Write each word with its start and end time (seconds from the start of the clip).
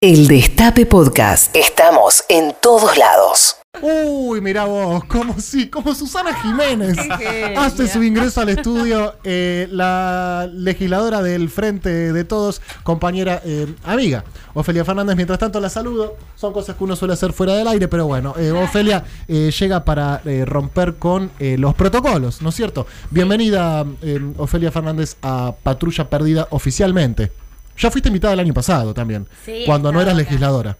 El 0.00 0.28
Destape 0.28 0.86
Podcast. 0.86 1.56
Estamos 1.56 2.22
en 2.28 2.54
todos 2.62 2.96
lados. 2.96 3.56
Uy, 3.82 4.40
mira 4.40 4.64
vos, 4.64 5.02
como 5.06 5.40
si, 5.40 5.68
como 5.68 5.92
Susana 5.92 6.40
Jiménez 6.40 6.96
hace 7.56 7.88
su 7.88 8.04
ingreso 8.04 8.40
al 8.40 8.50
estudio, 8.50 9.16
eh, 9.24 9.66
la 9.72 10.48
legisladora 10.52 11.20
del 11.20 11.50
Frente 11.50 12.12
de 12.12 12.24
Todos, 12.24 12.62
compañera, 12.84 13.42
eh, 13.44 13.66
amiga, 13.82 14.22
Ofelia 14.54 14.84
Fernández. 14.84 15.16
Mientras 15.16 15.40
tanto 15.40 15.58
la 15.58 15.68
saludo, 15.68 16.16
son 16.36 16.52
cosas 16.52 16.76
que 16.76 16.84
uno 16.84 16.94
suele 16.94 17.14
hacer 17.14 17.32
fuera 17.32 17.54
del 17.54 17.66
aire, 17.66 17.88
pero 17.88 18.06
bueno, 18.06 18.34
eh, 18.38 18.52
Ofelia 18.52 19.02
eh, 19.26 19.50
llega 19.50 19.84
para 19.84 20.22
eh, 20.24 20.44
romper 20.44 20.94
con 20.94 21.32
eh, 21.40 21.56
los 21.58 21.74
protocolos, 21.74 22.40
¿no 22.40 22.50
es 22.50 22.54
cierto? 22.54 22.86
Bienvenida, 23.10 23.84
eh, 24.02 24.20
Ofelia 24.36 24.70
Fernández, 24.70 25.16
a 25.22 25.54
Patrulla 25.60 26.08
Perdida 26.08 26.46
oficialmente. 26.50 27.32
Ya 27.78 27.90
fuiste 27.90 28.08
invitada 28.08 28.34
el 28.34 28.40
año 28.40 28.54
pasado 28.54 28.92
también, 28.94 29.26
Sí, 29.44 29.62
cuando 29.66 29.92
no 29.92 30.00
eras 30.00 30.14
acá. 30.14 30.22
legisladora. 30.22 30.76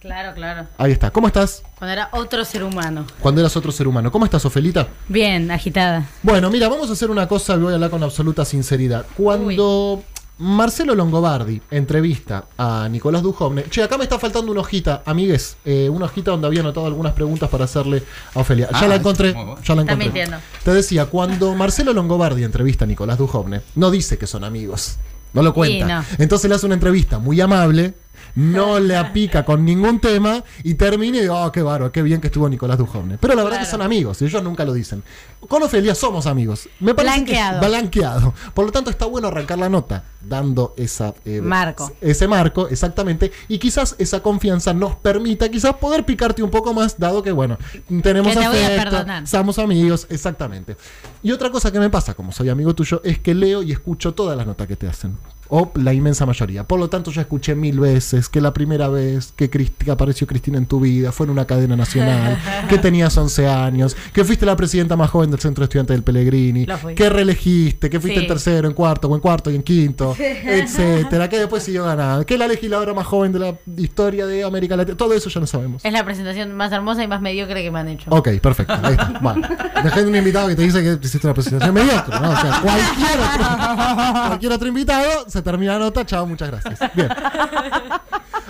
Claro, 0.00 0.32
claro. 0.34 0.66
Ahí 0.78 0.92
está. 0.92 1.10
¿Cómo 1.10 1.26
estás? 1.26 1.62
Cuando 1.78 1.92
era 1.92 2.08
otro 2.12 2.42
ser 2.46 2.64
humano. 2.64 3.04
Cuando 3.20 3.42
eras 3.42 3.54
otro 3.56 3.70
ser 3.70 3.86
humano. 3.86 4.10
¿Cómo 4.10 4.24
estás, 4.24 4.42
Ofelita? 4.46 4.88
Bien, 5.08 5.50
agitada. 5.50 6.06
Bueno, 6.22 6.48
mira, 6.50 6.68
vamos 6.70 6.88
a 6.88 6.94
hacer 6.94 7.10
una 7.10 7.28
cosa 7.28 7.54
y 7.54 7.58
voy 7.58 7.72
a 7.72 7.74
hablar 7.74 7.90
con 7.90 8.02
absoluta 8.02 8.46
sinceridad. 8.46 9.04
Cuando 9.14 10.02
Marcelo 10.38 10.94
Longobardi 10.94 11.60
entrevista 11.70 12.46
a 12.56 12.88
Nicolás 12.90 13.20
Dujovne, 13.22 13.64
che, 13.64 13.82
acá 13.82 13.98
me 13.98 14.04
está 14.04 14.18
faltando 14.18 14.50
una 14.50 14.62
hojita, 14.62 15.02
amigues, 15.04 15.58
eh, 15.66 15.90
una 15.90 16.06
hojita 16.06 16.30
donde 16.30 16.46
había 16.46 16.60
anotado 16.60 16.86
algunas 16.86 17.12
preguntas 17.12 17.50
para 17.50 17.64
hacerle 17.66 18.02
a 18.34 18.38
Ofelia. 18.40 18.68
Ya 18.72 18.78
Ah, 18.78 18.88
la 18.88 18.94
esto 18.94 18.96
encontré, 19.10 19.32
bueno. 19.34 19.56
ya 19.62 19.74
la 19.74 19.82
Está 19.82 19.92
encontré. 19.92 19.96
mintiendo. 20.06 20.36
Te 20.64 20.72
decía, 20.72 21.04
cuando 21.06 21.54
Marcelo 21.54 21.92
Longobardi 21.92 22.42
entrevista 22.42 22.86
a 22.86 22.88
Nicolás 22.88 23.18
Dujovne, 23.18 23.60
no 23.74 23.90
dice 23.90 24.16
que 24.16 24.26
son 24.26 24.44
amigos, 24.44 24.96
no 25.32 25.42
lo 25.42 25.54
cuenta. 25.54 25.86
no. 25.86 26.04
Entonces 26.18 26.48
le 26.48 26.54
hace 26.56 26.66
una 26.66 26.74
entrevista 26.74 27.18
muy 27.18 27.40
amable. 27.40 27.94
No 28.34 28.78
le 28.80 28.96
apica 28.96 29.44
con 29.44 29.64
ningún 29.64 30.00
tema 30.00 30.42
y 30.62 30.74
termina 30.74 31.18
y 31.18 31.20
digo, 31.22 31.40
oh, 31.42 31.50
qué 31.52 31.62
bárbaro, 31.62 31.92
qué 31.92 32.02
bien 32.02 32.20
que 32.20 32.28
estuvo 32.28 32.48
Nicolás 32.48 32.78
Dujovne. 32.78 33.18
Pero 33.18 33.34
la 33.34 33.42
verdad 33.42 33.58
Claro. 33.58 33.66
que 33.66 33.70
son 33.70 33.82
amigos, 33.82 34.22
y 34.22 34.24
ellos 34.26 34.42
nunca 34.42 34.64
lo 34.64 34.72
dicen. 34.72 35.02
Con 35.48 35.62
Ofelia 35.62 35.94
somos 35.94 36.26
amigos. 36.26 36.68
Me 36.80 36.94
parece 36.94 37.16
Blanqueado. 37.16 37.60
que 37.60 37.66
blanqueado. 37.68 38.34
Por 38.54 38.66
lo 38.66 38.72
tanto, 38.72 38.90
está 38.90 39.06
bueno 39.06 39.28
arrancar 39.28 39.58
la 39.58 39.68
nota 39.68 40.04
dando 40.20 40.74
esa 40.76 41.14
eh, 41.24 41.40
Marco. 41.40 41.90
ese 42.00 42.28
marco, 42.28 42.68
exactamente, 42.68 43.32
y 43.48 43.58
quizás 43.58 43.96
esa 43.98 44.20
confianza 44.22 44.74
nos 44.74 44.94
permita 44.96 45.48
quizás 45.48 45.74
poder 45.76 46.04
picarte 46.04 46.42
un 46.42 46.50
poco 46.50 46.74
más, 46.74 46.98
dado 46.98 47.22
que 47.22 47.32
bueno, 47.32 47.58
tenemos 48.02 48.34
Que 48.34 48.40
te 48.40 48.48
voy 48.48 48.58
a 48.58 49.26
somos 49.26 49.58
amigos, 49.58 50.06
exactamente. 50.10 50.76
Y 51.22 51.32
otra 51.32 51.50
cosa 51.50 51.72
que 51.72 51.80
me 51.80 51.88
pasa, 51.90 52.14
como 52.14 52.32
soy 52.32 52.48
amigo 52.50 52.74
tuyo, 52.74 53.00
es 53.04 53.18
que 53.18 53.34
leo 53.34 53.62
y 53.62 53.72
escucho 53.72 54.12
todas 54.14 54.36
las 54.36 54.46
notas 54.46 54.66
que 54.66 54.76
te 54.76 54.86
hacen. 54.86 55.16
O 55.50 55.70
la 55.74 55.92
inmensa 55.92 56.24
mayoría. 56.26 56.64
Por 56.64 56.78
lo 56.78 56.88
tanto, 56.88 57.10
ya 57.10 57.22
escuché 57.22 57.54
mil 57.54 57.80
veces 57.80 58.28
que 58.28 58.40
la 58.40 58.52
primera 58.52 58.88
vez 58.88 59.32
que, 59.34 59.50
Cristi- 59.50 59.84
que 59.84 59.90
apareció 59.90 60.26
Cristina 60.26 60.58
en 60.58 60.66
tu 60.66 60.80
vida 60.80 61.10
fue 61.12 61.26
en 61.26 61.30
una 61.30 61.44
cadena 61.46 61.76
nacional, 61.76 62.38
que 62.68 62.78
tenías 62.78 63.16
11 63.16 63.48
años, 63.48 63.96
que 64.12 64.24
fuiste 64.24 64.46
la 64.46 64.54
presidenta 64.56 64.96
más 64.96 65.10
joven 65.10 65.30
del 65.30 65.40
Centro 65.40 65.62
de 65.62 65.64
Estudiantes 65.64 65.94
del 65.96 66.04
Pellegrini, 66.04 66.66
que 66.94 67.10
reelegiste, 67.10 67.90
que 67.90 67.98
fuiste 67.98 68.20
Sí. 68.20 68.24
en 68.26 68.28
tercero, 68.28 68.68
en 68.68 68.74
cuarto, 68.74 69.08
o 69.08 69.14
en 69.14 69.20
cuarto 69.20 69.50
y 69.50 69.56
en 69.56 69.62
quinto, 69.62 70.14
etcétera, 70.18 71.28
que 71.28 71.38
después 71.38 71.62
siguió 71.62 71.84
ganando, 71.84 72.24
que 72.26 72.36
la 72.38 72.46
legisladora 72.46 72.94
más 72.94 73.06
joven 73.06 73.32
de 73.32 73.38
la 73.38 73.54
historia 73.76 74.26
de 74.26 74.44
América 74.44 74.76
Latina, 74.76 74.96
todo 74.96 75.12
eso 75.14 75.28
ya 75.30 75.40
lo 75.40 75.46
sabemos. 75.46 75.84
Es 75.84 75.92
la 75.92 76.04
presentación 76.04 76.54
más 76.54 76.70
hermosa 76.72 77.02
y 77.02 77.08
más 77.08 77.20
mediocre 77.20 77.62
que 77.62 77.70
me 77.70 77.78
han 77.80 77.88
hecho. 77.88 78.10
Ok, 78.10 78.28
perfecto. 78.42 78.72
Ahí 78.82 78.92
está. 78.92 79.18
Bueno, 79.20 79.48
dejé 79.82 80.02
un 80.02 80.14
invitado 80.16 80.48
que 80.48 80.56
te 80.56 80.62
dice 80.62 80.82
que 80.82 80.98
hiciste 81.06 81.26
una 81.26 81.34
presentación 81.34 81.74
mediocre, 81.74 82.20
¿no? 82.20 82.30
O 82.30 82.36
sea, 82.36 82.60
cualquier 82.62 83.18
otro, 83.20 84.26
cualquier 84.28 84.52
otro 84.52 84.68
invitado 84.68 85.24
se 85.28 85.39
termina 85.42 85.74
la 85.74 85.78
nota, 85.80 86.04
chao, 86.06 86.26
muchas 86.26 86.50
gracias. 86.50 86.78
Bien. 86.94 87.08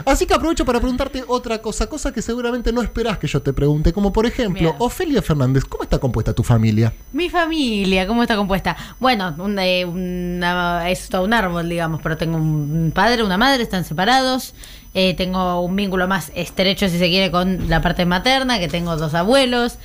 Así 0.07 0.27
que 0.27 0.35
aprovecho 0.35 0.65
para 0.65 0.81
preguntarte 0.81 1.23
otra 1.29 1.61
cosa, 1.61 1.87
cosa 1.87 2.13
que 2.13 2.23
seguramente 2.23 2.73
no 2.73 2.81
esperás 2.83 3.19
que 3.19 3.27
yo 3.27 3.43
te 3.43 3.53
pregunte, 3.53 3.93
como 3.93 4.13
por 4.13 4.25
ejemplo, 4.27 4.61
Bien. 4.61 4.75
Ofelia 4.79 5.21
Fernández, 5.23 5.65
¿cómo 5.65 5.85
está 5.85 5.99
compuesta 5.99 6.33
tu 6.33 6.43
familia? 6.43 6.93
Mi 7.13 7.29
familia, 7.29 8.07
¿cómo 8.07 8.23
está 8.23 8.35
compuesta? 8.37 8.77
Bueno, 8.99 9.35
un, 9.39 9.59
eh, 9.59 9.85
una- 9.85 10.89
es 10.91 11.09
todo 11.09 11.25
un 11.25 11.35
árbol, 11.35 11.69
digamos, 11.69 12.01
pero 12.03 12.17
tengo 12.17 12.37
un 12.39 12.93
padre, 12.95 13.23
una 13.23 13.37
madre, 13.37 13.63
están 13.63 13.85
separados. 13.85 14.55
Eh, 14.95 15.15
tengo 15.15 15.61
un 15.61 15.77
vínculo 15.77 16.09
más 16.09 16.33
estrecho, 16.35 16.89
si 16.89 16.99
se 16.99 17.09
quiere, 17.09 17.31
con 17.31 17.69
la 17.69 17.81
parte 17.81 18.05
materna, 18.07 18.59
que 18.59 18.67
tengo 18.69 18.97
dos 18.97 19.15
abuelos, 19.15 19.79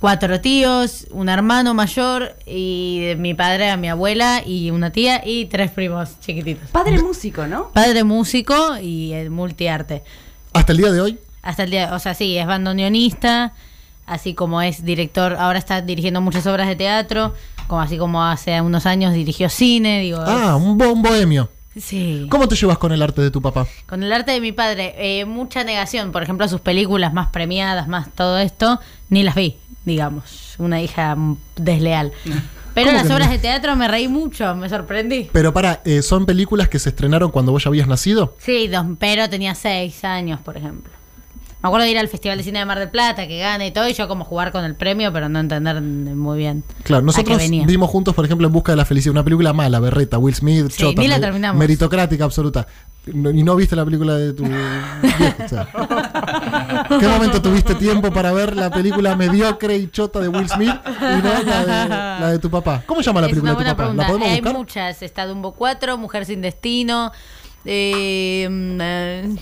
cuatro 0.00 0.40
tíos, 0.40 1.06
un 1.10 1.28
hermano 1.28 1.74
mayor 1.74 2.34
y 2.46 3.12
mi 3.18 3.34
padre 3.34 3.70
a 3.70 3.76
mi 3.76 3.88
abuela 3.88 4.42
y 4.44 4.70
una 4.70 4.90
tía 4.90 5.22
y 5.24 5.44
tres 5.46 5.70
primos 5.70 6.18
chiquititos. 6.20 6.68
Padre 6.70 7.00
músico, 7.02 7.46
¿no? 7.46 7.68
Padre 7.72 8.02
músico 8.04 8.78
y 8.80 9.12
el 9.12 9.30
multiarte. 9.30 10.02
Hasta 10.52 10.72
el 10.72 10.78
día 10.78 10.90
de 10.90 11.00
hoy, 11.00 11.18
Hasta 11.42 11.62
el 11.64 11.70
día, 11.70 11.94
o 11.94 11.98
sea, 11.98 12.14
sí, 12.14 12.36
es 12.36 12.46
bandoneonista, 12.46 13.52
así 14.06 14.34
como 14.34 14.60
es 14.62 14.84
director, 14.84 15.34
ahora 15.38 15.58
está 15.58 15.80
dirigiendo 15.82 16.20
muchas 16.20 16.46
obras 16.46 16.66
de 16.68 16.76
teatro, 16.76 17.34
como 17.66 17.80
así 17.82 17.98
como 17.98 18.24
hace 18.24 18.60
unos 18.60 18.84
años 18.86 19.12
dirigió 19.14 19.48
cine, 19.48 20.00
digo. 20.00 20.18
ah, 20.26 20.56
un, 20.56 20.76
bo- 20.76 20.90
un 20.92 21.02
bohemio. 21.02 21.48
es- 21.76 21.84
sí. 21.84 22.26
¿Cómo 22.30 22.48
te 22.48 22.56
llevas 22.56 22.78
con 22.78 22.90
el 22.92 23.00
arte 23.02 23.22
de 23.22 23.30
tu 23.30 23.40
papá? 23.40 23.66
Con 23.86 24.02
el 24.02 24.12
arte 24.12 24.32
de 24.32 24.40
mi 24.40 24.50
padre, 24.52 24.94
eh, 24.98 25.24
mucha 25.24 25.62
negación, 25.62 26.10
por 26.10 26.22
ejemplo, 26.22 26.44
a 26.44 26.48
sus 26.48 26.60
películas 26.60 27.12
más 27.12 27.28
premiadas, 27.28 27.86
más 27.86 28.10
todo 28.14 28.38
esto, 28.38 28.80
ni 29.08 29.22
las 29.22 29.34
vi, 29.36 29.56
digamos, 29.84 30.54
una 30.58 30.80
hija 30.80 31.16
desleal. 31.56 32.12
Pero 32.74 32.86
¿Cómo 32.86 32.98
las 32.98 33.08
no? 33.08 33.14
obras 33.16 33.30
de 33.30 33.38
teatro 33.38 33.74
me 33.76 33.88
reí 33.88 34.06
mucho, 34.08 34.54
me 34.54 34.68
sorprendí. 34.68 35.28
Pero 35.32 35.52
para, 35.52 35.82
eh, 35.84 36.02
¿son 36.02 36.24
películas 36.26 36.68
que 36.68 36.78
se 36.78 36.90
estrenaron 36.90 37.30
cuando 37.30 37.50
vos 37.52 37.64
ya 37.64 37.68
habías 37.68 37.88
nacido? 37.88 38.36
Sí, 38.38 38.68
dos, 38.68 38.86
pero 38.98 39.28
tenía 39.28 39.54
seis 39.54 40.04
años, 40.04 40.40
por 40.40 40.56
ejemplo. 40.56 40.92
Me 41.62 41.66
acuerdo 41.68 41.84
de 41.84 41.90
ir 41.90 41.98
al 41.98 42.08
Festival 42.08 42.38
de 42.38 42.44
Cine 42.44 42.60
de 42.60 42.64
Mar 42.64 42.78
del 42.78 42.88
Plata, 42.88 43.26
que 43.28 43.38
gane 43.38 43.66
y 43.66 43.70
todo, 43.70 43.86
y 43.86 43.92
yo 43.92 44.08
como 44.08 44.24
jugar 44.24 44.50
con 44.50 44.64
el 44.64 44.76
premio, 44.76 45.12
pero 45.12 45.28
no 45.28 45.40
entender 45.40 45.78
muy 45.82 46.38
bien. 46.38 46.64
Claro, 46.84 47.02
nosotros 47.04 47.38
vimos 47.66 47.90
juntos, 47.90 48.14
por 48.14 48.24
ejemplo, 48.24 48.46
En 48.46 48.52
Busca 48.52 48.72
de 48.72 48.76
la 48.76 48.86
Felicidad, 48.86 49.12
una 49.12 49.24
película 49.24 49.52
mala, 49.52 49.78
berreta, 49.78 50.16
Will 50.16 50.34
Smith, 50.34 50.70
Sí, 50.70 50.78
chota, 50.84 51.02
ni 51.02 51.08
la 51.08 51.20
terminamos. 51.20 51.58
meritocrática 51.58 52.24
absoluta. 52.24 52.66
No- 53.06 53.30
y 53.30 53.42
no 53.42 53.56
viste 53.56 53.74
la 53.74 53.84
película 53.84 54.14
de 54.14 54.32
tu 54.34 54.44
viejo, 54.44 55.44
o 55.44 55.48
sea. 55.48 55.66
¿Qué 57.00 57.08
momento 57.08 57.40
tuviste 57.40 57.74
tiempo 57.74 58.12
para 58.12 58.30
ver 58.32 58.54
la 58.56 58.70
película 58.70 59.16
mediocre 59.16 59.76
y 59.76 59.88
chota 59.90 60.20
de 60.20 60.28
Will 60.28 60.48
Smith 60.48 60.74
y 60.84 61.22
no 61.22 61.42
la 61.44 61.60
de, 61.64 61.88
la 61.88 62.30
de 62.32 62.38
tu 62.38 62.50
papá? 62.50 62.82
¿Cómo 62.86 63.00
se 63.02 63.06
llama 63.06 63.22
la 63.22 63.26
es 63.28 63.30
película 63.32 63.52
de 63.52 63.58
tu 63.58 63.64
papá? 63.64 63.76
pregunta. 63.76 64.02
¿La 64.02 64.08
podemos 64.08 64.28
Hay 64.28 64.40
buscar? 64.40 64.54
muchas. 64.56 65.02
Está 65.02 65.26
Dumbo 65.26 65.52
4, 65.52 65.96
Mujer 65.96 66.26
sin 66.26 66.42
Destino. 66.42 67.10
Eh, 67.64 68.46
mm, 68.50 68.78
eh, 68.80 69.36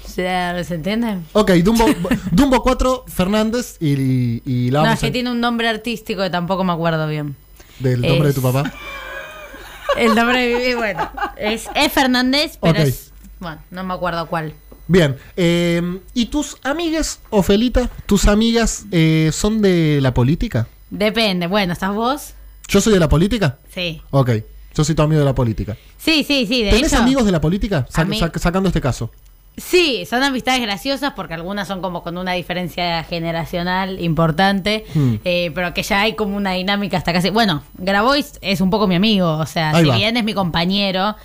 ¿Se 0.64 0.74
entiende? 0.74 1.18
Ok, 1.32 1.50
Dumbo, 1.64 1.86
Dumbo 2.32 2.62
4, 2.62 3.04
Fernández 3.08 3.76
y, 3.80 4.40
y 4.44 4.70
la 4.70 4.82
No, 4.84 4.92
es 4.92 5.00
que 5.00 5.10
tiene 5.10 5.30
un 5.30 5.40
nombre 5.40 5.68
artístico 5.68 6.22
que 6.22 6.30
tampoco 6.30 6.62
me 6.64 6.72
acuerdo 6.72 7.06
bien. 7.08 7.36
del 7.80 8.02
nombre 8.02 8.28
de 8.28 8.34
tu 8.34 8.42
papá. 8.42 8.72
El 9.96 10.14
nombre 10.14 10.46
de 10.46 10.74
bueno, 10.76 11.10
es, 11.36 11.68
es 11.74 11.92
Fernández, 11.92 12.58
pero 12.60 12.72
Ok. 12.82 12.86
es. 12.88 13.07
Bueno, 13.40 13.58
no 13.70 13.84
me 13.84 13.94
acuerdo 13.94 14.26
cuál. 14.26 14.54
Bien, 14.86 15.16
eh, 15.36 15.82
¿y 16.14 16.26
tus 16.26 16.56
amigas, 16.64 17.20
Ofelita, 17.30 17.88
tus 18.06 18.26
amigas 18.26 18.86
eh, 18.90 19.30
son 19.32 19.60
de 19.60 19.98
la 20.00 20.14
política? 20.14 20.66
Depende. 20.90 21.46
Bueno, 21.46 21.72
¿estás 21.74 21.94
vos? 21.94 22.34
¿Yo 22.68 22.80
soy 22.80 22.94
de 22.94 23.00
la 23.00 23.08
política? 23.08 23.58
Sí. 23.74 24.00
Ok, 24.10 24.30
yo 24.74 24.84
soy 24.84 24.94
tu 24.94 25.02
amigo 25.02 25.18
de 25.20 25.24
la 25.26 25.34
política. 25.34 25.76
Sí, 25.98 26.24
sí, 26.24 26.46
sí. 26.46 26.62
De 26.64 26.70
¿Tenés 26.70 26.92
hecho, 26.92 27.02
amigos 27.02 27.24
de 27.26 27.32
la 27.32 27.40
política? 27.40 27.86
Sa- 27.90 28.06
sac- 28.06 28.38
sacando 28.38 28.68
este 28.68 28.80
caso. 28.80 29.10
Sí, 29.58 30.06
son 30.08 30.22
amistades 30.22 30.62
graciosas 30.62 31.12
porque 31.14 31.34
algunas 31.34 31.66
son 31.66 31.80
como 31.82 32.02
con 32.04 32.16
una 32.16 32.32
diferencia 32.32 33.02
generacional 33.04 34.00
importante, 34.00 34.84
Hmm. 34.94 35.14
eh, 35.24 35.50
pero 35.54 35.74
que 35.74 35.82
ya 35.82 36.00
hay 36.02 36.14
como 36.14 36.36
una 36.36 36.52
dinámica 36.52 36.96
hasta 36.96 37.12
casi... 37.12 37.30
Bueno, 37.30 37.62
Grabois 37.76 38.38
es 38.40 38.60
un 38.60 38.70
poco 38.70 38.86
mi 38.86 38.94
amigo, 38.94 39.36
o 39.36 39.46
sea, 39.46 39.70
Ahí 39.70 39.82
si 39.82 39.88
va. 39.90 39.96
bien 39.96 40.16
es 40.16 40.22
mi 40.24 40.32
compañero, 40.32 41.16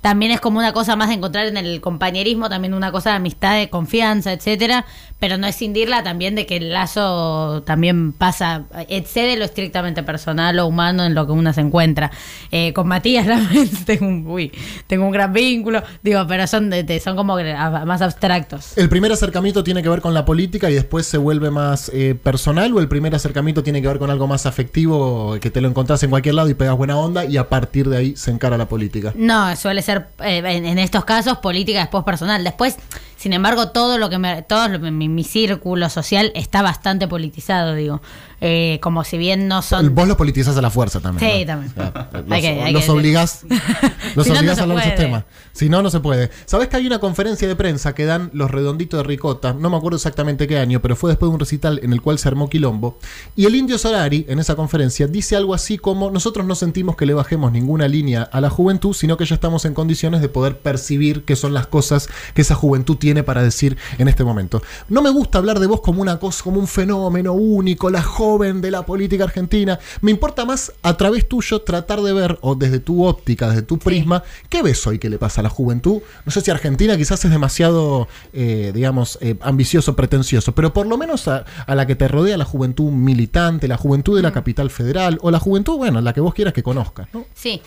también 0.00 0.30
es 0.30 0.40
como 0.40 0.58
una 0.58 0.72
cosa 0.72 0.94
más 0.94 1.08
de 1.08 1.14
encontrar 1.14 1.46
en 1.46 1.56
el 1.56 1.80
compañerismo, 1.80 2.48
también 2.48 2.74
una 2.74 2.92
cosa 2.92 3.10
de 3.10 3.16
amistad, 3.16 3.56
de 3.58 3.68
confianza, 3.70 4.32
etcétera, 4.32 4.84
pero 5.18 5.36
no 5.38 5.46
escindirla 5.48 6.02
también 6.04 6.34
de 6.36 6.46
que 6.46 6.58
el 6.58 6.72
lazo 6.72 7.62
también 7.66 8.12
pasa, 8.12 8.64
excede 8.88 9.36
lo 9.36 9.44
estrictamente 9.44 10.02
personal 10.04 10.58
o 10.60 10.66
humano 10.66 11.04
en 11.04 11.14
lo 11.14 11.26
que 11.26 11.32
uno 11.32 11.52
se 11.52 11.60
encuentra. 11.62 12.12
Eh, 12.52 12.72
con 12.72 12.86
Matías 12.86 13.26
realmente 13.26 13.76
tengo 13.84 14.06
un, 14.06 14.26
uy, 14.28 14.52
tengo 14.86 15.06
un 15.06 15.10
gran 15.10 15.32
vínculo, 15.32 15.82
digo, 16.02 16.24
pero 16.28 16.46
son, 16.46 16.70
de- 16.70 16.84
de- 16.84 17.00
son 17.00 17.16
como 17.16 17.36
más 17.36 18.00
abstractos. 18.02 18.76
¿El 18.78 18.88
primer 18.88 19.10
acercamiento 19.10 19.64
tiene 19.64 19.82
que 19.82 19.88
ver 19.88 20.00
con 20.02 20.14
la 20.14 20.24
política 20.24 20.70
y 20.70 20.74
después 20.74 21.06
se 21.06 21.18
vuelve 21.18 21.50
más 21.50 21.90
eh, 21.92 22.14
personal 22.14 22.72
o 22.74 22.78
el 22.80 22.86
primer 22.88 23.14
acercamiento 23.14 23.62
tiene 23.64 23.82
que 23.82 23.88
ver 23.88 23.98
con 23.98 24.10
algo 24.10 24.26
más 24.28 24.46
afectivo, 24.46 25.36
que 25.40 25.50
te 25.50 25.60
lo 25.60 25.68
encontrás 25.68 26.02
en 26.04 26.10
cualquier 26.10 26.34
lado 26.36 26.48
y 26.48 26.54
pegas 26.54 26.76
buena 26.76 26.96
onda 26.96 27.24
y 27.24 27.38
a 27.38 27.48
partir 27.48 27.88
de 27.88 27.96
ahí 27.96 28.16
se 28.16 28.30
encara 28.30 28.56
la 28.56 28.68
política? 28.68 29.12
No, 29.16 29.56
suele 29.56 29.82
ser 29.82 29.85
eh, 29.88 30.42
en, 30.44 30.64
en 30.66 30.78
estos 30.78 31.04
casos 31.04 31.38
política 31.38 31.80
después 31.80 32.04
personal. 32.04 32.42
Después, 32.44 32.76
sin 33.26 33.32
embargo, 33.32 33.70
todo 33.70 33.98
lo 33.98 34.08
que 34.08 34.18
me, 34.18 34.42
todo 34.42 34.68
lo- 34.68 34.78
mi, 34.78 35.08
mi 35.08 35.24
círculo 35.24 35.90
social 35.90 36.30
está 36.36 36.62
bastante 36.62 37.08
politizado, 37.08 37.74
digo. 37.74 38.00
eh, 38.40 38.78
como 38.82 39.02
si 39.02 39.18
bien 39.18 39.48
no 39.48 39.62
son... 39.62 39.92
Vos 39.96 40.06
los 40.06 40.16
politizás 40.16 40.56
a 40.56 40.62
la 40.62 40.70
fuerza 40.70 41.00
también. 41.00 41.28
Sí, 41.32 41.40
¿no? 41.40 41.46
también. 41.46 41.72
Los, 42.72 42.84
que- 42.84 42.90
obligás, 42.92 43.44
los 44.14 44.26
Si 44.26 44.30
no, 44.30 44.34
no 44.36 44.40
obligás 44.40 44.56
se 44.56 44.60
a 44.60 44.62
hablar 44.62 44.76
de 44.78 44.82
esos 44.84 44.94
puede. 44.94 45.06
temas. 45.06 45.24
Si 45.52 45.68
no, 45.68 45.82
no 45.82 45.90
se 45.90 45.98
puede. 45.98 46.30
¿Sabés 46.44 46.68
que 46.68 46.76
hay 46.76 46.86
una 46.86 47.00
conferencia 47.00 47.48
de 47.48 47.56
prensa 47.56 47.94
que 47.96 48.04
dan 48.04 48.30
los 48.32 48.48
redonditos 48.50 48.98
de 48.98 49.04
Ricota? 49.04 49.54
No 49.54 49.70
me 49.70 49.76
acuerdo 49.78 49.96
exactamente 49.96 50.46
qué 50.46 50.58
año, 50.58 50.80
pero 50.80 50.94
fue 50.94 51.10
después 51.10 51.28
de 51.30 51.34
un 51.34 51.40
recital 51.40 51.80
en 51.82 51.92
el 51.92 52.00
cual 52.02 52.18
se 52.20 52.28
armó 52.28 52.48
quilombo. 52.48 52.98
Y 53.34 53.46
el 53.46 53.56
indio 53.56 53.78
Solari, 53.78 54.24
en 54.28 54.38
esa 54.38 54.54
conferencia, 54.54 55.06
dice 55.08 55.34
algo 55.34 55.52
así 55.54 55.78
como: 55.78 56.10
Nosotros 56.12 56.46
no 56.46 56.54
sentimos 56.54 56.94
que 56.94 57.06
le 57.06 57.14
bajemos 57.14 57.50
ninguna 57.52 57.88
línea 57.88 58.22
a 58.30 58.40
la 58.40 58.50
juventud, 58.50 58.92
sino 58.94 59.16
que 59.16 59.24
ya 59.24 59.34
estamos 59.34 59.64
en 59.64 59.72
condiciones 59.74 60.20
de 60.20 60.28
poder 60.28 60.58
percibir 60.58 61.24
qué 61.24 61.36
son 61.36 61.54
las 61.54 61.66
cosas 61.66 62.08
que 62.34 62.42
esa 62.42 62.54
juventud 62.54 62.96
tiene 62.98 63.15
para 63.22 63.42
decir 63.42 63.76
en 63.98 64.08
este 64.08 64.24
momento. 64.24 64.62
No 64.88 65.02
me 65.02 65.10
gusta 65.10 65.38
hablar 65.38 65.60
de 65.60 65.66
vos 65.66 65.80
como 65.80 66.02
una 66.02 66.18
cosa, 66.18 66.44
como 66.44 66.60
un 66.60 66.66
fenómeno 66.66 67.32
único, 67.32 67.90
la 67.90 68.02
joven 68.02 68.60
de 68.60 68.70
la 68.70 68.84
política 68.84 69.24
argentina. 69.24 69.78
Me 70.00 70.10
importa 70.10 70.44
más 70.44 70.72
a 70.82 70.96
través 70.96 71.28
tuyo 71.28 71.62
tratar 71.62 72.00
de 72.02 72.12
ver, 72.12 72.38
o 72.40 72.54
desde 72.54 72.80
tu 72.80 73.04
óptica, 73.04 73.48
desde 73.48 73.62
tu 73.62 73.78
prisma, 73.78 74.22
¿qué 74.48 74.62
ves 74.62 74.86
hoy 74.86 74.98
que 74.98 75.10
le 75.10 75.18
pasa 75.18 75.40
a 75.40 75.44
la 75.44 75.50
juventud? 75.50 76.00
No 76.24 76.32
sé 76.32 76.40
si 76.40 76.50
Argentina 76.50 76.96
quizás 76.96 77.24
es 77.24 77.30
demasiado, 77.30 78.08
eh, 78.32 78.72
digamos, 78.74 79.18
eh, 79.20 79.36
ambicioso, 79.40 79.96
pretencioso, 79.96 80.52
pero 80.54 80.72
por 80.72 80.86
lo 80.86 80.96
menos 80.96 81.28
a, 81.28 81.44
a 81.66 81.74
la 81.74 81.86
que 81.86 81.94
te 81.94 82.08
rodea 82.08 82.36
la 82.36 82.44
juventud 82.44 82.90
militante, 82.90 83.68
la 83.68 83.76
juventud 83.76 84.16
de 84.16 84.22
la 84.22 84.32
capital 84.32 84.70
federal, 84.70 85.18
o 85.22 85.30
la 85.30 85.38
juventud, 85.38 85.76
bueno, 85.76 86.00
la 86.00 86.12
que 86.12 86.20
vos 86.20 86.34
quieras 86.34 86.54
que 86.54 86.62
conozcas, 86.62 87.08
¿no? 87.12 87.24
Sí. 87.34 87.60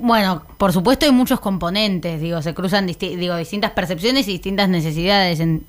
Bueno, 0.00 0.42
por 0.58 0.72
supuesto 0.72 1.06
hay 1.06 1.12
muchos 1.12 1.38
componentes, 1.40 2.20
digo, 2.20 2.42
se 2.42 2.54
cruzan 2.54 2.88
disti- 2.88 3.16
digo, 3.16 3.36
distintas 3.36 3.70
percepciones 3.70 4.26
y 4.26 4.32
distintas 4.32 4.68
necesidades. 4.68 5.38
En, 5.38 5.64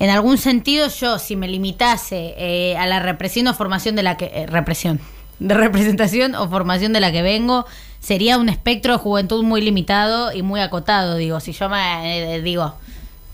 en 0.00 0.10
algún 0.10 0.38
sentido 0.38 0.88
yo, 0.88 1.18
si 1.20 1.36
me 1.36 1.46
limitase 1.46 2.34
eh, 2.36 2.76
a 2.76 2.86
la 2.86 2.98
represión 2.98 3.46
o 3.46 3.54
formación 3.54 3.94
de 3.94 4.02
la 4.02 4.16
que... 4.16 4.24
eh, 4.34 4.46
represión, 4.48 4.98
de 5.38 5.54
representación 5.54 6.34
o 6.34 6.48
formación 6.48 6.92
de 6.92 6.98
la 7.00 7.12
que 7.12 7.22
vengo, 7.22 7.64
sería 8.00 8.38
un 8.38 8.48
espectro 8.48 8.94
de 8.94 8.98
juventud 8.98 9.44
muy 9.44 9.60
limitado 9.60 10.32
y 10.32 10.42
muy 10.42 10.60
acotado, 10.60 11.16
digo, 11.16 11.38
si 11.38 11.52
yo 11.52 11.68
me 11.68 12.34
eh, 12.34 12.42
digo, 12.42 12.74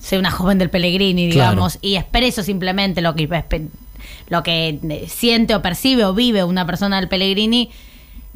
soy 0.00 0.19
una 0.19 0.31
joven 0.31 0.58
del 0.58 0.69
Pellegrini, 0.69 1.31
Claro. 1.31 1.50
digamos, 1.52 1.79
y 1.81 1.96
expreso 1.96 2.43
simplemente 2.43 3.00
lo 3.00 3.14
que 3.14 3.26
lo 4.29 4.43
que 4.43 4.79
eh, 4.88 5.06
siente 5.08 5.55
o 5.55 5.62
percibe 5.62 6.05
o 6.05 6.12
vive 6.12 6.44
una 6.44 6.67
persona 6.67 7.00
del 7.00 7.08
Pellegrini, 7.08 7.70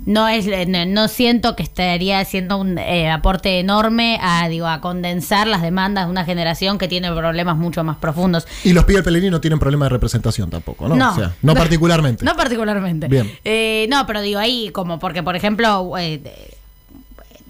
no 0.07 0.29
es 0.29 0.47
eh, 0.47 0.67
no, 0.67 0.85
no 0.87 1.09
siento 1.09 1.57
que 1.57 1.63
estaría 1.63 2.21
haciendo 2.21 2.57
un 2.57 2.79
eh, 2.79 3.11
aporte 3.11 3.59
enorme 3.59 4.19
a 4.21 4.49
digo 4.49 4.67
a 4.67 4.81
condensar 4.81 5.47
las 5.47 5.63
demandas 5.63 6.07
de 6.07 6.11
una 6.11 6.25
generación 6.25 6.79
que 6.79 6.89
tiene 6.89 7.11
problemas 7.13 7.57
mucho 7.57 7.85
más 7.85 7.97
profundos. 7.97 8.47
Y 8.65 8.73
los 8.73 8.85
pibes 8.85 9.03
Pellegrini 9.03 9.31
no 9.31 9.41
tienen 9.41 9.59
problema 9.59 9.87
de 9.87 9.91
representación 9.91 10.51
tampoco, 10.51 10.89
¿no? 10.89 10.97
No. 10.97 11.13
O 11.13 11.15
sea, 11.15 11.35
no 11.43 11.55
particularmente. 11.63 12.25
No 12.25 12.37
particularmente. 12.37 13.09
Bien. 13.09 13.31
Eh, 13.45 13.87
no, 13.91 14.07
pero 14.07 14.21
digo 14.21 14.39
ahí 14.39 14.71
como 14.71 14.99
porque, 14.99 15.23
por 15.23 15.37
ejemplo, 15.37 15.93
eh, 15.99 16.21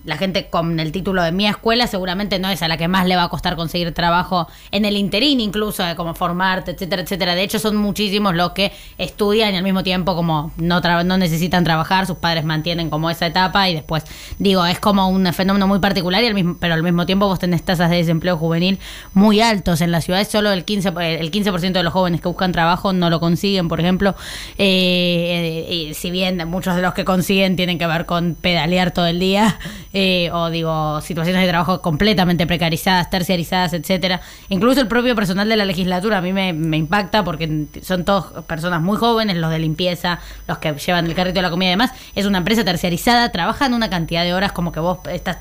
la 0.05 0.17
gente 0.17 0.49
con 0.49 0.81
el 0.81 0.93
título 0.93 1.23
de 1.23 1.33
mi 1.33 1.47
escuela 1.47 1.87
seguramente 1.87 2.39
no 2.39 2.49
es 2.49 2.63
a 2.63 2.69
la 2.69 2.77
que 2.77 2.89
más 2.89 3.07
le 3.07 3.17
va 3.17 3.25
a 3.25 3.29
costar 3.29 3.57
conseguir 3.57 3.93
trabajo 3.93 4.49
en 4.71 4.85
el 4.85 4.97
interín, 4.97 5.41
incluso 5.41 5.85
de 5.85 5.95
como 5.95 6.15
formarte, 6.15 6.73
etcétera, 6.73 7.03
etcétera. 7.03 7.35
De 7.35 7.43
hecho, 7.43 7.59
son 7.59 7.77
muchísimos 7.77 8.35
los 8.35 8.53
que 8.53 8.73
estudian 8.99 9.55
y 9.55 9.57
al 9.57 9.63
mismo 9.63 9.83
tiempo 9.83 10.15
como 10.15 10.53
no, 10.57 10.81
no 10.81 11.19
necesitan 11.19 11.65
trabajar, 11.65 12.07
sus 12.07 12.17
padres 12.17 12.45
mantienen 12.45 12.91
como 12.91 13.11
esa 13.11 13.27
etapa 13.27 13.69
y 13.69 13.75
después, 13.75 14.05
digo, 14.39 14.67
es 14.67 14.81
como 14.81 15.09
un 15.09 15.33
fenómeno 15.33 15.67
muy 15.67 15.79
particular, 15.79 16.23
y 16.25 16.27
al 16.27 16.35
mismo, 16.35 16.57
pero 16.59 16.75
al 16.75 16.83
mismo 16.83 17.07
tiempo 17.07 17.27
vos 17.27 17.39
tenés 17.39 17.63
tasas 17.63 17.91
de 17.91 17.97
desempleo 17.97 18.37
juvenil 18.37 18.79
muy 19.15 19.41
altos. 19.41 19.81
En 19.81 19.93
las 19.93 20.05
ciudades 20.05 20.29
solo 20.29 20.51
el 20.53 20.67
15%, 20.67 21.01
el 21.01 21.31
15 21.31 21.53
de 21.73 21.83
los 21.83 21.93
jóvenes 21.93 22.21
que 22.21 22.29
buscan 22.29 22.53
trabajo 22.53 22.93
no 22.93 23.11
lo 23.11 23.21
consiguen, 23.21 23.69
por 23.69 23.81
ejemplo. 23.81 24.15
Eh, 24.59 25.67
eh, 25.69 25.95
si 25.95 26.11
bien 26.11 26.43
muchos 26.49 26.77
de 26.77 26.83
los 26.83 26.95
que 26.95 27.05
consiguen 27.05 27.57
tienen 27.57 27.79
que 27.79 27.87
ver 27.87 28.07
con 28.07 28.35
pedalear 28.35 28.93
todo 28.93 29.07
el 29.07 29.19
día, 29.19 29.59
eh, 29.93 30.31
o 30.33 30.51
digo, 30.51 31.01
situaciones 31.01 31.43
de 31.43 31.49
trabajo 31.49 31.81
completamente 31.83 32.47
precarizadas, 32.47 33.11
terciarizadas, 33.11 33.73
etcétera. 33.73 34.21
Incluso 34.49 34.81
el 34.81 34.89
propio 34.89 35.15
personal 35.15 35.49
de 35.49 35.57
la 35.57 35.65
legislatura 35.65 36.19
a 36.19 36.21
mí 36.21 36.33
me, 36.33 36.53
me 36.53 36.77
impacta 36.77 37.25
porque 37.25 37.67
son 37.83 38.05
todos 38.05 38.45
personas 38.45 38.81
muy 38.81 38.97
jóvenes, 38.97 39.37
los 39.37 39.51
de 39.51 39.59
limpieza, 39.59 40.21
los 40.49 40.59
que 40.59 40.73
llevan 40.73 41.07
el 41.07 41.15
carrito 41.15 41.37
de 41.37 41.43
la 41.43 41.51
comida 41.51 41.69
y 41.69 41.73
demás. 41.73 41.93
Es 42.15 42.27
una 42.27 42.39
empresa 42.39 42.65
terciarizada, 42.65 43.31
trabajan 43.33 43.75
una 43.75 43.91
cantidad 43.91 44.25
de 44.25 44.35
horas 44.35 44.53
como 44.53 44.73
que 44.73 44.81
vos 44.81 44.99
estás... 45.11 45.39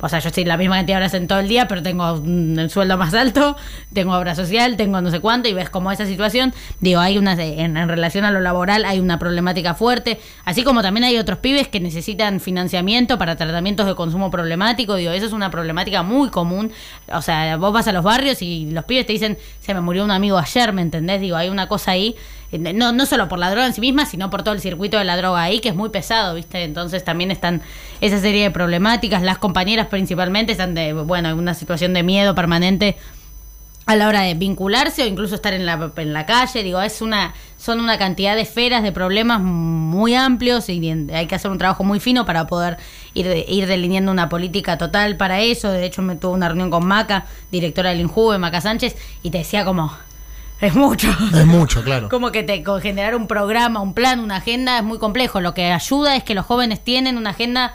o 0.00 0.08
sea, 0.08 0.18
yo 0.18 0.28
estoy 0.28 0.44
la 0.44 0.56
misma 0.56 0.76
cantidad 0.76 0.96
de 0.96 1.04
horas 1.04 1.14
en 1.14 1.26
todo 1.26 1.38
el 1.38 1.48
día, 1.48 1.68
pero 1.68 1.82
tengo 1.82 2.22
el 2.24 2.70
sueldo 2.70 2.96
más 2.96 3.14
alto, 3.14 3.56
tengo 3.92 4.16
obra 4.16 4.34
social, 4.34 4.76
tengo 4.76 5.00
no 5.00 5.10
sé 5.10 5.20
cuánto, 5.20 5.48
y 5.48 5.54
ves 5.54 5.70
como 5.70 5.90
esa 5.90 6.06
situación, 6.06 6.52
digo, 6.80 7.00
hay 7.00 7.18
una, 7.18 7.32
en, 7.32 7.76
en 7.76 7.88
relación 7.88 8.24
a 8.24 8.30
lo 8.30 8.40
laboral 8.40 8.84
hay 8.84 9.00
una 9.00 9.18
problemática 9.18 9.74
fuerte, 9.74 10.20
así 10.44 10.62
como 10.64 10.82
también 10.82 11.04
hay 11.04 11.18
otros 11.18 11.38
pibes 11.38 11.68
que 11.68 11.80
necesitan 11.80 12.40
financiamiento 12.40 13.18
para 13.18 13.36
tratamientos 13.36 13.86
de 13.86 13.94
consumo 13.94 14.30
problemático, 14.30 14.96
digo, 14.96 15.12
eso 15.12 15.26
es 15.26 15.32
una 15.32 15.50
problemática 15.50 16.02
muy 16.02 16.30
común, 16.30 16.72
o 17.12 17.22
sea, 17.22 17.56
vos 17.56 17.72
vas 17.72 17.88
a 17.88 17.92
los 17.92 18.04
barrios 18.04 18.42
y 18.42 18.70
los 18.70 18.84
pibes 18.84 19.06
te 19.06 19.12
dicen, 19.12 19.38
se 19.60 19.74
me 19.74 19.80
murió 19.80 20.04
un 20.04 20.10
amigo 20.10 20.38
ayer, 20.38 20.72
¿me 20.72 20.82
entendés? 20.82 21.20
Digo, 21.20 21.36
hay 21.36 21.48
una 21.48 21.68
cosa 21.68 21.92
ahí, 21.92 22.16
no, 22.52 22.92
no 22.92 23.06
solo 23.06 23.28
por 23.28 23.38
la 23.38 23.50
droga 23.50 23.66
en 23.66 23.72
sí 23.74 23.80
misma, 23.80 24.06
sino 24.06 24.30
por 24.30 24.42
todo 24.42 24.54
el 24.54 24.60
circuito 24.60 24.98
de 24.98 25.04
la 25.04 25.16
droga 25.16 25.42
ahí, 25.42 25.60
que 25.60 25.70
es 25.70 25.74
muy 25.74 25.90
pesado, 25.90 26.34
¿viste? 26.34 26.62
Entonces 26.64 27.04
también 27.04 27.30
están 27.30 27.62
esa 28.00 28.20
serie 28.20 28.44
de 28.44 28.50
problemáticas, 28.50 29.22
las 29.22 29.38
compañeras 29.38 29.88
principalmente 29.88 30.52
están 30.52 30.74
de, 30.74 30.92
bueno, 30.92 31.30
en 31.30 31.38
una 31.38 31.54
situación 31.54 31.94
de 31.94 32.02
miedo 32.02 32.34
permanente 32.34 32.96
a 33.86 33.94
la 33.94 34.08
hora 34.08 34.22
de 34.22 34.34
vincularse 34.34 35.04
o 35.04 35.06
incluso 35.06 35.36
estar 35.36 35.54
en 35.54 35.64
la, 35.64 35.92
en 35.96 36.12
la 36.12 36.26
calle, 36.26 36.64
digo, 36.64 36.80
es 36.80 37.00
una, 37.00 37.34
son 37.56 37.78
una 37.78 37.98
cantidad 37.98 38.34
de 38.34 38.42
esferas, 38.42 38.82
de 38.82 38.90
problemas 38.90 39.40
muy 39.40 40.14
amplios 40.16 40.68
y 40.68 40.90
hay 41.12 41.26
que 41.26 41.34
hacer 41.36 41.52
un 41.52 41.58
trabajo 41.58 41.84
muy 41.84 42.00
fino 42.00 42.26
para 42.26 42.48
poder 42.48 42.78
ir, 43.14 43.44
ir 43.48 43.68
delineando 43.68 44.10
una 44.10 44.28
política 44.28 44.76
total 44.76 45.16
para 45.16 45.40
eso. 45.40 45.70
De 45.70 45.84
hecho, 45.84 46.02
me 46.02 46.16
tuve 46.16 46.32
una 46.32 46.48
reunión 46.48 46.68
con 46.68 46.84
Maca, 46.84 47.26
directora 47.52 47.90
del 47.90 48.00
INJUVE, 48.00 48.38
Maca 48.38 48.60
Sánchez, 48.60 48.96
y 49.22 49.30
te 49.30 49.38
decía 49.38 49.64
como, 49.64 49.92
es 50.60 50.74
mucho. 50.74 51.08
Es 51.34 51.46
mucho, 51.46 51.82
claro. 51.82 52.08
Como 52.08 52.32
que 52.32 52.42
te, 52.42 52.64
generar 52.80 53.14
un 53.14 53.26
programa, 53.26 53.80
un 53.80 53.94
plan, 53.94 54.20
una 54.20 54.36
agenda 54.36 54.78
es 54.78 54.84
muy 54.84 54.98
complejo. 54.98 55.40
Lo 55.40 55.54
que 55.54 55.72
ayuda 55.72 56.16
es 56.16 56.24
que 56.24 56.34
los 56.34 56.46
jóvenes 56.46 56.82
tienen 56.82 57.18
una 57.18 57.30
agenda 57.30 57.74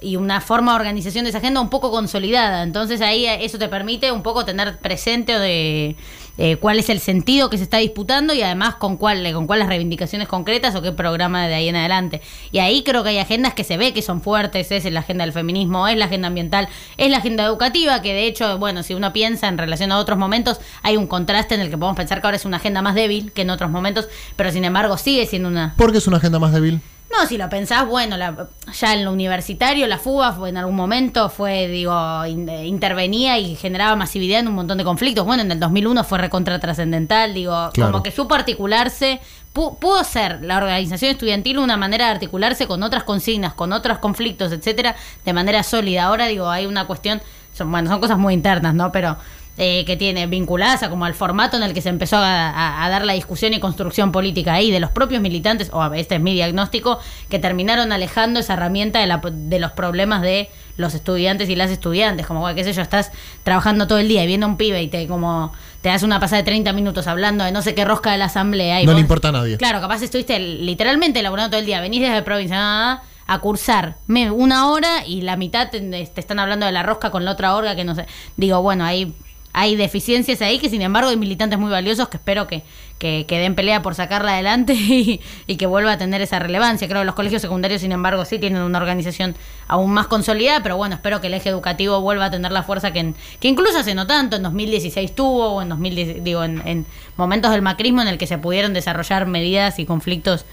y 0.00 0.16
una 0.16 0.40
forma 0.40 0.72
de 0.72 0.76
organización 0.76 1.24
de 1.24 1.30
esa 1.30 1.38
agenda 1.38 1.60
un 1.60 1.70
poco 1.70 1.90
consolidada. 1.90 2.62
Entonces 2.62 3.00
ahí 3.00 3.26
eh, 3.26 3.44
eso 3.44 3.58
te 3.58 3.68
permite 3.68 4.12
un 4.12 4.22
poco 4.22 4.44
tener 4.44 4.78
presente 4.78 5.38
de 5.38 5.96
eh, 6.38 6.56
cuál 6.56 6.78
es 6.78 6.88
el 6.90 7.00
sentido 7.00 7.50
que 7.50 7.58
se 7.58 7.64
está 7.64 7.78
disputando 7.78 8.34
y 8.34 8.42
además 8.42 8.74
con 8.76 8.96
cuál, 8.96 9.32
con 9.32 9.46
cuáles 9.46 9.68
reivindicaciones 9.68 10.28
concretas 10.28 10.74
o 10.74 10.82
qué 10.82 10.92
programa 10.92 11.46
de 11.46 11.54
ahí 11.54 11.68
en 11.68 11.76
adelante. 11.76 12.20
Y 12.52 12.58
ahí 12.58 12.82
creo 12.82 13.02
que 13.02 13.10
hay 13.10 13.18
agendas 13.18 13.54
que 13.54 13.64
se 13.64 13.76
ve 13.76 13.92
que 13.92 14.02
son 14.02 14.20
fuertes, 14.20 14.70
es 14.70 14.84
la 14.90 15.00
agenda 15.00 15.24
del 15.24 15.32
feminismo, 15.32 15.86
es 15.88 15.96
la 15.96 16.06
agenda 16.06 16.28
ambiental, 16.28 16.68
es 16.96 17.10
la 17.10 17.18
agenda 17.18 17.44
educativa, 17.44 18.02
que 18.02 18.12
de 18.12 18.26
hecho, 18.26 18.58
bueno, 18.58 18.82
si 18.82 18.94
uno 18.94 19.12
piensa 19.12 19.48
en 19.48 19.58
relación 19.58 19.92
a 19.92 19.98
otros 19.98 20.18
momentos, 20.18 20.60
hay 20.82 20.96
un 20.96 21.06
contraste 21.06 21.54
en 21.54 21.60
el 21.60 21.70
que 21.70 21.78
podemos 21.78 21.96
pensar 21.96 22.20
que 22.20 22.26
ahora 22.26 22.36
es 22.36 22.44
una 22.44 22.56
agenda 22.56 22.82
más 22.82 22.94
débil 22.94 23.32
que 23.32 23.42
en 23.42 23.50
otros 23.50 23.70
momentos, 23.70 24.08
pero 24.36 24.50
sin 24.50 24.64
embargo 24.64 24.96
sigue 24.96 25.26
siendo 25.26 25.48
una 25.48 25.74
¿Por 25.76 25.92
qué 25.92 25.98
es 25.98 26.06
una 26.06 26.18
agenda 26.18 26.38
más 26.38 26.52
débil? 26.52 26.80
No, 27.10 27.26
si 27.26 27.38
lo 27.38 27.48
pensás, 27.48 27.86
bueno, 27.86 28.16
la- 28.16 28.48
ya 28.72 28.92
en 28.94 29.04
lo 29.04 29.12
universitario 29.12 29.86
la 29.86 29.98
fuga 29.98 30.32
fue 30.32 30.48
en 30.48 30.56
algún 30.56 30.74
momento 30.74 31.28
fue, 31.28 31.68
digo, 31.68 32.26
in- 32.26 32.48
eh, 32.48 32.66
intervenía 32.66 33.38
y 33.38 33.54
generaba 33.54 33.94
masividad 33.94 34.40
en 34.40 34.48
un 34.48 34.54
montón 34.54 34.78
de 34.78 34.84
conflictos. 34.84 35.24
Bueno, 35.24 35.42
en 35.42 35.52
el 35.52 35.60
2001 35.60 36.02
fue 36.02 36.18
recontra 36.18 36.58
trascendental, 36.58 37.32
digo, 37.32 37.70
Claro. 37.72 37.92
como 37.92 38.02
que 38.02 38.10
supo 38.10 38.34
articularse, 38.34 39.20
pu- 39.54 39.78
pudo 39.78 40.02
ser 40.02 40.42
la 40.42 40.56
organización 40.56 41.12
estudiantil 41.12 41.58
una 41.58 41.76
manera 41.76 42.06
de 42.06 42.12
articularse 42.12 42.66
con 42.66 42.82
otras 42.82 43.04
consignas, 43.04 43.54
con 43.54 43.72
otros 43.72 43.98
conflictos, 43.98 44.50
etcétera, 44.50 44.96
de 45.24 45.32
manera 45.32 45.62
sólida. 45.62 46.04
Ahora, 46.06 46.26
digo, 46.26 46.50
hay 46.50 46.66
una 46.66 46.86
cuestión, 46.88 47.22
son, 47.52 47.70
bueno, 47.70 47.88
son 47.88 48.00
cosas 48.00 48.18
muy 48.18 48.34
internas, 48.34 48.74
¿no? 48.74 48.90
Pero 48.90 49.16
eh, 49.56 49.84
que 49.84 49.96
tiene 49.96 50.26
vinculadas 50.26 50.82
a 50.82 50.90
como 50.90 51.04
al 51.04 51.14
formato 51.14 51.56
en 51.56 51.62
el 51.62 51.72
que 51.74 51.80
se 51.80 51.88
empezó 51.88 52.16
a, 52.16 52.48
a- 52.50 52.84
a 52.84 52.88
dar 52.90 53.04
la 53.04 53.12
discusión 53.12 53.52
y 53.54 53.60
construcción 53.60 54.10
política 54.12 54.54
ahí 54.54 54.70
de 54.70 54.80
los 54.80 54.90
propios 54.90 55.22
militantes, 55.22 55.70
o 55.72 55.84
este 55.94 56.16
es 56.16 56.20
mi 56.20 56.34
diagnóstico, 56.34 56.98
que 57.28 57.38
terminaron 57.38 57.92
alejando 57.92 58.40
esa 58.40 58.54
herramienta 58.54 58.98
de, 59.00 59.06
la- 59.06 59.20
de 59.24 59.58
los 59.60 59.70
problemas 59.72 60.22
de 60.22 60.48
los 60.76 60.94
estudiantes 60.94 61.48
y 61.50 61.54
las 61.56 61.70
estudiantes, 61.70 62.26
como 62.26 62.52
qué 62.52 62.64
sé 62.64 62.72
yo, 62.72 62.82
estás 62.82 63.12
trabajando 63.44 63.86
todo 63.86 63.98
el 63.98 64.08
día 64.08 64.24
y 64.24 64.26
viendo 64.26 64.46
a 64.46 64.48
un 64.48 64.56
pibe 64.56 64.82
y 64.82 64.88
te 64.88 65.06
como 65.06 65.52
te 65.82 65.88
das 65.90 66.02
una 66.02 66.18
pasada 66.18 66.38
de 66.42 66.46
30 66.46 66.72
minutos 66.72 67.06
hablando 67.06 67.44
de 67.44 67.52
no 67.52 67.62
sé 67.62 67.74
qué 67.76 67.84
rosca 67.84 68.10
de 68.10 68.18
la 68.18 68.24
asamblea. 68.24 68.82
y 68.82 68.86
No 68.86 68.92
le 68.94 69.00
importa 69.00 69.28
a 69.28 69.32
nadie. 69.32 69.56
Claro, 69.56 69.80
capaz 69.80 70.02
estuviste 70.02 70.38
literalmente 70.40 71.22
laburando 71.22 71.50
todo 71.50 71.60
el 71.60 71.66
día, 71.66 71.80
venís 71.80 72.00
desde 72.00 72.22
provincia 72.22 72.56
ah, 72.58 73.02
a 73.26 73.38
cursar 73.38 73.96
una 74.08 74.68
hora 74.70 75.06
y 75.06 75.20
la 75.20 75.36
mitad 75.36 75.70
te, 75.70 75.80
te 75.80 76.20
están 76.20 76.38
hablando 76.40 76.66
de 76.66 76.72
la 76.72 76.82
rosca 76.82 77.10
con 77.10 77.24
la 77.24 77.30
otra 77.32 77.54
orga 77.54 77.76
que 77.76 77.84
no 77.84 77.94
sé. 77.94 78.06
Digo, 78.36 78.60
bueno, 78.62 78.84
ahí 78.84 79.14
hay 79.54 79.76
deficiencias 79.76 80.42
ahí 80.42 80.58
que 80.58 80.68
sin 80.68 80.82
embargo 80.82 81.10
hay 81.10 81.16
militantes 81.16 81.60
muy 81.60 81.70
valiosos 81.70 82.08
que 82.08 82.16
espero 82.16 82.48
que, 82.48 82.64
que, 82.98 83.24
que 83.26 83.38
den 83.38 83.54
pelea 83.54 83.82
por 83.82 83.94
sacarla 83.94 84.32
adelante 84.32 84.74
y, 85.46 85.56
que 85.56 85.66
vuelva 85.66 85.92
a 85.92 85.98
tener 85.98 86.20
esa 86.20 86.40
relevancia. 86.40 86.88
Creo 86.88 87.02
que 87.02 87.06
los 87.06 87.14
colegios 87.14 87.40
secundarios 87.40 87.80
sin 87.80 87.92
embargo 87.92 88.24
sí 88.24 88.40
tienen 88.40 88.62
una 88.62 88.78
organización 88.78 89.36
aún 89.68 89.92
más 89.92 90.08
consolidada, 90.08 90.60
pero 90.64 90.76
bueno, 90.76 90.96
espero 90.96 91.20
que 91.20 91.28
el 91.28 91.34
eje 91.34 91.50
educativo 91.50 92.00
vuelva 92.00 92.26
a 92.26 92.30
tener 92.32 92.50
la 92.50 92.64
fuerza 92.64 92.92
que, 92.92 92.98
en, 92.98 93.14
que 93.38 93.46
incluso 93.46 93.78
hace 93.78 93.94
no 93.94 94.08
tanto, 94.08 94.34
en 94.34 94.42
2016 94.42 95.14
tuvo, 95.14 95.54
o 95.54 95.62
en 95.62 95.68
2010, 95.68 96.24
digo, 96.24 96.42
en, 96.42 96.60
en 96.66 96.84
momentos 97.16 97.52
del 97.52 97.62
macrismo 97.62 98.02
en 98.02 98.08
el 98.08 98.18
que 98.18 98.26
se 98.26 98.38
pudieron 98.38 98.74
desarrollar 98.74 99.26
medidas 99.26 99.78
y 99.78 99.86
conflictos 99.86 100.46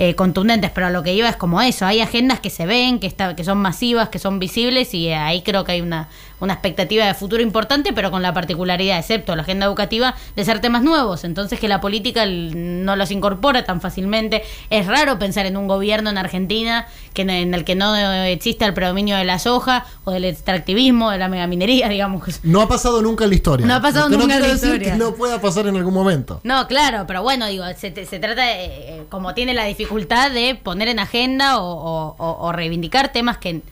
eh, 0.00 0.14
contundentes, 0.14 0.70
pero 0.70 0.86
a 0.86 0.90
lo 0.90 1.02
que 1.02 1.12
iba 1.12 1.28
es 1.28 1.34
como 1.34 1.60
eso, 1.60 1.84
hay 1.84 2.00
agendas 2.00 2.38
que 2.38 2.50
se 2.50 2.66
ven, 2.66 3.00
que, 3.00 3.08
está, 3.08 3.34
que 3.34 3.42
son 3.42 3.58
masivas, 3.58 4.10
que 4.10 4.20
son 4.20 4.38
visibles 4.38 4.94
y 4.94 5.10
ahí 5.10 5.42
creo 5.42 5.64
que 5.64 5.72
hay 5.72 5.80
una, 5.80 6.08
una 6.40 6.54
expectativa 6.54 7.06
de 7.06 7.14
futuro 7.14 7.42
importante, 7.42 7.92
pero 7.92 8.10
con 8.10 8.22
la 8.22 8.32
particularidad, 8.32 8.98
excepto 8.98 9.34
la 9.36 9.42
agenda 9.42 9.66
educativa, 9.66 10.14
de 10.36 10.44
ser 10.44 10.60
temas 10.60 10.82
nuevos, 10.82 11.24
entonces 11.24 11.58
que 11.58 11.68
la 11.68 11.80
política 11.80 12.24
no 12.26 12.96
los 12.96 13.10
incorpora 13.10 13.64
tan 13.64 13.80
fácilmente. 13.80 14.42
Es 14.70 14.86
raro 14.86 15.18
pensar 15.18 15.46
en 15.46 15.56
un 15.56 15.68
gobierno 15.68 16.10
en 16.10 16.18
Argentina 16.18 16.86
que 17.14 17.22
en 17.22 17.54
el 17.54 17.64
que 17.64 17.74
no 17.74 17.96
exista 18.24 18.66
el 18.66 18.74
predominio 18.74 19.16
de 19.16 19.24
la 19.24 19.38
soja 19.38 19.84
o 20.04 20.10
del 20.10 20.24
extractivismo, 20.24 21.10
de 21.10 21.18
la 21.18 21.28
megaminería, 21.28 21.88
digamos. 21.88 22.40
No 22.44 22.60
ha 22.60 22.68
pasado 22.68 23.02
nunca 23.02 23.24
en 23.24 23.30
la 23.30 23.36
historia. 23.36 23.66
No 23.66 23.74
ha 23.74 23.82
pasado 23.82 24.08
nunca 24.08 24.26
no 24.26 24.34
en 24.34 24.42
la 24.42 24.54
historia. 24.54 24.92
Que 24.92 24.98
no 24.98 25.14
pueda 25.14 25.40
pasar 25.40 25.66
en 25.66 25.76
algún 25.76 25.94
momento. 25.94 26.40
No, 26.44 26.66
claro, 26.66 27.04
pero 27.06 27.22
bueno, 27.22 27.46
digo, 27.46 27.64
se, 27.76 27.92
se 28.06 28.18
trata 28.18 28.42
de, 28.42 28.64
eh, 28.64 29.06
como 29.08 29.34
tiene 29.34 29.54
la 29.54 29.64
dificultad 29.64 30.30
de 30.30 30.54
poner 30.54 30.88
en 30.88 30.98
agenda 30.98 31.60
o, 31.60 32.14
o, 32.18 32.46
o, 32.46 32.52
reivindicar 32.52 33.12
temas 33.12 33.38
que 33.38 33.62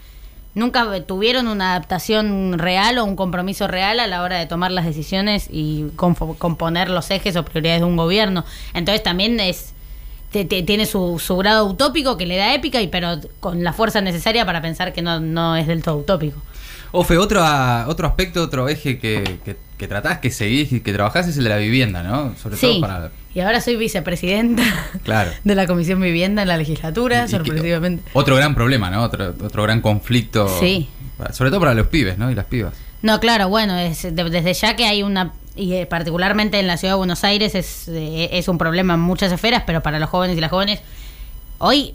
nunca 0.57 0.87
tuvieron 1.07 1.47
una 1.47 1.73
adaptación 1.73 2.59
real 2.59 2.99
o 2.99 3.05
un 3.05 3.15
compromiso 3.15 3.69
real 3.69 4.01
a 4.01 4.09
la 4.09 4.23
hora 4.23 4.39
de 4.39 4.47
tomar 4.47 4.73
las 4.73 4.87
decisiones 4.87 5.49
y 5.51 5.85
componer 5.95 6.91
los 6.91 7.11
ejes 7.11 7.37
o 7.37 7.45
prioridades 7.45 7.83
de 7.83 7.87
un 7.87 7.97
gobierno. 7.97 8.45
Entonces 8.75 9.05
también 9.05 9.39
es 9.39 9.75
tiene 10.31 10.85
su, 10.85 11.19
su, 11.19 11.37
grado 11.37 11.65
utópico 11.65 12.19
que 12.19 12.27
le 12.27 12.37
da 12.37 12.53
épica, 12.53 12.83
y 12.83 12.89
pero 12.89 13.21
con 13.41 13.65
la 13.65 13.73
fuerza 13.73 14.03
necesaria 14.03 14.45
para 14.45 14.61
pensar 14.61 14.93
que 14.93 15.01
no, 15.01 15.21
no 15.21 15.57
es 15.57 15.67
del 15.67 15.83
todo 15.83 15.99
utópico. 15.99 16.39
Ofe, 16.99 17.19
otro, 17.19 17.45
otro 17.89 18.09
aspecto, 18.09 18.43
otro 18.43 18.71
eje 18.71 18.99
que, 18.99 19.39
que, 19.45 19.57
que 19.77 19.87
tratás, 19.87 20.19
que 20.19 20.31
seguís 20.31 20.73
y 20.73 20.81
que 20.81 20.95
trabajás 20.95 21.29
es 21.29 21.37
el 21.37 21.45
de 21.45 21.51
la 21.51 21.59
vivienda, 21.59 22.03
¿no? 22.03 22.35
Sobre 22.37 22.57
sí. 22.57 22.67
todo 22.67 22.81
para... 22.81 23.11
Y 23.35 23.41
ahora 23.41 23.61
soy 23.61 23.77
vicepresidenta 23.77 24.63
claro. 25.05 25.31
de 25.45 25.55
la 25.55 25.67
Comisión 25.67 26.01
Vivienda 26.01 26.41
en 26.41 26.49
la 26.49 26.57
legislatura, 26.57 27.25
y, 27.25 27.27
y 27.27 27.29
sorpresivamente. 27.29 28.03
Que, 28.03 28.19
otro 28.19 28.37
gran 28.37 28.55
problema, 28.55 28.89
¿no? 28.89 29.03
Otro, 29.03 29.35
otro 29.45 29.63
gran 29.65 29.83
conflicto. 29.83 30.49
Sí. 30.59 30.89
Sobre 31.33 31.51
todo 31.51 31.61
para 31.61 31.75
los 31.75 31.89
pibes, 31.89 32.17
¿no? 32.17 32.31
Y 32.31 32.35
las 32.35 32.47
pibas. 32.47 32.73
No, 33.03 33.21
claro, 33.21 33.51
bueno, 33.51 33.77
es, 33.77 34.03
de, 34.03 34.11
desde 34.31 34.55
ya 34.55 34.75
que 34.75 34.87
hay 34.87 35.03
una 35.03 35.35
y 35.55 35.75
eh, 35.75 35.85
particularmente 35.85 36.59
en 36.59 36.67
la 36.67 36.79
ciudad 36.79 36.95
de 36.95 36.99
Buenos 36.99 37.25
Aires 37.25 37.55
es, 37.55 37.89
eh, 37.89 38.31
es 38.33 38.49
un 38.49 38.57
problema 38.57 38.95
en 38.95 39.01
muchas 39.01 39.31
esferas, 39.33 39.65
pero 39.67 39.83
para 39.83 39.99
los 39.99 40.09
jóvenes 40.09 40.39
y 40.39 40.41
las 40.41 40.51
jóvenes, 40.51 40.81
hoy 41.59 41.95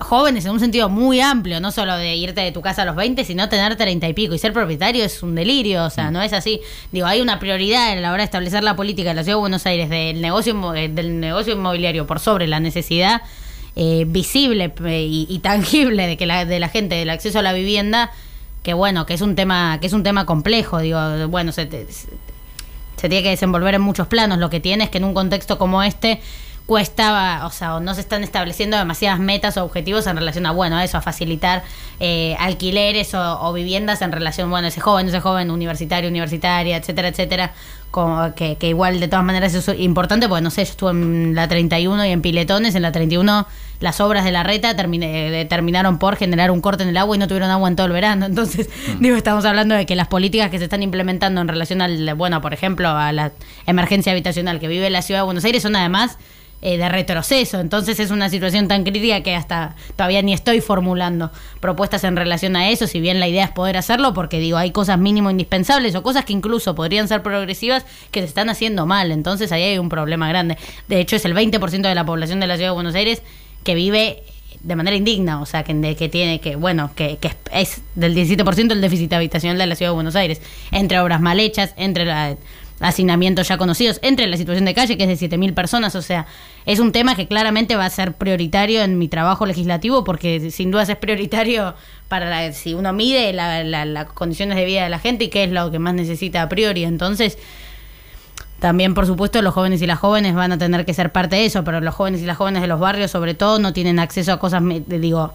jóvenes 0.00 0.44
en 0.44 0.52
un 0.52 0.60
sentido 0.60 0.88
muy 0.88 1.20
amplio, 1.20 1.60
no 1.60 1.72
solo 1.72 1.96
de 1.96 2.16
irte 2.16 2.40
de 2.40 2.52
tu 2.52 2.60
casa 2.62 2.82
a 2.82 2.84
los 2.84 2.96
20, 2.96 3.24
sino 3.24 3.48
tener 3.48 3.76
30 3.76 4.08
y 4.08 4.12
pico. 4.14 4.34
Y 4.34 4.38
ser 4.38 4.52
propietario 4.52 5.04
es 5.04 5.22
un 5.22 5.34
delirio, 5.34 5.84
o 5.84 5.90
sea, 5.90 6.10
no 6.10 6.22
es 6.22 6.32
así. 6.32 6.60
Digo, 6.92 7.06
hay 7.06 7.20
una 7.20 7.38
prioridad 7.38 7.92
a 7.92 7.94
la 7.96 8.10
hora 8.10 8.22
de 8.22 8.24
establecer 8.24 8.64
la 8.64 8.76
política 8.76 9.10
de 9.10 9.14
la 9.14 9.22
Ciudad 9.22 9.36
de 9.36 9.40
Buenos 9.40 9.66
Aires 9.66 9.88
del 9.88 10.20
negocio, 10.20 10.74
eh, 10.74 10.88
del 10.88 11.20
negocio 11.20 11.52
inmobiliario 11.52 12.06
por 12.06 12.20
sobre 12.20 12.46
la 12.46 12.60
necesidad 12.60 13.22
eh, 13.76 14.04
visible 14.06 14.72
eh, 14.84 15.06
y, 15.08 15.26
y, 15.28 15.38
tangible 15.40 16.06
de 16.06 16.16
que 16.16 16.26
la, 16.26 16.44
de 16.44 16.58
la 16.58 16.68
gente, 16.68 16.96
del 16.96 17.10
acceso 17.10 17.38
a 17.38 17.42
la 17.42 17.52
vivienda, 17.52 18.10
que 18.62 18.74
bueno, 18.74 19.06
que 19.06 19.14
es 19.14 19.20
un 19.20 19.36
tema, 19.36 19.78
que 19.80 19.86
es 19.86 19.92
un 19.92 20.02
tema 20.02 20.26
complejo, 20.26 20.80
digo, 20.80 21.00
bueno, 21.28 21.52
se, 21.52 21.66
te, 21.66 21.86
se 23.00 23.08
tiene 23.08 23.22
que 23.22 23.30
desenvolver 23.30 23.74
en 23.74 23.82
muchos 23.82 24.06
planos. 24.06 24.38
Lo 24.38 24.50
que 24.50 24.60
tiene 24.60 24.84
es 24.84 24.90
que 24.90 24.98
en 24.98 25.04
un 25.04 25.14
contexto 25.14 25.56
como 25.56 25.82
este 25.82 26.20
cuesta, 26.66 27.46
o 27.46 27.50
sea, 27.50 27.76
o 27.76 27.80
no 27.80 27.94
se 27.94 28.00
están 28.00 28.22
estableciendo 28.22 28.76
demasiadas 28.76 29.18
metas 29.18 29.56
o 29.56 29.64
objetivos 29.64 30.06
en 30.06 30.16
relación 30.16 30.46
a, 30.46 30.52
bueno, 30.52 30.80
eso, 30.80 30.98
a 30.98 31.00
facilitar 31.00 31.62
eh, 31.98 32.36
alquileres 32.38 33.12
o, 33.14 33.40
o, 33.40 33.52
viviendas 33.52 34.02
en 34.02 34.12
relación, 34.12 34.50
bueno, 34.50 34.68
ese 34.68 34.80
joven, 34.80 35.08
ese 35.08 35.20
joven 35.20 35.50
universitario, 35.50 36.08
universitaria, 36.08 36.76
etcétera, 36.76 37.08
etcétera, 37.08 37.52
como 37.90 38.34
que, 38.34 38.56
que, 38.56 38.68
igual 38.68 39.00
de 39.00 39.08
todas 39.08 39.24
maneras 39.24 39.54
eso 39.54 39.72
es 39.72 39.80
importante, 39.80 40.28
porque 40.28 40.42
no 40.42 40.50
sé, 40.50 40.64
yo 40.64 40.70
estuve 40.70 40.90
en 40.92 41.34
la 41.34 41.48
31 41.48 42.06
y 42.06 42.10
en 42.10 42.22
Piletones, 42.22 42.74
en 42.74 42.82
la 42.82 42.92
31 42.92 43.46
las 43.80 44.00
obras 44.00 44.24
de 44.24 44.30
la 44.30 44.42
reta 44.42 44.76
terminé, 44.76 45.44
terminaron 45.46 45.98
por 45.98 46.16
generar 46.16 46.50
un 46.50 46.60
corte 46.60 46.82
en 46.82 46.90
el 46.90 46.96
agua 46.98 47.16
y 47.16 47.18
no 47.18 47.26
tuvieron 47.26 47.50
agua 47.50 47.68
en 47.68 47.76
todo 47.76 47.86
el 47.86 47.92
verano. 47.92 48.26
Entonces, 48.26 48.68
mm. 48.68 49.02
digo, 49.02 49.16
estamos 49.16 49.44
hablando 49.44 49.74
de 49.74 49.86
que 49.86 49.96
las 49.96 50.08
políticas 50.08 50.50
que 50.50 50.58
se 50.58 50.64
están 50.64 50.82
implementando 50.82 51.40
en 51.40 51.48
relación 51.48 51.80
al, 51.82 52.14
bueno, 52.14 52.40
por 52.40 52.52
ejemplo, 52.52 52.90
a 52.90 53.10
la 53.12 53.32
emergencia 53.66 54.12
habitacional 54.12 54.60
que 54.60 54.68
vive 54.68 54.88
la 54.90 55.02
ciudad 55.02 55.20
de 55.20 55.24
Buenos 55.24 55.44
Aires 55.44 55.62
son 55.62 55.74
además 55.76 56.18
eh, 56.62 56.76
de 56.76 56.88
retroceso. 56.88 57.58
Entonces 57.58 57.98
es 58.00 58.10
una 58.10 58.28
situación 58.28 58.68
tan 58.68 58.84
crítica 58.84 59.22
que 59.22 59.34
hasta 59.34 59.76
todavía 59.96 60.20
ni 60.20 60.34
estoy 60.34 60.60
formulando 60.60 61.30
propuestas 61.60 62.04
en 62.04 62.16
relación 62.16 62.54
a 62.54 62.68
eso, 62.68 62.86
si 62.86 63.00
bien 63.00 63.18
la 63.18 63.28
idea 63.28 63.44
es 63.44 63.50
poder 63.50 63.78
hacerlo, 63.78 64.12
porque 64.12 64.38
digo, 64.38 64.58
hay 64.58 64.70
cosas 64.70 64.98
mínimo 64.98 65.30
indispensables 65.30 65.94
o 65.94 66.02
cosas 66.02 66.26
que 66.26 66.34
incluso 66.34 66.74
podrían 66.74 67.08
ser 67.08 67.22
progresivas 67.22 67.86
que 68.10 68.20
se 68.20 68.26
están 68.26 68.50
haciendo 68.50 68.84
mal. 68.84 69.10
Entonces 69.10 69.52
ahí 69.52 69.62
hay 69.62 69.78
un 69.78 69.88
problema 69.88 70.28
grande. 70.28 70.58
De 70.86 71.00
hecho, 71.00 71.16
es 71.16 71.24
el 71.24 71.34
20% 71.34 71.80
de 71.80 71.94
la 71.94 72.04
población 72.04 72.40
de 72.40 72.46
la 72.46 72.56
ciudad 72.56 72.70
de 72.70 72.74
Buenos 72.74 72.94
Aires 72.94 73.22
que 73.64 73.74
vive 73.74 74.22
de 74.62 74.76
manera 74.76 74.96
indigna, 74.96 75.40
o 75.40 75.46
sea, 75.46 75.64
que, 75.64 75.96
que 75.96 76.08
tiene 76.08 76.40
que, 76.40 76.56
bueno, 76.56 76.90
que, 76.94 77.16
que 77.16 77.30
es 77.52 77.80
del 77.94 78.14
17% 78.14 78.72
el 78.72 78.80
déficit 78.80 79.12
habitacional 79.12 79.58
de 79.58 79.66
la 79.66 79.74
ciudad 79.74 79.92
de 79.92 79.94
Buenos 79.94 80.16
Aires, 80.16 80.42
entre 80.70 81.00
obras 81.00 81.20
mal 81.20 81.40
hechas, 81.40 81.72
entre 81.76 82.36
hacinamientos 82.80 83.48
ya 83.48 83.58
conocidos, 83.58 83.98
entre 84.02 84.26
la 84.26 84.36
situación 84.36 84.64
de 84.64 84.74
calle, 84.74 84.96
que 84.96 85.10
es 85.10 85.20
de 85.20 85.28
7.000 85.28 85.54
personas, 85.54 85.94
o 85.94 86.02
sea, 86.02 86.26
es 86.66 86.80
un 86.80 86.92
tema 86.92 87.14
que 87.14 87.28
claramente 87.28 87.76
va 87.76 87.84
a 87.84 87.90
ser 87.90 88.14
prioritario 88.14 88.82
en 88.82 88.98
mi 88.98 89.08
trabajo 89.08 89.46
legislativo, 89.46 90.02
porque 90.02 90.50
sin 90.50 90.70
duda 90.70 90.82
es 90.82 90.96
prioritario 90.96 91.74
para 92.08 92.28
la, 92.28 92.52
si 92.52 92.74
uno 92.74 92.92
mide 92.92 93.32
las 93.32 93.64
la, 93.64 93.84
la 93.84 94.06
condiciones 94.06 94.56
de 94.56 94.64
vida 94.64 94.82
de 94.82 94.90
la 94.90 94.98
gente 94.98 95.24
y 95.24 95.28
qué 95.28 95.44
es 95.44 95.52
lo 95.52 95.70
que 95.70 95.78
más 95.78 95.94
necesita 95.94 96.42
a 96.42 96.48
priori. 96.48 96.84
Entonces, 96.84 97.38
también, 98.60 98.94
por 98.94 99.06
supuesto, 99.06 99.40
los 99.42 99.54
jóvenes 99.54 99.80
y 99.82 99.86
las 99.86 99.98
jóvenes 99.98 100.34
van 100.34 100.52
a 100.52 100.58
tener 100.58 100.84
que 100.84 100.94
ser 100.94 101.12
parte 101.12 101.36
de 101.36 101.46
eso, 101.46 101.64
pero 101.64 101.80
los 101.80 101.94
jóvenes 101.94 102.22
y 102.22 102.26
las 102.26 102.36
jóvenes 102.36 102.62
de 102.62 102.68
los 102.68 102.80
barrios, 102.80 103.10
sobre 103.10 103.34
todo, 103.34 103.58
no 103.58 103.72
tienen 103.72 103.98
acceso 103.98 104.32
a 104.32 104.38
cosas, 104.38 104.62
digo, 104.86 105.34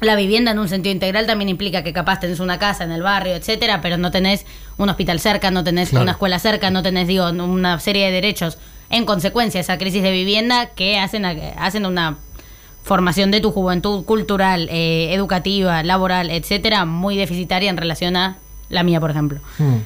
la 0.00 0.16
vivienda 0.16 0.52
en 0.52 0.58
un 0.58 0.68
sentido 0.68 0.92
integral 0.92 1.26
también 1.26 1.48
implica 1.48 1.82
que 1.82 1.92
capaz 1.92 2.20
tenés 2.20 2.40
una 2.40 2.58
casa 2.58 2.84
en 2.84 2.92
el 2.92 3.02
barrio, 3.02 3.34
etcétera, 3.34 3.80
pero 3.80 3.98
no 3.98 4.10
tenés 4.10 4.46
un 4.78 4.88
hospital 4.88 5.20
cerca, 5.20 5.50
no 5.50 5.62
tenés 5.62 5.90
claro. 5.90 6.04
una 6.04 6.12
escuela 6.12 6.38
cerca, 6.38 6.70
no 6.70 6.82
tenés, 6.82 7.06
digo, 7.06 7.28
una 7.28 7.78
serie 7.80 8.06
de 8.06 8.12
derechos 8.12 8.58
en 8.88 9.04
consecuencia 9.04 9.60
esa 9.60 9.78
crisis 9.78 10.02
de 10.02 10.10
vivienda 10.10 10.70
que 10.70 10.98
hacen, 10.98 11.24
hacen 11.24 11.86
una 11.86 12.16
formación 12.82 13.30
de 13.30 13.40
tu 13.40 13.52
juventud 13.52 14.04
cultural, 14.04 14.68
eh, 14.70 15.12
educativa, 15.12 15.82
laboral, 15.82 16.30
etcétera, 16.30 16.84
muy 16.86 17.16
deficitaria 17.16 17.70
en 17.70 17.76
relación 17.76 18.16
a 18.16 18.38
la 18.68 18.82
mía, 18.82 19.00
por 19.00 19.10
ejemplo. 19.10 19.40
Hmm. 19.58 19.78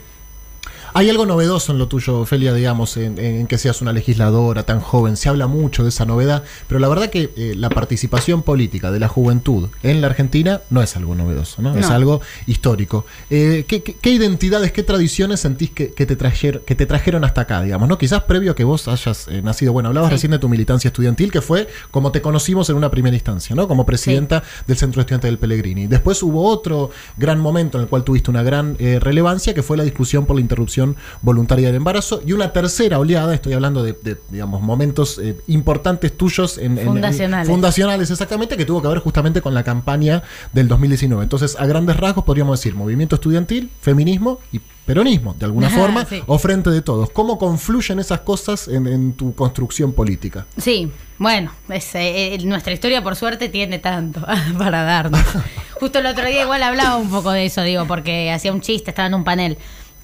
Hay 0.97 1.11
algo 1.11 1.27
novedoso 1.27 1.73
en 1.73 1.79
lo 1.79 1.89
tuyo, 1.89 2.21
Ofelia, 2.21 2.55
digamos, 2.55 2.97
en, 2.97 3.19
en, 3.19 3.49
que 3.49 3.59
seas 3.59 3.83
una 3.83 3.93
legisladora 3.93 4.63
tan 4.63 4.79
joven. 4.79 5.17
Se 5.17 5.29
habla 5.29 5.49
mucho 5.49 5.83
de 5.83 5.89
esa 5.89 6.05
novedad, 6.05 6.45
pero 6.69 6.79
la 6.79 6.89
verdad 6.89 7.11
que 7.11 7.33
eh, 7.37 7.55
la 7.57 7.69
participación 7.69 8.43
política 8.43 8.93
de 8.93 9.01
la 9.01 9.09
juventud 9.09 9.71
en 9.83 10.01
la 10.01 10.07
Argentina 10.07 10.61
no 10.71 10.81
es 10.83 10.97
algo 10.97 11.17
novedoso, 11.17 11.63
¿no? 11.63 11.75
no. 11.75 11.81
Es 11.81 11.91
algo 11.91 12.21
histórico. 12.47 13.07
Eh, 13.29 13.65
¿qué, 13.67 13.83
¿qué, 13.83 13.95
¿qué, 13.95 14.11
identidades, 14.11 14.71
qué 14.71 14.85
tradiciones 14.85 15.41
sentís 15.41 15.71
que, 15.71 15.93
que, 15.93 16.07
te 16.07 16.15
trajeron, 16.15 16.63
que 16.65 16.77
te 16.77 16.87
trajeron 16.87 17.25
hasta 17.25 17.41
acá, 17.41 17.61
digamos, 17.63 17.89
¿no? 17.89 17.99
Quizás 17.99 18.23
previo 18.23 18.53
a 18.53 18.55
que 18.55 18.63
vos 18.63 18.87
hayas 18.87 19.27
eh, 19.27 19.43
nacido. 19.43 19.73
Bueno, 19.73 19.89
hablabas 19.89 20.11
sí. 20.11 20.15
recién 20.15 20.31
de 20.31 20.39
tu 20.39 20.49
militancia 20.49 20.87
estudiantil, 20.87 21.33
que 21.33 21.41
fue 21.41 21.67
como 21.91 22.13
te 22.13 22.23
conocimos 22.23 22.71
en 22.71 22.77
una 22.77 22.93
primera 22.93 23.17
instancia, 23.17 23.57
¿no? 23.57 23.67
Como 23.67 23.85
presidenta 23.85 24.45
sí. 24.45 24.63
del 24.69 24.77
Centro 24.77 25.01
de 25.01 25.03
Estudiantes 25.03 25.29
del 25.29 25.39
Pellegrini. 25.39 25.89
Después 25.89 26.23
hubo 26.23 26.49
otro 26.49 26.93
gran 27.17 27.41
momento 27.41 27.79
en 27.79 27.83
el 27.83 27.89
cual 27.89 28.05
tuviste 28.05 28.31
una 28.31 28.45
gran 28.45 28.77
relevancia, 28.79 29.55
que 29.55 29.65
fue 29.65 29.77
la 29.77 29.83
discusión 29.83 30.25
por 30.25 30.37
la 30.37 30.41
interrupción 30.41 30.84
voluntaria 31.23 31.69
del 31.69 31.77
embarazo 31.77 32.21
y 32.27 32.33
una 32.33 32.53
tercera 32.53 32.99
oleada, 32.99 33.35
estoy 33.35 33.53
hablando 33.53 33.83
de, 33.83 33.97
de 34.03 34.19
digamos, 34.31 34.61
momentos 34.63 35.19
eh, 35.19 35.37
importantes 35.47 36.17
tuyos 36.17 36.59
en, 36.59 36.79
fundacionales. 36.79 37.49
En, 37.49 37.55
fundacionales, 37.55 38.11
exactamente, 38.11 38.57
que 38.57 38.65
tuvo 38.65 38.83
que 38.83 38.89
ver 38.89 38.99
justamente 38.99 39.41
con 39.41 39.55
la 39.55 39.63
campaña 39.63 40.23
del 40.53 40.69
2019. 40.69 41.23
Entonces, 41.23 41.57
a 41.59 41.67
grandes 41.67 41.97
rasgos 41.97 42.25
podríamos 42.25 42.59
decir 42.59 42.75
movimiento 42.75 43.17
estudiantil, 43.17 43.71
feminismo 43.81 44.41
y 44.53 44.61
peronismo, 44.85 45.35
de 45.39 45.47
alguna 45.47 45.71
forma, 45.71 46.05
sí. 46.05 46.23
o 46.27 46.39
frente 46.39 46.71
de 46.71 46.83
todos. 46.83 47.11
¿Cómo 47.11 47.39
confluyen 47.39 47.99
esas 47.99 48.21
cosas 48.21 48.69
en, 48.69 48.87
en 48.87 49.15
tu 49.15 49.35
construcción 49.35 49.93
política? 49.93 50.47
Sí, 50.59 50.91
bueno, 51.19 51.53
es, 51.69 51.95
eh, 51.95 52.37
nuestra 52.45 52.73
historia 52.73 53.03
por 53.03 53.17
suerte 53.17 53.49
tiene 53.49 53.79
tanto 53.79 54.21
para 54.59 54.83
darnos. 54.83 55.21
Justo 55.75 55.99
el 56.01 56.07
otro 56.07 56.27
día 56.27 56.43
igual 56.43 56.63
hablaba 56.63 56.97
un 56.97 57.11
poco 57.11 57.31
de 57.31 57.47
eso, 57.47 57.63
digo, 57.63 57.87
porque 57.87 58.31
hacía 58.31 58.53
un 58.53 58.61
chiste, 58.61 58.91
estaba 58.91 59.09
en 59.09 59.15
un 59.15 59.25
panel 59.25 59.59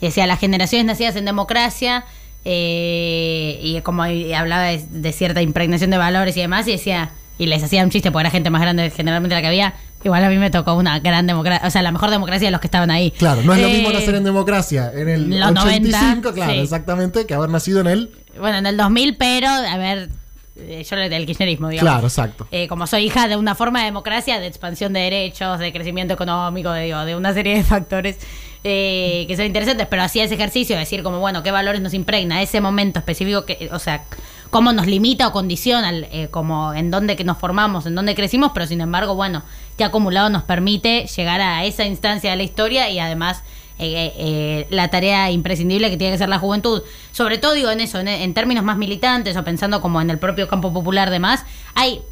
decía 0.07 0.27
las 0.27 0.39
generaciones 0.39 0.87
nacidas 0.87 1.17
en 1.17 1.25
democracia 1.25 2.05
eh, 2.45 3.59
y 3.63 3.81
como 3.83 4.03
hablaba 4.03 4.65
de, 4.65 4.85
de, 4.91 5.13
cierta 5.13 5.43
impregnación 5.43 5.91
de 5.91 5.99
valores 5.99 6.37
y 6.37 6.41
demás 6.41 6.67
y 6.69 6.73
decía 6.73 7.11
y 7.39 7.47
les 7.47 7.63
hacía 7.63 7.85
un 7.85 7.91
chiste 7.91 8.11
porque 8.11 8.23
era 8.23 8.31
gente 8.31 8.51
más 8.51 8.63
grande 8.63 8.91
generalmente 8.91 9.35
la 9.35 9.41
que 9.43 9.49
había 9.49 9.75
Igual 10.03 10.25
a 10.25 10.31
mí 10.31 10.39
me 10.39 10.51
tocó 10.51 10.75
una 10.75 10.99
gran 10.99 11.27
democracia, 11.27 11.67
o 11.67 11.71
sea, 11.71 11.83
la 11.83 11.93
mejor 11.93 12.11
democracia 12.11 12.47
de 12.47 12.53
los 12.53 12.61
que 12.61 12.69
estaban 12.69 12.91
ahí. 12.91 13.11
Claro, 13.11 13.43
no 13.43 13.53
es 13.53 13.61
lo 13.61 13.69
Eh, 13.69 13.73
mismo 13.73 13.93
nacer 13.93 14.15
en 14.15 14.25
democracia 14.25 14.91
en 14.95 15.09
el 15.09 15.41
los 15.41 15.51
85, 15.51 15.93
90, 15.93 16.33
claro, 16.33 16.53
sí. 16.53 16.59
exactamente, 16.59 17.27
que 17.27 17.35
haber 17.35 17.51
nacido 17.51 17.81
en 17.81 17.87
el. 17.87 18.11
Bueno, 18.39 18.59
en 18.59 18.67
el 18.67 18.79
2000, 18.79 19.17
pero, 19.17 19.49
a 19.49 19.77
ver, 19.77 20.09
eh, 20.57 20.87
yo 20.89 20.97
del 20.97 21.27
kirchnerismo, 21.27 21.69
digamos. 21.69 21.93
Claro, 21.93 22.07
exacto. 22.07 22.49
Eh, 22.51 22.67
como 22.67 22.87
soy 22.87 23.05
hija 23.05 23.29
de 23.29 23.37
una 23.37 23.55
forma 23.55 23.81
de 23.81 23.87
democracia, 23.87 24.41
de 24.41 24.47
expansión 24.47 24.95
de 24.95 25.01
derechos, 25.01 25.59
de 25.59 25.71
crecimiento 25.71 26.15
económico, 26.15 26.73
de, 26.73 26.85
digo, 26.85 27.05
de 27.05 27.15
una 27.15 27.35
serie 27.35 27.57
de 27.57 27.65
factores 27.65 28.17
eh, 28.63 29.25
que 29.27 29.37
son 29.37 29.47
interesantes, 29.47 29.87
pero 29.89 30.03
hacía 30.03 30.25
ese 30.25 30.35
ejercicio 30.35 30.77
de 30.77 30.81
decir 30.81 31.03
como, 31.03 31.19
bueno, 31.19 31.43
qué 31.43 31.51
valores 31.51 31.81
nos 31.81 31.95
impregna 31.95 32.43
ese 32.43 32.61
momento 32.61 32.99
específico, 32.99 33.45
que, 33.45 33.71
o 33.73 33.79
sea, 33.79 34.05
cómo 34.51 34.73
nos 34.73 34.87
limita 34.87 35.29
o 35.29 35.33
condiciona, 35.33 35.91
eh, 35.93 36.29
como 36.31 36.75
en 36.75 36.91
dónde 36.91 37.17
que 37.17 37.25
nos 37.25 37.39
formamos, 37.39 37.87
en 37.87 37.95
dónde 37.95 38.15
crecimos, 38.15 38.51
pero 38.53 38.67
sin 38.67 38.81
embargo, 38.81 39.15
bueno, 39.15 39.43
que 39.79 39.85
acumulado 39.85 40.29
nos 40.29 40.43
permite 40.43 41.07
llegar 41.07 41.41
a 41.41 41.65
esa 41.65 41.85
instancia 41.85 42.31
de 42.31 42.37
la 42.37 42.43
historia 42.43 42.91
y 42.91 42.99
además 42.99 43.43
eh, 43.79 44.13
eh, 44.19 44.67
la 44.69 44.89
tarea 44.89 45.31
imprescindible 45.31 45.89
que 45.89 45.97
tiene 45.97 46.13
que 46.13 46.19
ser 46.19 46.29
la 46.29 46.39
juventud. 46.39 46.83
Sobre 47.13 47.39
todo 47.39 47.55
digo 47.55 47.71
en 47.71 47.81
eso, 47.81 47.99
en, 47.99 48.35
términos 48.35 48.63
más 48.63 48.77
militantes 48.77 49.37
o 49.39 49.45
pensando 49.45 49.81
como 49.81 50.03
en 50.03 50.11
el 50.11 50.19
propio 50.19 50.49
campo 50.49 50.71
popular 50.73 51.09
demás, 51.09 51.45
hay, 51.75 52.03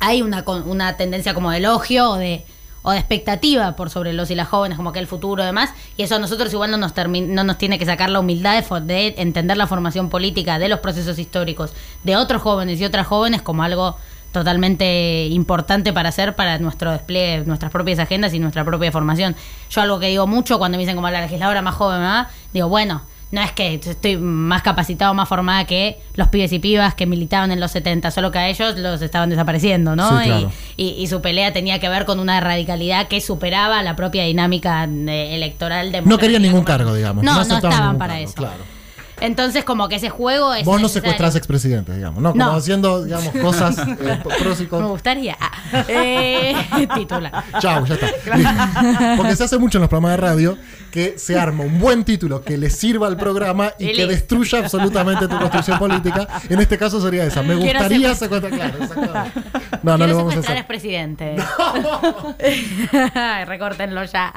hay 0.00 0.22
una, 0.22 0.44
una 0.64 0.96
tendencia 0.96 1.32
como 1.32 1.52
de 1.52 1.58
elogio 1.58 2.10
o 2.10 2.16
de, 2.16 2.44
o 2.86 2.92
de 2.92 2.98
expectativa 2.98 3.74
por 3.74 3.90
sobre 3.90 4.12
los 4.12 4.30
y 4.30 4.36
las 4.36 4.46
jóvenes, 4.46 4.76
como 4.76 4.92
que 4.92 5.00
el 5.00 5.08
futuro 5.08 5.42
y 5.42 5.46
demás, 5.46 5.70
y 5.96 6.04
eso 6.04 6.14
a 6.14 6.18
nosotros 6.20 6.52
igual 6.52 6.70
no 6.70 6.76
nos, 6.76 6.92
no 6.94 7.42
nos 7.42 7.58
tiene 7.58 7.80
que 7.80 7.84
sacar 7.84 8.10
la 8.10 8.20
humildad 8.20 8.62
de, 8.82 9.14
entender 9.18 9.56
la 9.56 9.66
formación 9.66 10.08
política 10.08 10.60
de 10.60 10.68
los 10.68 10.78
procesos 10.78 11.18
históricos 11.18 11.72
de 12.04 12.14
otros 12.14 12.42
jóvenes 12.42 12.80
y 12.80 12.84
otras 12.84 13.08
jóvenes 13.08 13.42
como 13.42 13.64
algo 13.64 13.96
totalmente 14.30 15.26
importante 15.26 15.92
para 15.92 16.10
hacer 16.10 16.36
para 16.36 16.60
nuestro 16.60 16.92
despliegue, 16.92 17.44
nuestras 17.44 17.72
propias 17.72 17.98
agendas 17.98 18.32
y 18.34 18.38
nuestra 18.38 18.64
propia 18.64 18.92
formación. 18.92 19.34
Yo 19.68 19.80
algo 19.80 19.98
que 19.98 20.06
digo 20.06 20.28
mucho 20.28 20.60
cuando 20.60 20.78
me 20.78 20.82
dicen 20.82 20.94
como 20.94 21.10
la 21.10 21.22
legisladora 21.22 21.62
más 21.62 21.74
joven, 21.74 21.98
¿verdad? 21.98 22.28
digo, 22.52 22.68
bueno, 22.68 23.02
no 23.32 23.42
es 23.42 23.50
que 23.52 23.74
estoy 23.74 24.16
más 24.16 24.62
capacitado, 24.62 25.12
más 25.12 25.28
formada 25.28 25.64
que 25.66 25.98
los 26.14 26.28
pibes 26.28 26.52
y 26.52 26.58
pibas 26.60 26.94
que 26.94 27.06
militaban 27.06 27.50
en 27.50 27.58
los 27.60 27.72
70, 27.72 28.10
solo 28.12 28.30
que 28.30 28.38
a 28.38 28.48
ellos 28.48 28.78
los 28.78 29.02
estaban 29.02 29.28
desapareciendo, 29.30 29.96
¿no? 29.96 30.08
Sí, 30.20 30.24
claro. 30.26 30.52
y, 30.76 30.84
y- 30.90 31.02
y 31.02 31.06
su 31.08 31.20
pelea 31.20 31.52
tenía 31.52 31.80
que 31.80 31.88
ver 31.88 32.04
con 32.04 32.20
una 32.20 32.40
radicalidad 32.40 33.08
que 33.08 33.20
superaba 33.20 33.82
la 33.82 33.96
propia 33.96 34.22
dinámica 34.24 34.84
electoral 34.84 35.92
de 35.92 36.02
No 36.02 36.18
querían 36.18 36.42
ningún 36.42 36.64
cargo, 36.64 36.94
digamos. 36.94 37.24
No, 37.24 37.34
no, 37.44 37.56
estaban 37.56 37.98
para 37.98 38.14
cargo, 38.14 38.28
eso. 38.28 38.34
Claro. 38.34 38.75
Entonces, 39.20 39.64
como 39.64 39.88
que 39.88 39.96
ese 39.96 40.10
juego 40.10 40.52
es. 40.54 40.64
Vos 40.64 40.76
no 40.76 40.82
necesario. 40.82 41.02
secuestrás 41.10 41.36
expresidentes, 41.36 41.96
digamos, 41.96 42.22
¿no? 42.22 42.32
Como 42.32 42.44
No. 42.44 42.52
haciendo, 42.52 43.04
digamos, 43.04 43.34
cosas 43.36 43.78
eh, 44.00 44.18
pros 44.40 44.60
y 44.60 44.68
Me 44.70 44.86
gustaría. 44.86 45.36
Ah, 45.40 45.50
eh, 45.88 46.54
titular. 46.94 47.44
Chau, 47.60 47.84
ya 47.86 47.94
está. 47.94 49.16
Porque 49.16 49.36
se 49.36 49.44
hace 49.44 49.58
mucho 49.58 49.78
en 49.78 49.82
los 49.82 49.88
programas 49.88 50.12
de 50.12 50.16
radio 50.18 50.58
que 50.90 51.18
se 51.18 51.38
arma 51.38 51.64
un 51.64 51.78
buen 51.78 52.04
título 52.04 52.42
que 52.42 52.56
le 52.56 52.70
sirva 52.70 53.06
al 53.06 53.16
programa 53.16 53.72
y 53.78 53.90
Y 53.90 53.92
que 53.94 54.06
destruya 54.06 54.60
absolutamente 54.60 55.28
tu 55.28 55.38
construcción 55.38 55.78
política. 55.78 56.26
En 56.48 56.60
este 56.60 56.78
caso 56.78 57.00
sería 57.00 57.24
esa. 57.24 57.42
Me 57.42 57.54
gustaría 57.54 58.14
secuestrar-. 58.14 58.52
Claro, 58.54 58.78
exactamente. 58.82 59.40
No, 59.82 59.98
no 59.98 60.06
le 60.06 60.12
vamos 60.12 60.36
a 60.36 60.40
hacer. 60.40 60.56
expresidente. 60.56 61.36
Recórtenlo 63.46 64.04
ya. 64.04 64.32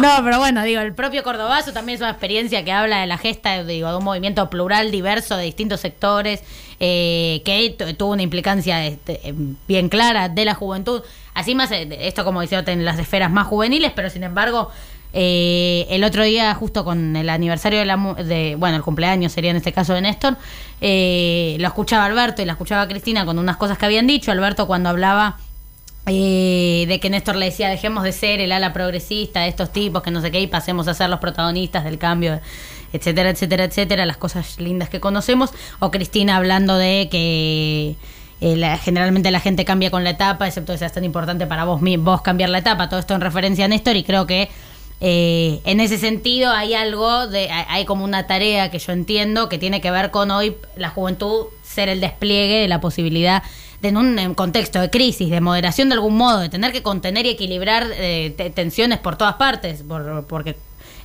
No, 0.00 0.24
pero 0.24 0.38
bueno, 0.38 0.62
digo, 0.64 0.80
el 0.80 0.94
propio 0.94 1.22
Cordobazo 1.22 1.72
también 1.72 1.96
es 1.96 2.00
una 2.00 2.10
experiencia 2.10 2.64
que 2.64 2.72
habla 2.72 3.00
de 3.00 3.06
la 3.06 3.18
gesta 3.18 3.62
digo, 3.64 3.87
de 3.90 3.98
un 3.98 4.04
movimiento 4.04 4.48
plural, 4.50 4.90
diverso, 4.90 5.36
de 5.36 5.44
distintos 5.44 5.80
sectores, 5.80 6.42
eh, 6.80 7.42
que 7.44 7.74
tu- 7.78 7.94
tuvo 7.94 8.12
una 8.12 8.22
implicancia 8.22 8.86
este, 8.86 9.20
eh, 9.28 9.34
bien 9.66 9.88
clara 9.88 10.28
de 10.28 10.44
la 10.44 10.54
juventud. 10.54 11.02
Así 11.34 11.54
más, 11.54 11.70
eh, 11.72 11.88
esto 12.02 12.24
como 12.24 12.40
decía, 12.40 12.62
en 12.66 12.84
las 12.84 12.98
esferas 12.98 13.30
más 13.30 13.46
juveniles, 13.46 13.92
pero 13.94 14.10
sin 14.10 14.22
embargo, 14.22 14.70
eh, 15.12 15.86
el 15.90 16.04
otro 16.04 16.22
día, 16.22 16.54
justo 16.54 16.84
con 16.84 17.16
el 17.16 17.30
aniversario 17.30 17.78
de 17.78 17.86
la 17.86 17.96
de, 18.24 18.56
bueno, 18.56 18.76
el 18.76 18.82
cumpleaños 18.82 19.32
sería 19.32 19.50
en 19.50 19.56
este 19.56 19.72
caso 19.72 19.94
de 19.94 20.02
Néstor, 20.02 20.34
lo 20.80 21.66
escuchaba 21.66 22.04
Alberto 22.04 22.42
y 22.42 22.44
la 22.44 22.52
escuchaba 22.52 22.86
Cristina 22.86 23.24
con 23.24 23.38
unas 23.38 23.56
cosas 23.56 23.78
que 23.78 23.86
habían 23.86 24.06
dicho. 24.06 24.30
Alberto 24.30 24.66
cuando 24.66 24.90
hablaba 24.90 25.38
de 26.06 26.98
que 27.02 27.10
Néstor 27.10 27.36
le 27.36 27.46
decía 27.46 27.68
dejemos 27.68 28.02
de 28.02 28.12
ser 28.12 28.40
el 28.40 28.52
ala 28.52 28.72
progresista 28.72 29.40
de 29.40 29.48
estos 29.48 29.72
tipos 29.72 30.02
que 30.02 30.10
no 30.10 30.20
sé 30.22 30.30
qué 30.30 30.40
y 30.40 30.46
pasemos 30.46 30.88
a 30.88 30.94
ser 30.94 31.10
los 31.10 31.20
protagonistas 31.20 31.84
del 31.84 31.98
cambio 31.98 32.40
etcétera 32.92 33.30
etcétera 33.30 33.64
etcétera 33.64 34.06
las 34.06 34.16
cosas 34.16 34.58
lindas 34.60 34.88
que 34.88 35.00
conocemos. 35.00 35.50
O 35.78 35.90
Cristina 35.90 36.36
hablando 36.36 36.76
de 36.78 37.08
que 37.10 37.96
eh, 38.40 38.56
la- 38.56 38.78
generalmente 38.78 39.30
la 39.30 39.40
gente 39.40 39.64
cambia 39.64 39.90
con 39.90 40.04
la 40.04 40.10
etapa 40.10 40.46
excepto 40.46 40.72
que 40.72 40.78
sea 40.78 40.88
tan 40.90 41.04
importante 41.04 41.46
para 41.46 41.64
vos 41.64 41.80
vos 41.98 42.22
cambiar 42.22 42.50
la 42.50 42.58
etapa. 42.58 42.88
Todo 42.88 43.00
esto 43.00 43.14
en 43.14 43.20
referencia 43.20 43.64
a 43.64 43.68
Néstor 43.68 43.96
y 43.96 44.04
creo 44.04 44.26
que 44.26 44.48
eh, 45.00 45.60
en 45.64 45.78
ese 45.80 45.96
sentido 45.96 46.50
hay 46.50 46.74
algo 46.74 47.28
de 47.28 47.48
hay 47.50 47.84
como 47.84 48.04
una 48.04 48.26
tarea 48.26 48.70
que 48.70 48.78
yo 48.80 48.92
entiendo 48.92 49.48
que 49.48 49.56
tiene 49.58 49.80
que 49.80 49.90
ver 49.92 50.10
con 50.10 50.30
hoy 50.32 50.56
la 50.76 50.88
juventud 50.90 51.46
ser 51.62 51.88
el 51.88 52.00
despliegue 52.00 52.60
de 52.62 52.68
la 52.68 52.80
posibilidad 52.80 53.42
de 53.80 53.88
en 53.90 53.96
un 53.96 54.34
contexto 54.34 54.80
de 54.80 54.90
crisis, 54.90 55.30
de 55.30 55.40
moderación 55.40 55.88
de 55.88 55.94
algún 55.94 56.16
modo, 56.16 56.40
de 56.40 56.48
tener 56.48 56.72
que 56.72 56.82
contener 56.82 57.26
y 57.26 57.28
equilibrar 57.30 57.86
eh, 57.92 58.34
te- 58.36 58.50
tensiones 58.50 58.98
por 58.98 59.14
todas 59.16 59.34
partes, 59.34 59.84
por- 59.84 60.24
porque 60.26 60.56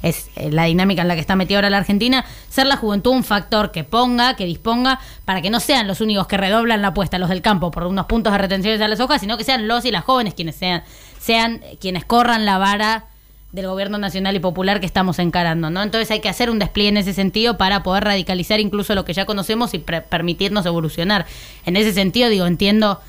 es 0.04 0.30
eh, 0.36 0.52
la 0.52 0.66
dinámica 0.66 1.02
en 1.02 1.08
la 1.08 1.16
que 1.16 1.22
está 1.22 1.36
metida 1.36 1.58
ahora 1.58 1.72
la 1.72 1.78
Argentina, 1.78 2.24
ser 2.50 2.68
la 2.68 2.78
juventud 2.78 3.12
un 3.12 3.24
factor 3.24 3.72
que 3.72 3.84
ponga, 3.84 4.36
que 4.36 4.46
disponga, 4.46 5.00
para 5.26 5.42
que 5.42 5.50
no 5.50 5.60
sean 5.60 5.88
los 5.88 6.02
únicos 6.02 6.28
que 6.28 6.38
redoblan 6.38 6.82
la 6.82 6.90
apuesta, 6.90 7.18
los 7.18 7.30
del 7.30 7.42
campo, 7.42 7.72
por 7.72 7.88
unos 7.88 8.06
puntos 8.06 8.32
de 8.34 8.38
retenciones 8.38 8.82
a 8.82 8.88
las 8.88 9.00
hojas, 9.00 9.22
sino 9.22 9.38
que 9.38 9.44
sean 9.44 9.68
los 9.68 9.86
y 9.86 9.92
las 9.92 10.04
jóvenes 10.04 10.36
quienes 10.36 10.56
sean, 10.56 10.84
sean 11.20 11.62
quienes 11.80 12.06
corran 12.06 12.46
la 12.46 12.58
vara 12.58 13.06
del 13.54 13.68
gobierno 13.68 14.00
nacional 14.00 14.36
y 14.36 14.40
popular 14.40 14.80
que 14.80 14.86
estamos 14.88 15.20
encarando, 15.20 15.70
¿no? 15.70 15.84
Entonces 15.84 16.10
hay 16.10 16.20
que 16.20 16.28
hacer 16.28 16.50
un 16.50 16.58
despliegue 16.60 16.90
en 16.90 16.98
ese 16.98 17.14
sentido 17.14 17.58
para 17.58 17.84
poder 17.84 18.04
radicalizar 18.04 18.60
incluso 18.60 18.96
lo 18.96 19.06
que 19.06 19.14
ya 19.14 19.26
conocemos 19.26 19.74
y 19.76 19.80
permitirnos 19.80 20.66
evolucionar. 20.66 21.28
En 21.66 21.78
ese 21.78 21.94
sentido, 21.94 22.30
digo, 22.30 22.48
entiendo 22.48 23.00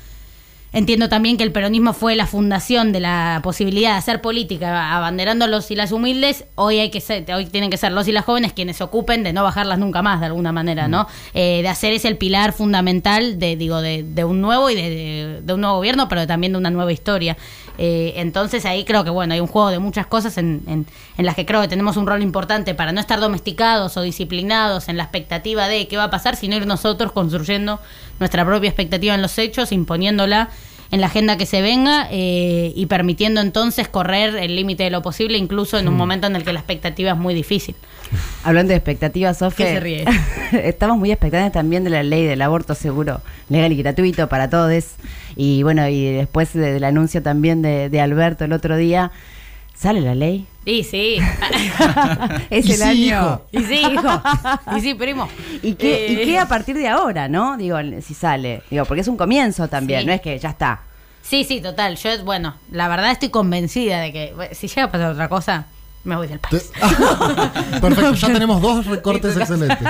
Entiendo 0.75 1.07
también 1.07 1.37
que 1.37 1.43
el 1.45 1.53
peronismo 1.53 1.93
fue 1.93 2.17
la 2.17 2.27
fundación 2.27 2.91
de 2.91 2.99
la 2.99 3.39
posibilidad 3.41 3.91
de 3.93 3.97
hacer 3.97 4.19
política, 4.19 4.93
abanderando 4.97 5.45
a 5.45 5.47
los 5.47 5.71
y 5.71 5.75
las 5.75 5.93
humildes. 5.93 6.43
Hoy 6.55 6.79
hay 6.79 6.89
que 6.91 6.99
ser, 6.99 7.23
hoy 7.33 7.45
tienen 7.45 7.69
que 7.69 7.77
ser 7.77 7.93
los 7.93 8.09
y 8.09 8.11
las 8.11 8.25
jóvenes 8.25 8.51
quienes 8.51 8.75
se 8.75 8.83
ocupen 8.83 9.23
de 9.23 9.31
no 9.31 9.41
bajarlas 9.41 9.79
nunca 9.79 10.01
más, 10.01 10.19
de 10.19 10.25
alguna 10.25 10.51
manera, 10.51 10.89
¿no? 10.89 11.07
Eh, 11.33 11.61
de 11.61 11.67
hacer 11.69 11.93
ese 11.93 12.09
el 12.09 12.17
pilar 12.17 12.51
fundamental 12.51 13.39
de, 13.39 13.55
digo, 13.55 13.79
de, 13.81 14.03
de 14.03 14.25
un 14.25 14.41
nuevo 14.41 14.69
y 14.69 14.75
de, 14.75 14.81
de- 14.89 15.41
de 15.43 15.53
un 15.53 15.61
nuevo 15.61 15.77
gobierno, 15.77 16.09
pero 16.09 16.27
también 16.27 16.51
de 16.51 16.59
una 16.59 16.71
nueva 16.71 16.91
historia. 16.91 17.37
Eh, 17.77 18.13
entonces 18.17 18.65
ahí 18.65 18.83
creo 18.83 19.05
que 19.05 19.09
bueno, 19.09 19.33
hay 19.33 19.39
un 19.39 19.47
juego 19.47 19.69
de 19.69 19.79
muchas 19.79 20.07
cosas 20.07 20.37
en, 20.37 20.61
en, 20.67 20.85
en 21.17 21.25
las 21.25 21.35
que 21.35 21.45
creo 21.45 21.61
que 21.61 21.67
tenemos 21.69 21.95
un 21.95 22.05
rol 22.05 22.21
importante 22.21 22.73
para 22.75 22.91
no 22.91 22.99
estar 22.99 23.21
domesticados 23.21 23.95
o 23.95 24.01
disciplinados 24.01 24.89
en 24.89 24.97
la 24.97 25.03
expectativa 25.03 25.69
de 25.69 25.87
qué 25.87 25.95
va 25.95 26.05
a 26.05 26.09
pasar, 26.09 26.35
sino 26.35 26.55
ir 26.57 26.67
nosotros 26.67 27.13
construyendo 27.13 27.79
nuestra 28.19 28.45
propia 28.45 28.69
expectativa 28.69 29.13
en 29.15 29.21
los 29.21 29.37
hechos, 29.37 29.71
imponiéndola 29.71 30.49
en 30.91 31.01
la 31.01 31.07
agenda 31.07 31.35
que 31.35 31.45
se 31.47 31.61
venga 31.61 32.07
eh, 32.11 32.71
y 32.75 32.85
permitiendo 32.85 33.41
entonces 33.41 33.87
correr 33.87 34.35
el 34.35 34.55
límite 34.55 34.83
de 34.83 34.91
lo 34.91 35.01
posible, 35.01 35.37
incluso 35.37 35.79
en 35.79 35.87
un 35.87 35.95
momento 35.95 36.27
en 36.27 36.35
el 36.35 36.43
que 36.43 36.53
la 36.53 36.59
expectativa 36.59 37.11
es 37.11 37.17
muy 37.17 37.33
difícil. 37.33 37.75
Hablando 38.43 38.69
de 38.69 38.75
expectativas, 38.77 39.39
Sofía. 39.39 39.67
Estamos 40.53 40.97
muy 40.97 41.11
expectantes 41.11 41.51
también 41.53 41.83
de 41.83 41.89
la 41.89 42.03
ley 42.03 42.23
del 42.25 42.41
aborto 42.43 42.75
seguro, 42.75 43.21
legal 43.49 43.71
y 43.73 43.77
gratuito 43.77 44.29
para 44.29 44.49
todos. 44.49 44.83
Y 45.35 45.63
bueno, 45.63 45.87
y 45.89 46.05
después 46.11 46.53
de- 46.53 46.73
del 46.73 46.83
anuncio 46.83 47.21
también 47.23 47.63
de, 47.63 47.89
de 47.89 47.99
Alberto 47.99 48.45
el 48.45 48.53
otro 48.53 48.77
día, 48.77 49.11
¿sale 49.75 50.01
la 50.01 50.15
ley? 50.15 50.47
Y 50.65 50.83
sí. 50.83 51.17
es 52.49 52.65
Y 52.65 52.71
el 52.71 52.77
sí, 52.77 52.83
año. 52.83 52.95
hijo. 53.05 53.41
y 53.51 53.63
sí, 53.63 53.81
hijo. 53.93 54.21
Y 54.77 54.81
sí, 54.81 54.93
primo. 54.95 55.27
¿Y 55.61 55.73
qué, 55.75 56.07
¿Y 56.09 56.15
Eh, 56.15 56.25
qué 56.25 56.39
a 56.39 56.47
partir 56.47 56.75
de 56.75 56.87
ahora, 56.87 57.27
no? 57.27 57.55
Digo, 57.57 57.77
si 58.01 58.13
sale. 58.13 58.63
Digo, 58.71 58.85
porque 58.85 59.01
es 59.01 59.07
un 59.07 59.17
comienzo 59.17 59.67
también, 59.67 60.01
Sí. 60.01 60.05
no 60.07 60.13
es 60.13 60.21
que 60.21 60.39
ya 60.39 60.49
está. 60.49 60.81
Sí, 61.21 61.43
sí, 61.43 61.61
total. 61.61 61.95
Yo, 61.97 62.23
bueno, 62.23 62.55
la 62.71 62.87
verdad 62.87 63.11
estoy 63.11 63.29
convencida 63.29 63.99
de 63.99 64.11
que 64.11 64.33
bueno, 64.35 64.53
si 64.55 64.67
llega 64.67 64.83
a 64.85 64.91
pasar 64.91 65.11
otra 65.11 65.27
cosa, 65.29 65.65
me 66.05 66.15
voy 66.15 66.27
del 66.27 66.39
país. 66.39 66.71
Perfecto, 67.81 68.13
ya 68.13 68.27
tenemos 68.27 68.61
dos 68.61 68.85
recortes 68.85 69.35
excelentes. 69.35 69.77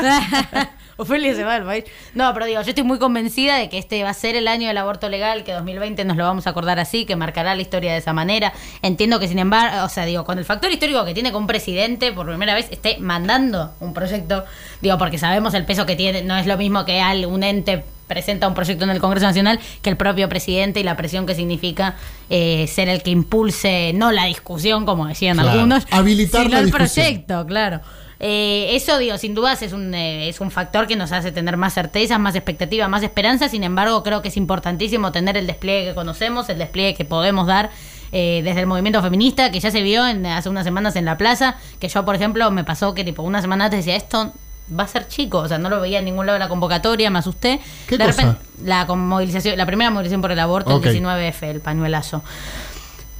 Ofelia 0.97 1.35
se 1.35 1.43
va 1.43 1.55
del 1.55 1.63
país. 1.63 1.83
No, 2.13 2.33
pero 2.33 2.45
digo, 2.45 2.61
yo 2.61 2.69
estoy 2.69 2.83
muy 2.85 2.99
convencida 2.99 3.57
de 3.57 3.67
que 3.67 3.77
este 3.77 4.01
va 4.03 4.11
a 4.11 4.13
ser 4.13 4.35
el 4.35 4.47
año 4.47 4.69
del 4.69 4.77
aborto 4.77 5.09
legal, 5.09 5.43
que 5.43 5.51
2020 5.51 6.05
nos 6.05 6.15
lo 6.15 6.23
vamos 6.23 6.47
a 6.47 6.51
acordar 6.51 6.79
así, 6.79 7.05
que 7.05 7.17
marcará 7.17 7.53
la 7.53 7.61
historia 7.61 7.91
de 7.91 7.97
esa 7.97 8.13
manera. 8.13 8.53
Entiendo 8.81 9.19
que, 9.19 9.27
sin 9.27 9.39
embargo, 9.39 9.83
o 9.83 9.89
sea, 9.89 10.05
digo, 10.05 10.23
con 10.23 10.39
el 10.39 10.45
factor 10.45 10.71
histórico 10.71 11.03
que 11.03 11.13
tiene 11.13 11.31
que 11.31 11.37
un 11.37 11.47
presidente 11.47 12.13
por 12.13 12.25
primera 12.27 12.53
vez 12.53 12.67
esté 12.71 12.97
mandando 12.99 13.73
un 13.81 13.93
proyecto, 13.93 14.45
digo, 14.81 14.97
porque 14.97 15.17
sabemos 15.17 15.53
el 15.53 15.65
peso 15.65 15.85
que 15.85 15.97
tiene, 15.97 16.23
no 16.23 16.37
es 16.37 16.47
lo 16.47 16.57
mismo 16.57 16.85
que 16.85 17.03
un 17.27 17.43
ente 17.43 17.83
presenta 18.07 18.47
un 18.47 18.53
proyecto 18.53 18.83
en 18.83 18.91
el 18.91 18.99
Congreso 18.99 19.25
Nacional 19.25 19.59
que 19.81 19.89
el 19.89 19.97
propio 19.97 20.29
presidente 20.29 20.79
y 20.79 20.83
la 20.83 20.95
presión 20.97 21.25
que 21.25 21.35
significa 21.35 21.95
eh, 22.29 22.67
ser 22.67 22.89
el 22.89 23.01
que 23.03 23.11
impulse, 23.11 23.91
no 23.95 24.11
la 24.11 24.25
discusión, 24.25 24.85
como 24.85 25.07
decían 25.07 25.37
Claro. 25.37 25.51
algunos, 25.51 25.85
Habilitar 25.91 26.43
sino 26.43 26.53
la 26.53 26.59
el 26.59 26.65
discusión. 26.65 27.05
proyecto, 27.05 27.45
claro. 27.47 27.81
Eh, 28.19 28.69
eso, 28.75 28.97
digo, 28.97 29.17
sin 29.17 29.35
dudas 29.35 29.61
es 29.61 29.73
un, 29.73 29.93
eh, 29.93 30.29
es 30.29 30.39
un 30.39 30.49
factor 30.49 30.87
que 30.87 30.95
nos 30.95 31.11
hace 31.11 31.31
tener 31.33 31.57
más 31.57 31.73
certezas, 31.73 32.17
más 32.19 32.33
expectativas, 32.35 32.87
más 32.89 33.03
esperanza. 33.03 33.49
Sin 33.49 33.63
embargo, 33.63 34.03
creo 34.03 34.21
que 34.21 34.29
es 34.29 34.37
importantísimo 34.37 35.11
tener 35.11 35.35
el 35.35 35.47
despliegue 35.47 35.89
que 35.89 35.95
conocemos, 35.95 36.47
el 36.49 36.57
despliegue 36.57 36.95
que 36.95 37.03
podemos 37.03 37.45
dar 37.45 37.71
eh, 38.13 38.41
desde 38.43 38.61
el 38.61 38.67
movimiento 38.67 39.01
feminista, 39.01 39.51
que 39.51 39.59
ya 39.59 39.69
se 39.69 39.81
vio 39.81 40.07
en, 40.07 40.25
hace 40.27 40.47
unas 40.47 40.63
semanas 40.63 40.95
en 40.95 41.03
la 41.03 41.17
plaza, 41.17 41.57
que 41.79 41.89
yo, 41.89 42.05
por 42.05 42.15
ejemplo, 42.15 42.49
me 42.51 42.63
pasó 42.63 42.93
que 42.93 43.03
tipo 43.03 43.21
una 43.21 43.41
semana 43.41 43.65
antes 43.65 43.79
decía, 43.85 43.97
esto 43.97 44.31
va 44.77 44.83
a 44.83 44.87
ser 44.87 45.07
chico, 45.07 45.39
o 45.39 45.47
sea, 45.47 45.57
no 45.57 45.69
lo 45.69 45.79
veía 45.81 45.99
en 45.99 46.05
ningún 46.05 46.25
lado 46.25 46.35
de 46.35 46.39
la 46.39 46.49
convocatoria, 46.49 47.09
me 47.09 47.19
asusté. 47.19 47.59
¿Qué 47.87 47.97
de 47.97 48.05
cosa? 48.05 48.21
repente, 48.21 48.41
la 48.63 48.85
movilización, 48.85 49.57
la 49.57 49.65
primera 49.65 49.91
movilización 49.91 50.21
por 50.21 50.31
el 50.31 50.39
aborto, 50.39 50.75
Ok. 50.75 50.85
el 50.87 50.93
19F, 51.03 51.43
el 51.43 51.59
pañuelazo. 51.61 52.23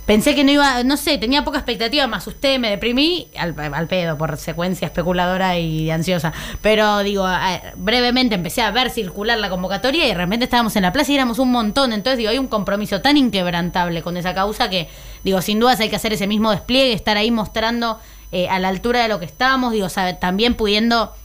Pensé 0.05 0.35
que 0.35 0.43
no 0.43 0.51
iba, 0.51 0.83
no 0.83 0.97
sé, 0.97 1.17
tenía 1.17 1.43
poca 1.43 1.57
expectativa, 1.57 2.05
me 2.05 2.17
asusté, 2.17 2.59
me 2.59 2.69
deprimí, 2.69 3.27
al, 3.39 3.55
al 3.73 3.87
pedo, 3.87 4.19
por 4.19 4.37
secuencia 4.37 4.85
especuladora 4.85 5.57
y 5.57 5.89
ansiosa. 5.89 6.31
Pero 6.61 6.99
digo, 6.99 7.25
a- 7.25 7.59
brevemente 7.75 8.35
empecé 8.35 8.61
a 8.61 8.69
ver 8.69 8.91
circular 8.91 9.39
la 9.39 9.49
convocatoria 9.49 10.05
y 10.05 10.09
de 10.09 10.13
repente 10.13 10.43
estábamos 10.45 10.75
en 10.75 10.83
la 10.83 10.91
plaza 10.93 11.11
y 11.11 11.15
éramos 11.15 11.39
un 11.39 11.51
montón. 11.51 11.91
Entonces, 11.91 12.19
digo, 12.19 12.29
hay 12.29 12.37
un 12.37 12.45
compromiso 12.45 13.01
tan 13.01 13.17
inquebrantable 13.17 14.03
con 14.03 14.15
esa 14.15 14.35
causa 14.35 14.69
que, 14.69 14.87
digo, 15.23 15.41
sin 15.41 15.59
dudas 15.59 15.79
hay 15.79 15.89
que 15.89 15.95
hacer 15.95 16.13
ese 16.13 16.27
mismo 16.27 16.51
despliegue, 16.51 16.93
estar 16.93 17.17
ahí 17.17 17.31
mostrando 17.31 17.99
eh, 18.31 18.47
a 18.47 18.59
la 18.59 18.67
altura 18.69 19.01
de 19.01 19.07
lo 19.07 19.17
que 19.19 19.25
estamos, 19.25 19.73
digo, 19.73 19.89
sabe- 19.89 20.13
también 20.13 20.53
pudiendo 20.53 21.15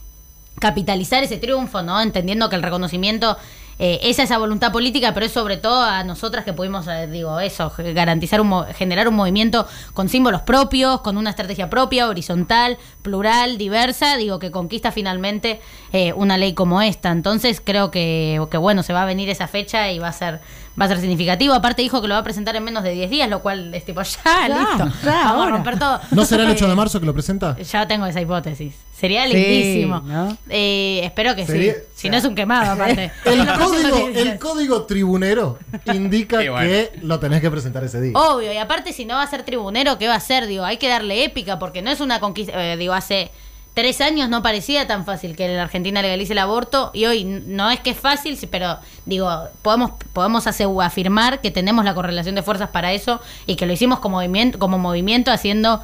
capitalizar 0.61 1.23
ese 1.23 1.37
triunfo, 1.37 1.81
¿no? 1.81 1.99
Entendiendo 1.99 2.47
que 2.49 2.55
el 2.55 2.63
reconocimiento 2.63 3.35
eh, 3.79 3.99
es 4.03 4.19
esa 4.19 4.37
voluntad 4.37 4.71
política, 4.71 5.11
pero 5.11 5.25
es 5.25 5.31
sobre 5.31 5.57
todo 5.57 5.81
a 5.81 6.03
nosotras 6.03 6.45
que 6.45 6.53
pudimos, 6.53 6.87
eh, 6.87 7.07
digo, 7.07 7.39
eso, 7.39 7.73
garantizar 7.95 8.39
un, 8.39 8.65
generar 8.75 9.07
un 9.07 9.15
movimiento 9.15 9.67
con 9.95 10.07
símbolos 10.07 10.43
propios, 10.43 11.01
con 11.01 11.17
una 11.17 11.31
estrategia 11.31 11.67
propia, 11.67 12.07
horizontal, 12.07 12.77
plural, 13.01 13.57
diversa, 13.57 14.17
digo, 14.17 14.37
que 14.37 14.51
conquista 14.51 14.91
finalmente 14.91 15.61
eh, 15.93 16.13
una 16.13 16.37
ley 16.37 16.53
como 16.53 16.83
esta. 16.83 17.09
Entonces 17.09 17.59
creo 17.59 17.89
que, 17.89 18.39
que, 18.51 18.57
bueno, 18.57 18.83
se 18.83 18.93
va 18.93 19.01
a 19.01 19.05
venir 19.05 19.29
esa 19.31 19.47
fecha 19.47 19.91
y 19.91 19.97
va 19.97 20.09
a 20.09 20.13
ser 20.13 20.41
va 20.79 20.85
a 20.85 20.87
ser 20.87 20.99
significativo. 20.99 21.53
Aparte 21.53 21.81
dijo 21.81 22.01
que 22.01 22.07
lo 22.07 22.13
va 22.15 22.19
a 22.19 22.23
presentar 22.23 22.55
en 22.55 22.63
menos 22.63 22.83
de 22.83 22.91
10 22.91 23.09
días, 23.09 23.29
lo 23.29 23.41
cual 23.41 23.73
es 23.73 23.83
tipo, 23.85 24.01
ya, 24.25 24.47
listo, 24.47 24.91
ya, 25.03 25.11
vamos 25.11 25.31
ahora. 25.35 25.43
a 25.43 25.49
romper 25.49 25.79
todo. 25.79 25.99
¿No 26.11 26.25
será 26.25 26.43
el 26.43 26.49
Eh, 26.49 26.53
8 26.53 26.67
de 26.67 26.75
marzo 26.75 26.99
que 26.99 27.05
lo 27.05 27.13
presenta? 27.13 27.57
ya 27.57 27.87
tengo 27.87 28.05
esa 28.05 28.21
hipótesis. 28.21 28.73
Sería 28.97 29.25
Sí, 29.27 29.33
lindísimo. 29.33 29.99
¿no? 30.01 30.37
Eh, 30.49 31.01
espero 31.03 31.35
que 31.35 31.45
Sería- 31.45 31.73
sí. 31.73 31.79
Si 31.95 32.09
no 32.09 32.17
es 32.17 32.25
un 32.25 32.35
quemado, 32.35 32.71
aparte. 32.71 33.11
El 33.25 34.37
código, 34.37 34.77
el 34.79 34.85
tribunero 34.87 35.57
indica 35.93 36.37
bueno. 36.37 36.59
que 36.59 36.91
lo 37.01 37.19
tenés 37.19 37.41
que 37.41 37.49
presentar 37.51 37.83
ese 37.83 37.99
día. 37.99 38.13
Obvio, 38.17 38.53
y 38.53 38.57
aparte 38.57 38.93
si 38.93 39.05
no 39.05 39.15
va 39.15 39.23
a 39.23 39.27
ser 39.27 39.43
tribunero, 39.43 39.97
¿qué 39.97 40.07
va 40.07 40.13
a 40.13 40.17
hacer? 40.17 40.45
Digo, 40.47 40.63
hay 40.65 40.77
que 40.77 40.87
darle 40.87 41.23
épica, 41.23 41.57
porque 41.59 41.81
no 41.81 41.89
es 41.91 41.99
una 41.99 42.19
conquista, 42.19 42.53
eh, 42.73 42.77
digo, 42.77 42.93
hace 42.93 43.31
tres 43.73 44.01
años 44.01 44.29
no 44.29 44.41
parecía 44.41 44.87
tan 44.87 45.05
fácil 45.05 45.35
que 45.35 45.47
la 45.47 45.63
Argentina 45.63 46.01
legalice 46.01 46.33
el 46.33 46.39
aborto, 46.39 46.91
y 46.93 47.05
hoy 47.05 47.23
no 47.23 47.69
es 47.69 47.79
que 47.79 47.91
es 47.91 47.97
fácil, 47.97 48.37
pero 48.49 48.77
digo, 49.05 49.29
podemos, 49.61 49.91
podemos 50.13 50.45
afirmar 50.47 51.41
que 51.41 51.51
tenemos 51.51 51.85
la 51.85 51.93
correlación 51.93 52.35
de 52.35 52.43
fuerzas 52.43 52.69
para 52.69 52.93
eso, 52.93 53.21
y 53.45 53.55
que 53.55 53.65
lo 53.65 53.73
hicimos 53.73 53.99
como 53.99 54.17
movimiento, 54.17 54.59
como 54.59 54.77
movimiento 54.77 55.31
haciendo 55.31 55.81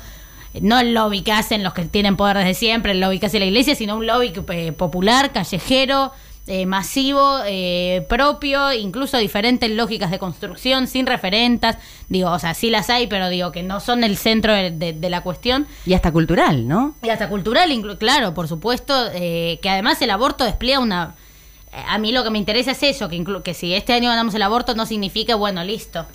no 0.62 0.80
el 0.80 0.94
lobby 0.94 1.22
que 1.22 1.32
hacen 1.32 1.64
los 1.64 1.74
que 1.74 1.84
tienen 1.86 2.18
poder 2.18 2.38
desde 2.38 2.54
siempre, 2.54 2.92
el 2.92 3.00
lobby 3.00 3.20
que 3.20 3.28
hace 3.28 3.40
la 3.40 3.46
iglesia, 3.46 3.76
sino 3.76 3.98
un 3.98 4.08
lobby 4.08 4.34
eh, 4.50 4.72
popular, 4.72 5.32
callejero, 5.32 6.12
eh, 6.48 6.66
masivo, 6.66 7.40
eh, 7.46 8.06
propio, 8.10 8.72
incluso 8.74 9.18
diferentes 9.18 9.70
lógicas 9.70 10.12
de 10.12 10.20
construcción, 10.20 10.88
sin 10.88 11.06
referentas. 11.06 11.78
Digo, 12.10 12.32
o 12.32 12.40
sea, 12.40 12.54
sí 12.54 12.70
las 12.70 12.90
hay, 12.90 13.08
pero 13.08 13.30
digo 13.30 13.52
que 13.52 13.64
no 13.64 13.80
son 13.80 14.04
el 14.04 14.18
centro 14.18 14.54
de, 14.54 14.72
de- 14.72 14.94
de 14.94 15.10
la 15.10 15.22
cuestión. 15.22 15.68
Y 15.86 15.94
hasta 15.94 16.12
cultural, 16.12 16.68
¿no? 16.68 16.96
Y 17.04 17.10
hasta 17.10 17.30
cultural, 17.30 17.70
claro, 18.00 18.34
por 18.34 18.48
supuesto, 18.48 18.94
eh, 19.14 19.60
que 19.62 19.70
además 19.70 20.02
el 20.02 20.10
aborto 20.10 20.44
despliega 20.46 20.80
una... 20.80 21.16
eh, 21.74 21.84
A 21.88 21.98
mí 21.98 22.12
lo 22.12 22.24
que 22.24 22.30
me 22.30 22.38
interesa 22.38 22.72
es 22.72 22.84
eso, 22.84 23.10
que, 23.10 23.18
inclu- 23.18 23.44
que 23.44 23.54
si 23.54 23.74
este 23.74 23.94
año 23.94 24.10
ganamos 24.10 24.34
el 24.36 24.42
aborto 24.42 24.74
no 24.76 24.86
significa, 24.86 25.36
bueno, 25.36 25.64
listo, 25.64 26.06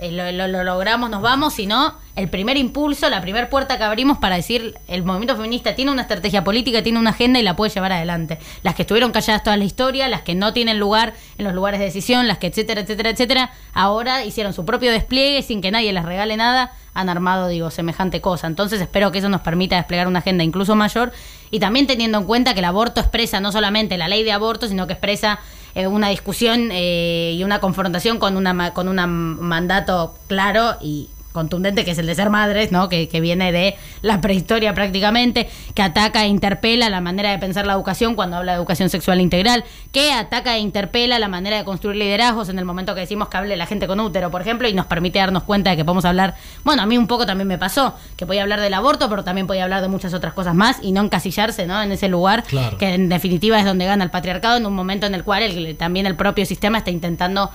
eh, 0.00 0.10
lo, 0.12 0.32
lo- 0.32 0.48
lo 0.48 0.64
logramos, 0.64 1.10
nos 1.10 1.22
vamos, 1.22 1.54
sino 1.54 1.94
el 2.16 2.28
primer 2.28 2.56
impulso, 2.56 3.08
la 3.08 3.20
primera 3.20 3.48
puerta 3.48 3.78
que 3.78 3.84
abrimos 3.84 4.18
para 4.18 4.36
decir 4.36 4.74
el 4.88 5.04
movimiento 5.04 5.36
feminista 5.36 5.74
tiene 5.74 5.90
una 5.92 6.02
estrategia 6.02 6.42
política, 6.44 6.82
tiene 6.82 6.98
una 6.98 7.10
agenda 7.10 7.38
y 7.38 7.42
la 7.42 7.54
puede 7.56 7.72
llevar 7.72 7.92
adelante. 7.92 8.38
Las 8.62 8.74
que 8.74 8.82
estuvieron 8.82 9.12
calladas 9.12 9.42
toda 9.44 9.56
la 9.56 9.64
historia, 9.64 10.08
las 10.08 10.22
que 10.22 10.34
no 10.34 10.52
tienen 10.52 10.78
lugar 10.78 11.14
en 11.38 11.44
los 11.44 11.54
lugares 11.54 11.78
de 11.80 11.86
decisión, 11.86 12.26
las 12.28 12.38
que 12.38 12.48
etcétera, 12.48 12.80
etcétera, 12.80 13.10
etcétera, 13.10 13.52
ahora 13.72 14.24
hicieron 14.24 14.52
su 14.52 14.64
propio 14.64 14.90
despliegue 14.92 15.42
sin 15.42 15.60
que 15.62 15.70
nadie 15.70 15.92
les 15.92 16.04
regale 16.04 16.36
nada, 16.36 16.72
han 16.94 17.08
armado, 17.08 17.48
digo, 17.48 17.70
semejante 17.70 18.20
cosa. 18.20 18.46
Entonces 18.48 18.80
espero 18.80 19.12
que 19.12 19.18
eso 19.18 19.28
nos 19.28 19.42
permita 19.42 19.76
desplegar 19.76 20.08
una 20.08 20.18
agenda 20.18 20.42
incluso 20.44 20.74
mayor 20.74 21.12
y 21.50 21.60
también 21.60 21.86
teniendo 21.86 22.18
en 22.18 22.24
cuenta 22.24 22.52
que 22.54 22.60
el 22.60 22.64
aborto 22.66 23.00
expresa 23.00 23.40
no 23.40 23.52
solamente 23.52 23.96
la 23.96 24.08
ley 24.08 24.24
de 24.24 24.32
aborto, 24.32 24.66
sino 24.66 24.86
que 24.86 24.94
expresa 24.94 25.38
eh, 25.74 25.86
una 25.86 26.08
discusión 26.08 26.70
eh, 26.72 27.34
y 27.36 27.44
una 27.44 27.60
confrontación 27.60 28.18
con 28.18 28.36
una 28.36 28.72
con 28.72 28.88
un 28.88 28.96
mandato 29.40 30.14
claro 30.26 30.76
y 30.80 31.08
contundente 31.32 31.84
que 31.84 31.92
es 31.92 31.98
el 31.98 32.06
de 32.06 32.14
ser 32.14 32.30
madres, 32.30 32.72
¿no? 32.72 32.88
Que, 32.88 33.08
que 33.08 33.20
viene 33.20 33.52
de 33.52 33.76
la 34.02 34.20
prehistoria 34.20 34.74
prácticamente, 34.74 35.48
que 35.74 35.82
ataca 35.82 36.24
e 36.24 36.28
interpela 36.28 36.88
la 36.90 37.00
manera 37.00 37.30
de 37.30 37.38
pensar 37.38 37.66
la 37.66 37.72
educación 37.74 38.14
cuando 38.14 38.36
habla 38.36 38.52
de 38.52 38.58
educación 38.58 38.90
sexual 38.90 39.20
integral, 39.20 39.64
que 39.92 40.12
ataca 40.12 40.56
e 40.56 40.60
interpela 40.60 41.18
la 41.18 41.28
manera 41.28 41.56
de 41.58 41.64
construir 41.64 41.96
liderazgos 41.96 42.48
en 42.48 42.58
el 42.58 42.64
momento 42.64 42.94
que 42.94 43.00
decimos 43.00 43.28
que 43.28 43.36
hable 43.36 43.56
la 43.56 43.66
gente 43.66 43.86
con 43.86 44.00
útero, 44.00 44.30
por 44.30 44.40
ejemplo, 44.40 44.68
y 44.68 44.72
nos 44.74 44.86
permite 44.86 45.18
darnos 45.18 45.44
cuenta 45.44 45.70
de 45.70 45.76
que 45.76 45.84
podemos 45.84 46.04
hablar, 46.04 46.34
bueno, 46.64 46.82
a 46.82 46.86
mí 46.86 46.98
un 46.98 47.06
poco 47.06 47.26
también 47.26 47.48
me 47.48 47.58
pasó, 47.58 47.94
que 48.16 48.26
podía 48.26 48.42
hablar 48.42 48.60
del 48.60 48.74
aborto, 48.74 49.08
pero 49.08 49.24
también 49.24 49.46
podía 49.46 49.64
hablar 49.64 49.82
de 49.82 49.88
muchas 49.88 50.14
otras 50.14 50.32
cosas 50.34 50.54
más 50.54 50.78
y 50.82 50.92
no 50.92 51.00
encasillarse, 51.02 51.66
¿no? 51.66 51.80
En 51.82 51.92
ese 51.92 52.08
lugar 52.08 52.42
Claro. 52.44 52.76
que 52.78 52.94
en 52.94 53.08
definitiva 53.08 53.58
es 53.58 53.64
donde 53.64 53.84
gana 53.86 54.04
el 54.04 54.10
patriarcado 54.10 54.56
en 54.56 54.66
un 54.66 54.74
momento 54.74 55.06
en 55.06 55.14
el 55.14 55.24
cual 55.24 55.42
el- 55.42 55.76
también 55.76 56.06
el 56.06 56.16
propio 56.16 56.44
sistema 56.46 56.78
está 56.78 56.90
intentando 56.90 57.50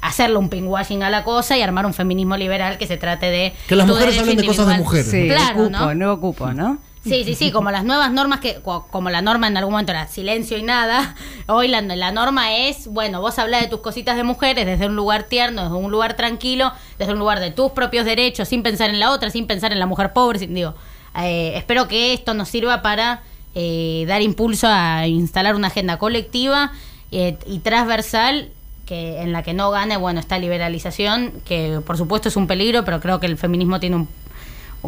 hacerle 0.00 0.36
un 0.38 0.48
pinkwashing 0.48 1.02
a 1.02 1.10
la 1.10 1.24
cosa 1.24 1.56
y 1.58 1.62
armar 1.62 1.86
un 1.86 1.94
feminismo 1.94 2.36
liberal 2.36 2.78
que 2.78 2.86
se 2.86 2.96
trate 2.96 3.26
de 3.30 3.52
Que 3.68 3.76
las 3.76 3.86
mujeres 3.86 4.18
hablen 4.18 4.36
de 4.36 4.44
cosas 4.46 4.66
de 4.68 4.76
mujeres. 4.78 5.06
Sí, 5.10 5.28
Claro, 5.28 5.64
el 5.66 5.72
cupo, 5.72 5.94
¿no? 5.94 6.20
cupo, 6.20 6.52
¿no? 6.52 6.78
Sí, 7.02 7.24
sí, 7.24 7.34
sí, 7.34 7.50
como 7.50 7.70
las 7.70 7.82
nuevas 7.84 8.12
normas 8.12 8.40
que, 8.40 8.56
co- 8.60 8.86
como 8.90 9.08
la 9.08 9.22
norma 9.22 9.46
en 9.48 9.56
algún 9.56 9.72
momento 9.72 9.92
era 9.92 10.06
silencio 10.06 10.58
y 10.58 10.62
nada, 10.62 11.14
hoy 11.46 11.66
la, 11.68 11.80
la 11.80 12.12
norma 12.12 12.54
es, 12.54 12.88
bueno, 12.88 13.22
vos 13.22 13.38
hablas 13.38 13.62
de 13.62 13.68
tus 13.68 13.80
cositas 13.80 14.16
de 14.16 14.22
mujeres 14.22 14.66
desde 14.66 14.86
un 14.86 14.96
lugar 14.96 15.22
tierno, 15.22 15.62
desde 15.62 15.76
un 15.76 15.90
lugar 15.90 16.14
tranquilo, 16.14 16.72
desde 16.98 17.14
un 17.14 17.18
lugar 17.18 17.40
de 17.40 17.52
tus 17.52 17.72
propios 17.72 18.04
derechos, 18.04 18.48
sin 18.48 18.62
pensar 18.62 18.90
en 18.90 19.00
la 19.00 19.12
otra, 19.12 19.30
sin 19.30 19.46
pensar 19.46 19.72
en 19.72 19.78
la 19.78 19.86
mujer 19.86 20.12
pobre, 20.12 20.40
sin- 20.40 20.52
digo, 20.54 20.74
eh, 21.22 21.54
espero 21.56 21.88
que 21.88 22.12
esto 22.12 22.34
nos 22.34 22.50
sirva 22.50 22.82
para 22.82 23.22
eh, 23.54 24.04
dar 24.06 24.20
impulso 24.20 24.68
a 24.70 25.06
instalar 25.06 25.54
una 25.56 25.68
agenda 25.68 25.96
colectiva 25.98 26.70
eh, 27.12 27.38
y 27.46 27.60
transversal 27.60 28.50
que 28.90 29.22
en 29.22 29.30
la 29.30 29.44
que 29.44 29.54
no 29.54 29.70
gane, 29.70 29.96
bueno, 29.96 30.18
esta 30.18 30.36
liberalización, 30.36 31.30
que 31.44 31.80
por 31.86 31.96
supuesto 31.96 32.28
es 32.28 32.34
un 32.34 32.48
peligro, 32.48 32.84
pero 32.84 32.98
creo 32.98 33.20
que 33.20 33.26
el 33.26 33.36
feminismo 33.36 33.78
tiene 33.78 33.94
un 33.94 34.08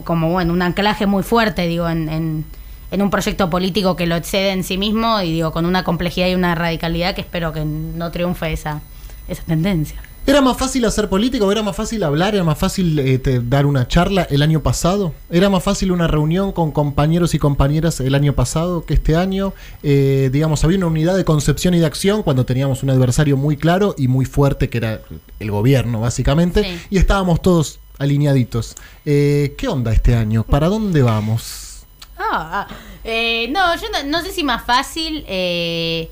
como 0.02 0.28
bueno, 0.28 0.52
un 0.52 0.60
anclaje 0.60 1.06
muy 1.06 1.22
fuerte, 1.22 1.68
digo, 1.68 1.88
en, 1.88 2.08
en, 2.08 2.44
en 2.90 3.00
un 3.00 3.10
proyecto 3.10 3.48
político 3.48 3.94
que 3.94 4.08
lo 4.08 4.16
excede 4.16 4.50
en 4.50 4.64
sí 4.64 4.76
mismo 4.76 5.20
y 5.20 5.30
digo, 5.30 5.52
con 5.52 5.66
una 5.66 5.84
complejidad 5.84 6.26
y 6.26 6.34
una 6.34 6.56
radicalidad 6.56 7.14
que 7.14 7.20
espero 7.20 7.52
que 7.52 7.64
no 7.64 8.10
triunfe 8.10 8.52
esa, 8.52 8.80
esa 9.28 9.44
tendencia. 9.44 10.02
¿Era 10.24 10.40
más 10.40 10.56
fácil 10.56 10.84
hacer 10.84 11.08
política 11.08 11.44
o 11.44 11.50
era 11.50 11.62
más 11.64 11.74
fácil 11.74 12.02
hablar? 12.04 12.34
¿Era 12.36 12.44
más 12.44 12.56
fácil 12.56 12.96
eh, 13.00 13.18
te- 13.18 13.40
dar 13.40 13.66
una 13.66 13.88
charla 13.88 14.22
el 14.30 14.42
año 14.42 14.62
pasado? 14.62 15.12
¿Era 15.30 15.50
más 15.50 15.64
fácil 15.64 15.90
una 15.90 16.06
reunión 16.06 16.52
con 16.52 16.70
compañeros 16.70 17.34
y 17.34 17.40
compañeras 17.40 17.98
el 18.00 18.14
año 18.14 18.32
pasado 18.32 18.84
que 18.84 18.94
este 18.94 19.16
año? 19.16 19.52
Eh, 19.82 20.30
digamos, 20.32 20.62
había 20.62 20.78
una 20.78 20.86
unidad 20.86 21.16
de 21.16 21.24
concepción 21.24 21.74
y 21.74 21.80
de 21.80 21.86
acción 21.86 22.22
cuando 22.22 22.46
teníamos 22.46 22.84
un 22.84 22.90
adversario 22.90 23.36
muy 23.36 23.56
claro 23.56 23.96
y 23.98 24.06
muy 24.06 24.24
fuerte 24.24 24.68
que 24.70 24.78
era 24.78 25.00
el 25.40 25.50
gobierno, 25.50 26.00
básicamente, 26.00 26.62
Sí. 26.62 26.80
y 26.90 26.98
estábamos 26.98 27.42
todos 27.42 27.80
alineaditos. 27.98 28.76
Eh, 29.04 29.54
¿Qué 29.58 29.66
onda 29.66 29.92
este 29.92 30.14
año? 30.14 30.44
¿Para 30.44 30.68
dónde 30.68 31.02
vamos? 31.02 31.84
Ah, 32.16 32.66
ah, 32.68 32.74
eh, 33.02 33.48
no, 33.50 33.74
yo 33.74 33.88
no, 33.92 34.08
no 34.08 34.22
sé 34.22 34.30
si 34.30 34.44
más 34.44 34.64
fácil, 34.64 35.24
eh, 35.26 36.08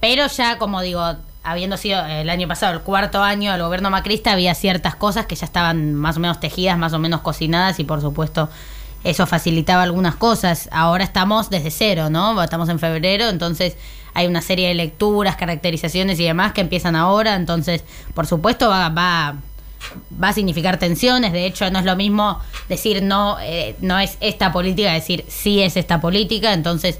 pero 0.00 0.26
ya 0.26 0.58
como 0.58 0.82
digo, 0.82 1.02
habiendo 1.44 1.76
sido 1.76 2.04
el 2.04 2.30
año 2.30 2.48
pasado 2.48 2.72
el 2.72 2.80
cuarto 2.80 3.22
año 3.22 3.52
del 3.52 3.62
gobierno 3.62 3.90
macrista, 3.90 4.32
había 4.32 4.54
ciertas 4.54 4.96
cosas 4.96 5.26
que 5.26 5.36
ya 5.36 5.44
estaban 5.44 5.94
más 5.94 6.16
o 6.16 6.20
menos 6.20 6.40
tejidas, 6.40 6.78
más 6.78 6.92
o 6.94 6.98
menos 6.98 7.20
cocinadas 7.20 7.78
y 7.78 7.84
por 7.84 8.00
supuesto 8.00 8.48
eso 9.04 9.26
facilitaba 9.26 9.82
algunas 9.82 10.16
cosas. 10.16 10.68
Ahora 10.72 11.04
estamos 11.04 11.50
desde 11.50 11.70
cero, 11.70 12.08
¿no? 12.10 12.42
Estamos 12.42 12.68
en 12.70 12.78
febrero, 12.78 13.28
entonces 13.28 13.76
hay 14.14 14.26
una 14.26 14.40
serie 14.40 14.68
de 14.68 14.74
lecturas, 14.74 15.36
caracterizaciones 15.36 16.18
y 16.18 16.24
demás 16.24 16.52
que 16.52 16.62
empiezan 16.62 16.96
ahora, 16.96 17.34
entonces 17.34 17.84
por 18.14 18.26
supuesto 18.26 18.68
va... 18.68 18.88
va 18.88 19.36
va 20.22 20.28
a 20.28 20.32
significar 20.32 20.78
tensiones. 20.78 21.32
De 21.32 21.44
hecho, 21.46 21.70
no 21.70 21.78
es 21.78 21.84
lo 21.84 21.94
mismo 21.96 22.40
decir 22.68 23.02
no, 23.02 23.36
eh, 23.40 23.76
no 23.80 23.98
es 23.98 24.16
esta 24.20 24.52
política, 24.52 24.92
decir 24.92 25.24
sí 25.28 25.60
es 25.60 25.76
esta 25.76 26.00
política. 26.00 26.54
Entonces, 26.54 26.98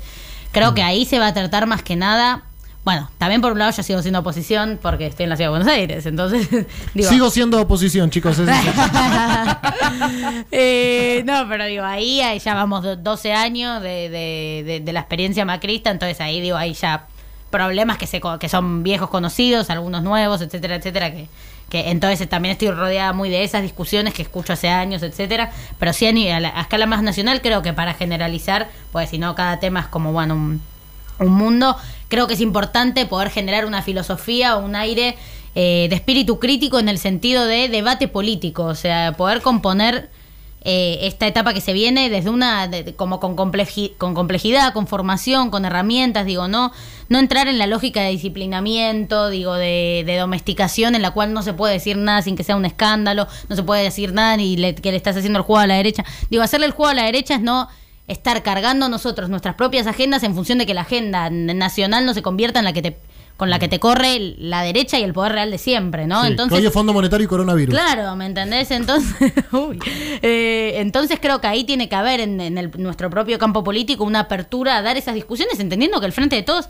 creo 0.52 0.74
que 0.74 0.82
ahí 0.82 1.04
se 1.04 1.18
va 1.18 1.28
a 1.28 1.34
tratar 1.34 1.66
más 1.66 1.82
que 1.82 1.96
nada. 1.96 2.42
Bueno, 2.84 3.08
también 3.16 3.40
por 3.40 3.52
un 3.52 3.58
lado 3.58 3.70
yo 3.70 3.82
sigo 3.82 4.02
siendo 4.02 4.18
oposición 4.20 4.78
porque 4.82 5.06
estoy 5.06 5.24
en 5.24 5.30
la 5.30 5.36
ciudad 5.36 5.48
de 5.48 5.58
Buenos 5.58 5.68
Aires. 5.68 6.04
Entonces, 6.04 6.48
digo. 6.94 7.08
Sigo 7.08 7.30
siendo 7.30 7.58
oposición, 7.60 8.10
chicos. 8.10 8.38
es- 8.38 8.48
Eh, 10.50 11.22
no, 11.26 11.46
pero 11.48 11.64
digo, 11.66 11.84
ahí, 11.84 12.20
ahí 12.20 12.38
ya 12.38 12.54
vamos 12.54 12.82
do- 12.82 12.96
12 12.96 13.32
años 13.32 13.82
de, 13.82 14.08
de- 14.08 14.62
de- 14.66 14.80
de 14.80 14.92
la 14.92 15.00
experiencia 15.00 15.44
macrista, 15.44 15.90
entonces 15.90 16.20
ahí 16.20 16.40
digo, 16.40 16.56
ahí 16.56 16.74
ya 16.74 17.06
problemas 17.50 17.98
que, 17.98 18.06
se, 18.06 18.20
co- 18.20 18.38
que 18.38 18.48
son 18.48 18.82
viejos 18.82 19.10
conocidos, 19.10 19.70
algunos 19.70 20.02
nuevos, 20.02 20.40
etcétera, 20.42 20.76
etcétera, 20.76 21.12
que, 21.12 21.28
que 21.70 21.90
entonces 21.90 22.28
también 22.28 22.52
estoy 22.52 22.70
rodeada 22.70 23.12
muy 23.12 23.30
de 23.30 23.44
esas 23.44 23.62
discusiones 23.62 24.14
que 24.14 24.22
escucho 24.22 24.52
hace 24.52 24.68
años, 24.68 25.02
etcétera, 25.02 25.50
pero 25.78 25.92
sí 25.92 26.06
a, 26.30 26.40
la- 26.40 26.50
a 26.56 26.62
escala 26.62 26.86
más 26.86 27.02
nacional 27.02 27.40
creo 27.40 27.62
que 27.62 27.72
para 27.72 27.94
generalizar, 27.94 28.68
pues 28.92 29.10
si 29.10 29.18
no 29.18 29.34
cada 29.34 29.58
tema 29.60 29.80
es 29.80 29.86
como 29.86 30.12
bueno 30.12 30.34
un, 30.34 30.60
un 31.18 31.32
mundo, 31.32 31.76
creo 32.08 32.26
que 32.26 32.34
es 32.34 32.40
importante 32.40 33.06
poder 33.06 33.30
generar 33.30 33.66
una 33.66 33.82
filosofía 33.82 34.56
o 34.56 34.64
un 34.64 34.74
aire 34.76 35.16
eh, 35.54 35.86
de 35.88 35.94
espíritu 35.96 36.38
crítico 36.38 36.78
en 36.78 36.88
el 36.88 36.98
sentido 36.98 37.46
de 37.46 37.68
debate 37.68 38.08
político, 38.08 38.64
o 38.64 38.74
sea, 38.74 39.12
poder 39.16 39.40
componer 39.40 40.10
eh, 40.66 41.00
esta 41.02 41.26
etapa 41.26 41.52
que 41.52 41.60
se 41.60 41.74
viene 41.74 42.08
desde 42.08 42.30
una 42.30 42.70
como 42.96 43.20
con, 43.20 43.36
compleji- 43.36 43.92
con 43.98 44.14
complejidad, 44.14 44.72
con 44.72 44.86
formación, 44.86 45.50
con 45.50 45.64
herramientas, 45.66 46.24
digo, 46.26 46.48
no 46.48 46.72
no 47.10 47.18
entrar 47.18 47.48
en 47.48 47.58
la 47.58 47.66
lógica 47.66 48.00
de 48.00 48.08
disciplinamiento, 48.10 49.28
digo, 49.28 49.52
de, 49.54 50.04
de 50.06 50.16
domesticación 50.16 50.94
en 50.94 51.02
la 51.02 51.10
cual 51.10 51.34
no 51.34 51.42
se 51.42 51.52
puede 51.52 51.74
decir 51.74 51.98
nada 51.98 52.22
sin 52.22 52.34
que 52.34 52.44
sea 52.44 52.56
un 52.56 52.64
escándalo, 52.64 53.28
no 53.50 53.56
se 53.56 53.62
puede 53.62 53.82
decir 53.82 54.14
nada 54.14 54.38
ni 54.38 54.56
le- 54.56 54.74
que 54.74 54.90
le 54.90 54.96
estás 54.96 55.14
haciendo 55.14 55.38
el 55.38 55.44
juego 55.44 55.60
a 55.60 55.66
la 55.66 55.74
derecha. 55.74 56.02
Digo, 56.30 56.42
hacerle 56.42 56.64
el 56.66 56.72
juego 56.72 56.90
a 56.90 56.94
la 56.94 57.04
derecha 57.04 57.34
es 57.34 57.42
no 57.42 57.68
estar 58.08 58.42
cargando 58.42 58.88
nosotros 58.88 59.30
nuestras 59.30 59.54
propias 59.54 59.86
agendas 59.86 60.22
en 60.22 60.34
función 60.34 60.58
de 60.58 60.66
que 60.66 60.74
la 60.74 60.82
agenda 60.82 61.30
nacional 61.30 62.04
no 62.04 62.12
se 62.14 62.22
convierta 62.22 62.58
en 62.58 62.64
la 62.66 62.72
que 62.72 62.82
te 62.82 62.98
con 63.36 63.50
la 63.50 63.58
que 63.58 63.66
te 63.66 63.80
corre 63.80 64.36
la 64.38 64.62
derecha 64.62 64.96
y 64.96 65.02
el 65.02 65.12
poder 65.12 65.32
real 65.32 65.50
de 65.50 65.58
siempre, 65.58 66.06
¿no? 66.06 66.22
Sí, 66.22 66.28
Entonces 66.28 66.72
Fondo 66.72 66.92
Monetario 66.92 67.24
y 67.24 67.28
Coronavirus. 67.28 67.74
Claro, 67.74 68.14
¿me 68.14 68.26
entendés? 68.26 68.70
Entonces, 68.70 69.32
uy. 69.52 69.80
Eh, 70.22 70.74
entonces 70.76 71.18
creo 71.20 71.40
que 71.40 71.48
ahí 71.48 71.64
tiene 71.64 71.88
que 71.88 71.96
haber 71.96 72.20
en, 72.20 72.40
en 72.40 72.58
el- 72.58 72.70
nuestro 72.76 73.10
propio 73.10 73.36
campo 73.40 73.64
político 73.64 74.04
una 74.04 74.20
apertura 74.20 74.76
a 74.76 74.82
dar 74.82 74.96
esas 74.96 75.16
discusiones, 75.16 75.58
entendiendo 75.58 75.98
que 75.98 76.06
el 76.06 76.12
Frente 76.12 76.36
de 76.36 76.42
Todos 76.44 76.68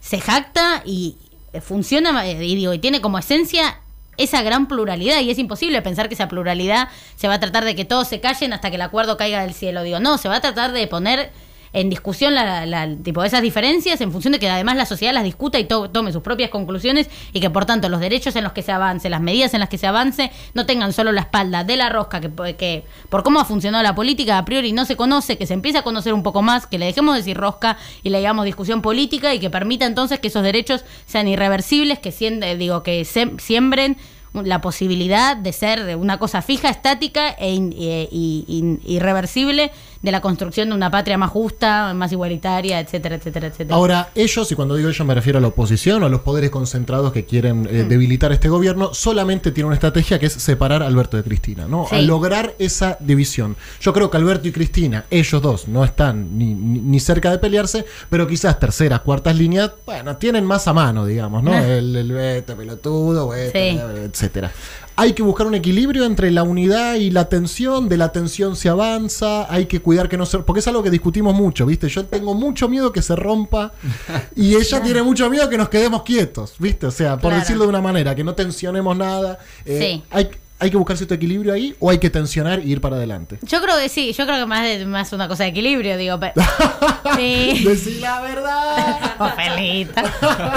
se 0.00 0.20
jacta 0.20 0.82
y 0.84 1.16
funciona 1.60 2.24
eh, 2.24 2.44
y, 2.44 2.54
digo, 2.54 2.72
y 2.72 2.78
tiene 2.78 3.00
como 3.00 3.18
esencia 3.18 3.80
esa 4.16 4.42
gran 4.42 4.68
pluralidad 4.68 5.20
y 5.20 5.30
es 5.30 5.38
imposible 5.38 5.82
pensar 5.82 6.08
que 6.08 6.14
esa 6.14 6.28
pluralidad 6.28 6.88
se 7.16 7.28
va 7.28 7.34
a 7.34 7.40
tratar 7.40 7.64
de 7.64 7.74
que 7.74 7.84
todos 7.84 8.08
se 8.08 8.20
callen 8.20 8.52
hasta 8.52 8.70
que 8.70 8.76
el 8.76 8.82
acuerdo 8.82 9.16
caiga 9.16 9.42
del 9.42 9.54
cielo. 9.54 9.82
Digo, 9.82 10.00
no, 10.00 10.18
se 10.18 10.28
va 10.28 10.36
a 10.36 10.40
tratar 10.40 10.72
de 10.72 10.86
poner 10.86 11.32
en 11.76 11.90
discusión 11.90 12.34
la, 12.34 12.64
la- 12.66 12.88
tipo 12.96 13.22
esas 13.22 13.42
diferencias 13.42 14.00
en 14.00 14.10
función 14.10 14.32
de 14.32 14.38
que 14.38 14.48
además 14.48 14.76
la 14.76 14.86
sociedad 14.86 15.12
las 15.12 15.24
discuta 15.24 15.58
y 15.58 15.64
to- 15.64 15.90
tome 15.90 16.10
sus 16.10 16.22
propias 16.22 16.48
conclusiones 16.50 17.08
y 17.34 17.40
que 17.40 17.50
por 17.50 17.66
tanto 17.66 17.88
los 17.90 18.00
derechos 18.00 18.34
en 18.34 18.44
los 18.44 18.52
que 18.54 18.62
se 18.62 18.72
avance, 18.72 19.10
las 19.10 19.20
medidas 19.20 19.52
en 19.52 19.60
las 19.60 19.68
que 19.68 19.76
se 19.78 19.86
avance, 19.86 20.32
no 20.54 20.64
tengan 20.64 20.92
solo 20.94 21.12
la 21.12 21.20
espalda 21.20 21.64
de 21.64 21.76
la 21.76 21.90
rosca 21.90 22.20
que, 22.20 22.30
que 22.56 22.84
por 23.10 23.22
cómo 23.22 23.40
ha 23.40 23.44
funcionado 23.44 23.82
la 23.84 23.94
política 23.94 24.38
a 24.38 24.44
priori 24.46 24.72
no 24.72 24.86
se 24.86 24.96
conoce, 24.96 25.36
que 25.36 25.46
se 25.46 25.52
empiece 25.54 25.78
a 25.78 25.82
conocer 25.82 26.14
un 26.14 26.22
poco 26.22 26.40
más, 26.42 26.66
que 26.66 26.78
le 26.78 26.86
dejemos 26.86 27.14
de 27.14 27.20
decir 27.20 27.36
rosca 27.36 27.76
y 28.02 28.08
le 28.08 28.18
digamos 28.18 28.46
discusión 28.46 28.80
política 28.80 29.34
y 29.34 29.38
que 29.38 29.50
permita 29.50 29.84
entonces 29.84 30.18
que 30.18 30.28
esos 30.28 30.42
derechos 30.42 30.82
sean 31.06 31.28
irreversibles, 31.28 31.98
que 31.98 32.10
sien- 32.10 32.42
eh, 32.42 32.56
digo 32.56 32.82
que 32.82 33.04
siembren 33.04 33.98
la 34.32 34.60
posibilidad 34.60 35.34
de 35.34 35.50
ser 35.52 35.96
una 35.96 36.18
cosa 36.18 36.42
fija, 36.42 36.68
estática 36.68 37.30
e 37.38 37.54
e- 37.54 38.08
in- 38.12 38.80
irreversible 38.84 39.70
de 40.06 40.12
la 40.12 40.20
construcción 40.22 40.68
de 40.70 40.74
una 40.76 40.90
patria 40.90 41.18
más 41.18 41.30
justa, 41.30 41.92
más 41.92 42.10
igualitaria, 42.12 42.80
etcétera, 42.80 43.16
etcétera, 43.16 43.48
etcétera. 43.48 43.74
Ahora, 43.76 44.08
ellos, 44.14 44.50
y 44.50 44.54
cuando 44.54 44.76
digo 44.76 44.88
ellos 44.88 45.06
me 45.06 45.14
refiero 45.14 45.38
a 45.38 45.42
la 45.42 45.48
oposición 45.48 46.02
o 46.02 46.06
a 46.06 46.08
los 46.08 46.20
poderes 46.20 46.50
concentrados 46.50 47.12
que 47.12 47.24
quieren 47.24 47.62
Mm. 47.62 47.66
eh, 47.66 47.84
debilitar 47.88 48.30
este 48.32 48.48
gobierno, 48.48 48.94
solamente 48.94 49.50
tienen 49.50 49.66
una 49.66 49.74
estrategia 49.74 50.18
que 50.18 50.26
es 50.26 50.32
separar 50.32 50.82
a 50.82 50.86
Alberto 50.86 51.16
de 51.16 51.24
Cristina, 51.24 51.66
¿no? 51.68 51.86
Sí. 51.90 51.96
A 51.96 52.02
lograr 52.02 52.54
esa 52.58 52.96
división. 53.00 53.56
Yo 53.80 53.92
creo 53.92 54.08
que 54.10 54.16
Alberto 54.16 54.46
y 54.48 54.52
Cristina, 54.52 55.04
ellos 55.10 55.42
dos, 55.42 55.66
no 55.68 55.84
están 55.84 56.38
ni, 56.38 56.54
ni- 56.54 56.80
ni 56.80 57.00
cerca 57.00 57.30
de 57.32 57.38
pelearse, 57.38 57.84
pero 58.08 58.26
quizás 58.28 58.58
terceras, 58.60 59.00
cuartas 59.00 59.36
líneas, 59.36 59.72
bueno, 59.84 60.16
tienen 60.16 60.44
más 60.46 60.68
a 60.68 60.72
mano, 60.72 61.04
digamos, 61.04 61.42
¿no? 61.42 61.52
el, 61.58 61.96
el 61.96 62.12
vete, 62.12 62.54
pelotudo, 62.54 63.28
vete, 63.28 63.72
Sí. 63.72 63.78
etcétera. 64.04 64.52
Hay 64.98 65.12
que 65.12 65.22
buscar 65.22 65.46
un 65.46 65.54
equilibrio 65.54 66.04
entre 66.06 66.30
la 66.30 66.42
unidad 66.42 66.94
y 66.94 67.10
la 67.10 67.28
tensión, 67.28 67.86
de 67.88 67.98
la 67.98 68.12
tensión 68.12 68.56
se 68.56 68.70
avanza, 68.70 69.46
hay 69.52 69.66
que 69.66 69.80
cuidar 69.80 70.08
que 70.08 70.16
no 70.16 70.24
se... 70.24 70.38
Porque 70.38 70.60
es 70.60 70.66
algo 70.68 70.82
que 70.82 70.88
discutimos 70.90 71.34
mucho, 71.34 71.66
¿viste? 71.66 71.86
Yo 71.90 72.06
tengo 72.06 72.32
mucho 72.32 72.66
miedo 72.68 72.92
que 72.92 73.02
se 73.02 73.14
rompa 73.14 73.72
y 74.36 74.54
ella 74.56 74.82
tiene 74.82 75.02
mucho 75.02 75.28
miedo 75.28 75.50
que 75.50 75.58
nos 75.58 75.68
quedemos 75.68 76.02
quietos, 76.02 76.54
¿viste? 76.58 76.86
O 76.86 76.90
sea, 76.90 77.12
por 77.18 77.30
Claro. 77.30 77.36
decirlo 77.40 77.64
de 77.64 77.68
una 77.68 77.82
manera, 77.82 78.14
que 78.14 78.24
no 78.24 78.34
tensionemos 78.34 78.96
nada. 78.96 79.38
Eh, 79.66 79.78
Sí. 79.78 80.02
hay, 80.10 80.30
hay 80.58 80.70
que 80.70 80.76
buscar 80.78 80.96
cierto 80.96 81.12
equilibrio 81.12 81.52
ahí 81.52 81.76
o 81.78 81.90
hay 81.90 81.98
que 81.98 82.08
tensionar 82.08 82.60
e 82.60 82.64
ir 82.64 82.80
para 82.80 82.96
adelante. 82.96 83.38
Yo 83.42 83.60
creo 83.60 83.76
que 83.76 83.90
sí, 83.90 84.14
yo 84.14 84.24
creo 84.24 84.38
que 84.38 84.46
más, 84.46 84.62
de- 84.64 84.86
más 84.86 85.12
una 85.12 85.28
cosa 85.28 85.44
de 85.44 85.50
equilibrio, 85.50 85.98
digo. 85.98 86.18
pe- 86.18 86.32
Sí. 87.16 87.62
Decí 87.64 87.98
la 88.00 88.22
verdad. 88.22 89.14
Ofelita. 89.20 90.02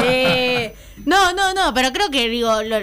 Eh, 0.06 0.74
no, 1.06 1.34
no, 1.34 1.54
no, 1.54 1.74
pero 1.74 1.92
creo 1.92 2.10
que 2.10 2.30
digo, 2.30 2.64
lo- 2.64 2.78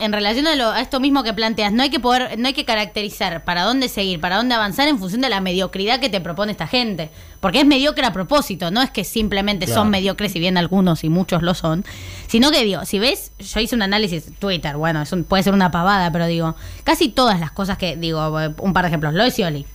en 0.00 0.12
relación 0.12 0.46
a, 0.46 0.56
lo- 0.56 0.70
a 0.70 0.80
esto 0.80 0.98
mismo 1.00 1.22
que 1.22 1.32
planteas, 1.34 1.72
no 1.72 1.82
hay 1.82 1.90
que 1.90 2.00
poder, 2.00 2.38
no 2.38 2.48
hay 2.48 2.54
que 2.54 2.64
caracterizar 2.64 3.44
para 3.44 3.62
dónde 3.64 3.88
seguir, 3.88 4.20
para 4.20 4.36
dónde 4.36 4.54
avanzar 4.54 4.88
en 4.88 4.98
función 4.98 5.20
de 5.20 5.28
la 5.28 5.40
mediocridad 5.40 6.00
que 6.00 6.08
te 6.08 6.20
propone 6.20 6.52
esta 6.52 6.66
gente. 6.66 7.10
Porque 7.40 7.60
es 7.60 7.66
mediocre 7.66 8.04
a 8.06 8.12
propósito, 8.12 8.70
no 8.70 8.82
es 8.82 8.90
que 8.90 9.04
simplemente 9.04 9.66
Claro. 9.66 9.82
son 9.82 9.90
mediocres, 9.90 10.32
si 10.32 10.38
bien 10.40 10.56
algunos 10.58 11.04
y 11.04 11.08
muchos 11.08 11.42
lo 11.42 11.54
son, 11.54 11.84
sino 12.26 12.50
que 12.50 12.64
digo, 12.64 12.84
si 12.84 12.98
ves, 12.98 13.32
yo 13.38 13.60
hice 13.60 13.74
un 13.76 13.82
análisis 13.82 14.24
Twitter, 14.38 14.76
bueno, 14.76 15.02
es 15.02 15.12
un- 15.12 15.24
puede 15.24 15.42
ser 15.42 15.54
una 15.54 15.70
pavada, 15.70 16.10
pero 16.12 16.26
digo, 16.26 16.56
casi 16.84 17.08
todas 17.08 17.38
las 17.40 17.50
cosas 17.52 17.78
que, 17.78 17.96
digo, 17.96 18.36
un 18.58 18.72
par 18.72 18.84
de 18.84 18.88
ejemplos, 18.88 19.14
Lois 19.14 19.38
y 19.38 19.44
Oli. 19.44 19.66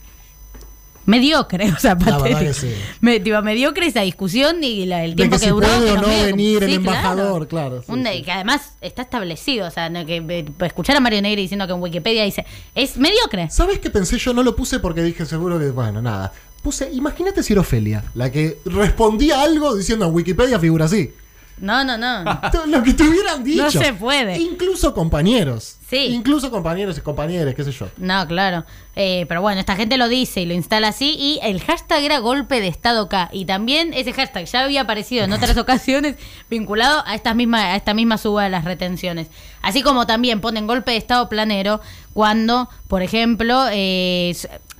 Mediocre, 1.06 1.72
o 1.78 1.80
sea, 1.80 1.96
La 2.06 2.18
verdad 2.18 2.39
que 2.39 2.54
sí. 2.54 2.72
Me- 3.02 3.20
tipo, 3.20 3.41
mediocre 3.41 3.86
esa 3.88 4.02
discusión 4.02 4.63
y 4.63 4.86
la- 4.86 5.04
el 5.04 5.12
De 5.12 5.15
tiempo 5.28 5.36
que 5.36 5.39
que, 5.41 5.46
si 5.46 5.52
duró. 5.52 5.68
puede 5.68 5.86
que 5.86 5.91
o 5.91 6.02
no 6.02 6.08
venir 6.08 6.63
el 6.63 6.70
sí, 6.70 6.76
embajador, 6.76 7.48
claro, 7.48 7.82
sí, 7.84 7.91
Un- 7.91 8.06
sí. 8.06 8.22
Que 8.24 8.32
además 8.32 8.74
está 8.82 9.04
establecido, 9.04 9.68
o 9.68 9.72
sea, 9.72 9.89
que 10.06 10.18
eh, 10.28 10.46
escuchar 10.65 10.96
a 10.96 11.00
Mario 11.00 11.22
Negri 11.22 11.41
diciendo 11.44 11.68
que 11.68 11.74
en 11.74 11.82
Wikipedia 11.82 12.24
dice, 12.24 12.46
es 12.74 12.98
mediocre. 12.98 13.50
¿Sabes 13.50 13.80
qué 13.80 13.89
pensé? 13.89 14.18
Yo 14.18 14.34
no 14.34 14.44
lo 14.44 14.56
puse 14.56 14.80
porque 14.80 15.04
dije 15.04 15.26
seguro 15.26 15.60
que, 15.60 15.70
bueno, 15.72 16.02
nada. 16.02 16.32
Puse, 16.63 16.89
imagínate 16.91 17.44
si 17.44 17.54
era 17.54 17.62
Ofelia, 17.62 18.04
la 18.15 18.32
que 18.32 18.58
respondía 18.65 19.41
algo 19.44 19.76
diciendo 19.76 20.06
en 20.08 20.13
Wikipedia 20.13 20.60
figura 20.60 20.86
así. 20.86 21.12
No, 21.58 21.84
no, 21.86 21.98
no. 21.98 22.24
Lo 22.68 22.84
que 22.84 22.94
te 22.94 23.04
hubieran 23.04 23.44
dicho. 23.44 23.63
No 23.63 23.72
se 23.72 23.94
puede. 23.94 24.38
Incluso 24.38 24.94
compañeros. 24.94 25.78
Sí. 25.89 26.08
Incluso 26.08 26.52
compañeros 26.52 26.98
y 26.98 27.02
compañeras, 27.02 27.54
qué 27.56 27.63
sé 27.63 27.72
yo. 27.72 27.88
No, 27.98 28.28
claro. 28.28 28.65
Eh, 28.96 29.26
pero 29.28 29.41
bueno, 29.41 29.60
esta 29.60 29.76
gente 29.76 29.98
lo 29.98 30.10
dice 30.10 30.41
y 30.41 30.46
lo 30.46 30.54
instala 30.54 30.89
así. 30.89 31.15
Y 31.18 31.39
el 31.44 31.62
hashtag 31.62 32.04
era 32.04 32.20
golpe 32.20 32.60
de 32.60 32.68
Estado 32.68 33.04
acá. 33.04 33.30
Y 33.32 33.46
también 33.46 33.94
ese 33.94 34.12
hashtag 34.12 34.46
ya 34.46 34.63
había 34.63 34.82
aparecido 34.82 35.24
en 35.24 35.32
otras 35.32 35.56
ocasiones 35.58 36.15
vinculado 36.50 37.04
a, 37.06 37.15
estas 37.15 37.36
mismas, 37.36 37.62
a 37.62 37.76
esta 37.76 37.94
misma 37.94 38.18
suba 38.18 38.44
de 38.44 38.50
las 38.50 38.65
retenciones. 38.65 39.28
Así 39.62 39.82
como 39.82 40.06
también 40.06 40.41
ponen 40.41 40.68
golpe 40.68 40.91
de 40.91 40.98
Estado 40.98 41.30
planero 41.30 41.80
cuando, 42.13 42.70
por 42.88 43.02
ejemplo, 43.02 43.65
eh, 43.72 44.36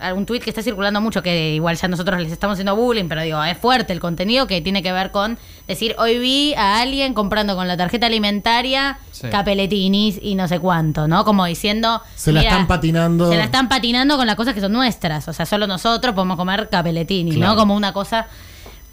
algún 0.08 0.26
tuit 0.26 0.44
que 0.44 0.50
está 0.50 0.62
circulando 0.62 1.02
mucho, 1.02 1.22
que 1.24 1.54
igual 1.56 1.76
ya 1.78 1.88
nosotros 1.88 2.20
les 2.22 2.32
estamos 2.32 2.56
haciendo 2.56 2.76
bullying, 2.76 3.06
pero 3.08 3.22
digo, 3.22 3.44
es 3.44 3.58
fuerte 3.58 3.94
el 3.94 4.00
contenido 4.00 4.48
que 4.48 4.62
tiene 4.62 4.82
que 4.84 4.92
ver 4.92 5.12
con 5.12 5.38
decir, 5.68 5.96
hoy 5.98 6.18
vi 6.20 6.54
a 6.56 6.80
alguien 6.82 7.14
comprando 7.14 7.56
con 7.56 7.68
la 7.68 7.76
tarjeta 7.78 8.06
alimentaria 8.08 9.00
Sí. 9.12 9.28
capeletinis 9.30 10.20
y 10.22 10.36
no 10.36 10.48
sé 10.48 10.60
cuánto, 10.60 11.08
¿no? 11.08 11.24
Como 11.24 11.46
diciendo... 11.46 12.02
Se 12.16 12.32
la 12.34 12.42
están 12.42 12.68
patinando. 12.68 13.30
Se 13.30 13.38
la 13.38 13.46
están 13.46 13.70
patinando 13.70 14.18
con 14.18 14.28
las 14.28 14.36
cosas 14.36 14.54
que 14.54 14.60
son 14.62 14.74
nuestras. 14.74 15.28
O 15.30 15.34
sea, 15.34 15.46
solo 15.46 15.68
nosotros 15.68 16.14
podemos 16.14 16.36
comer 16.38 16.68
capeletini, 16.70 17.32
Claro. 17.32 17.54
¿no? 17.54 17.58
Como 17.58 17.76
una 17.76 17.94
cosa 17.94 18.28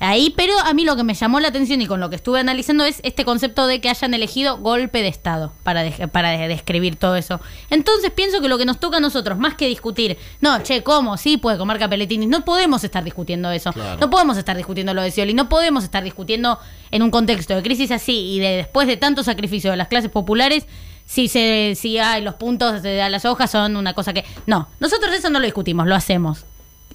ahí. 0.03 0.33
Pero 0.37 0.53
a 0.59 0.73
mí 0.75 0.85
lo 0.85 0.97
que 0.97 1.05
me 1.05 1.15
llamó 1.15 1.41
la 1.41 1.49
atención 1.49 1.81
y 1.83 1.87
con 1.87 2.01
lo 2.01 2.11
que 2.11 2.17
estuve 2.17 2.41
analizando 2.41 2.85
es 2.85 3.01
este 3.03 3.25
concepto 3.25 3.67
de 3.67 3.81
que 3.81 3.89
hayan 3.89 4.13
elegido 4.15 4.59
golpe 4.59 5.01
de 5.03 5.09
Estado 5.09 5.53
para, 5.63 5.83
de- 5.83 6.09
para 6.09 6.31
de- 6.31 6.49
describir 6.49 6.97
todo 6.97 7.17
eso. 7.17 7.41
Entonces 7.71 8.11
pienso 8.11 8.41
que 8.41 8.49
lo 8.49 8.59
que 8.59 8.65
nos 8.65 8.79
toca 8.81 8.99
a 8.99 9.01
nosotros, 9.01 9.39
más 9.39 9.55
que 9.55 9.67
discutir, 9.69 10.19
no, 10.41 10.63
che, 10.63 10.83
¿cómo? 10.83 11.17
Sí, 11.17 11.37
puede 11.37 11.59
comer 11.59 11.79
capeletinis. 11.79 12.29
No 12.29 12.45
podemos 12.45 12.85
estar 12.85 13.03
discutiendo 13.05 13.51
eso. 13.51 13.73
Claro. 13.73 14.01
No 14.01 14.11
podemos 14.11 14.37
estar 14.37 14.57
discutiendo 14.57 14.93
lo 14.95 15.03
de 15.03 15.11
Scioli. 15.11 15.35
No 15.35 15.49
podemos 15.49 15.85
estar 15.85 16.03
discutiendo 16.05 16.59
en 16.91 17.03
un 17.03 17.11
contexto 17.11 17.55
de 17.55 17.63
crisis 17.63 17.91
así 17.91 18.35
y 18.35 18.39
de 18.41 18.57
después 18.57 18.87
de 18.87 18.97
tanto 18.97 19.23
sacrificio 19.25 19.71
de 19.71 19.77
las 19.77 19.89
clases 19.89 20.11
populares 20.11 20.67
si 21.05 21.27
se 21.29 21.75
si 21.77 21.99
hay 21.99 22.23
los 22.23 22.35
puntos 22.37 22.81
de 22.83 23.09
las 23.11 23.25
hojas 23.25 23.51
son 23.51 23.77
una 23.77 23.93
cosa 23.93 24.13
que 24.13 24.25
no 24.47 24.69
nosotros 24.79 25.13
eso 25.15 25.31
no 25.31 25.41
lo 25.41 25.45
discutimos 25.47 25.87
lo 25.87 25.95
hacemos 25.97 26.45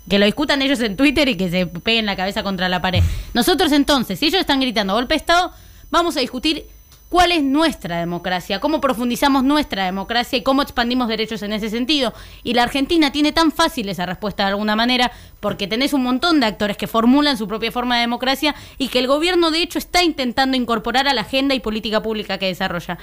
que 0.09 0.19
lo 0.19 0.25
discutan 0.25 0.61
ellos 0.61 0.79
en 0.81 0.95
Twitter 0.95 1.27
y 1.27 1.35
que 1.35 1.49
se 1.49 1.65
peguen 1.65 2.05
la 2.05 2.15
cabeza 2.15 2.43
contra 2.43 2.69
la 2.69 2.81
pared. 2.81 3.03
Nosotros 3.33 3.71
entonces 3.71 4.19
si 4.19 4.27
ellos 4.27 4.41
están 4.41 4.59
gritando 4.59 4.93
golpe 4.93 5.13
de 5.13 5.17
estado 5.17 5.51
vamos 5.89 6.17
a 6.17 6.19
discutir 6.19 6.65
cuál 7.09 7.31
es 7.31 7.41
nuestra 7.41 7.99
democracia 7.99 8.59
cómo 8.59 8.81
profundizamos 8.81 9.43
nuestra 9.43 9.85
democracia 9.85 10.37
y 10.37 10.43
cómo 10.43 10.61
expandimos 10.61 11.07
derechos 11.07 11.41
en 11.43 11.53
ese 11.53 11.69
sentido. 11.69 12.13
Y 12.43 12.53
la 12.53 12.63
Argentina 12.63 13.11
tiene 13.11 13.31
tan 13.31 13.51
fácil 13.51 13.89
esa 13.89 14.05
respuesta 14.05 14.43
de 14.43 14.49
alguna 14.49 14.75
manera 14.75 15.11
porque 15.39 15.67
tenés 15.67 15.93
un 15.93 16.03
montón 16.03 16.39
de 16.39 16.47
actores 16.47 16.77
que 16.77 16.87
formulan 16.87 17.37
su 17.37 17.47
propia 17.47 17.71
forma 17.71 17.95
de 17.95 18.01
democracia 18.01 18.55
y 18.77 18.87
que 18.89 18.99
el 18.99 19.07
gobierno 19.07 19.51
de 19.51 19.61
hecho 19.61 19.79
está 19.79 20.03
intentando 20.03 20.57
incorporar 20.57 21.07
a 21.07 21.13
la 21.13 21.21
agenda 21.21 21.55
y 21.55 21.59
política 21.59 22.01
pública 22.01 22.37
que 22.37 22.47
desarrolla 22.47 22.97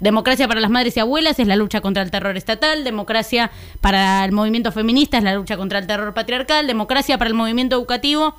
Democracia 0.00 0.48
para 0.48 0.60
las 0.60 0.70
madres 0.70 0.96
y 0.96 1.00
abuelas 1.00 1.38
es 1.38 1.46
la 1.46 1.56
lucha 1.56 1.80
contra 1.82 2.02
el 2.02 2.10
terror 2.10 2.36
estatal, 2.36 2.84
democracia 2.84 3.50
para 3.80 4.24
el 4.24 4.32
movimiento 4.32 4.72
feminista 4.72 5.18
es 5.18 5.24
la 5.24 5.34
lucha 5.34 5.56
contra 5.58 5.78
el 5.78 5.86
terror 5.86 6.14
patriarcal, 6.14 6.66
democracia 6.66 7.18
para 7.18 7.28
el 7.28 7.34
movimiento 7.34 7.76
educativo 7.76 8.34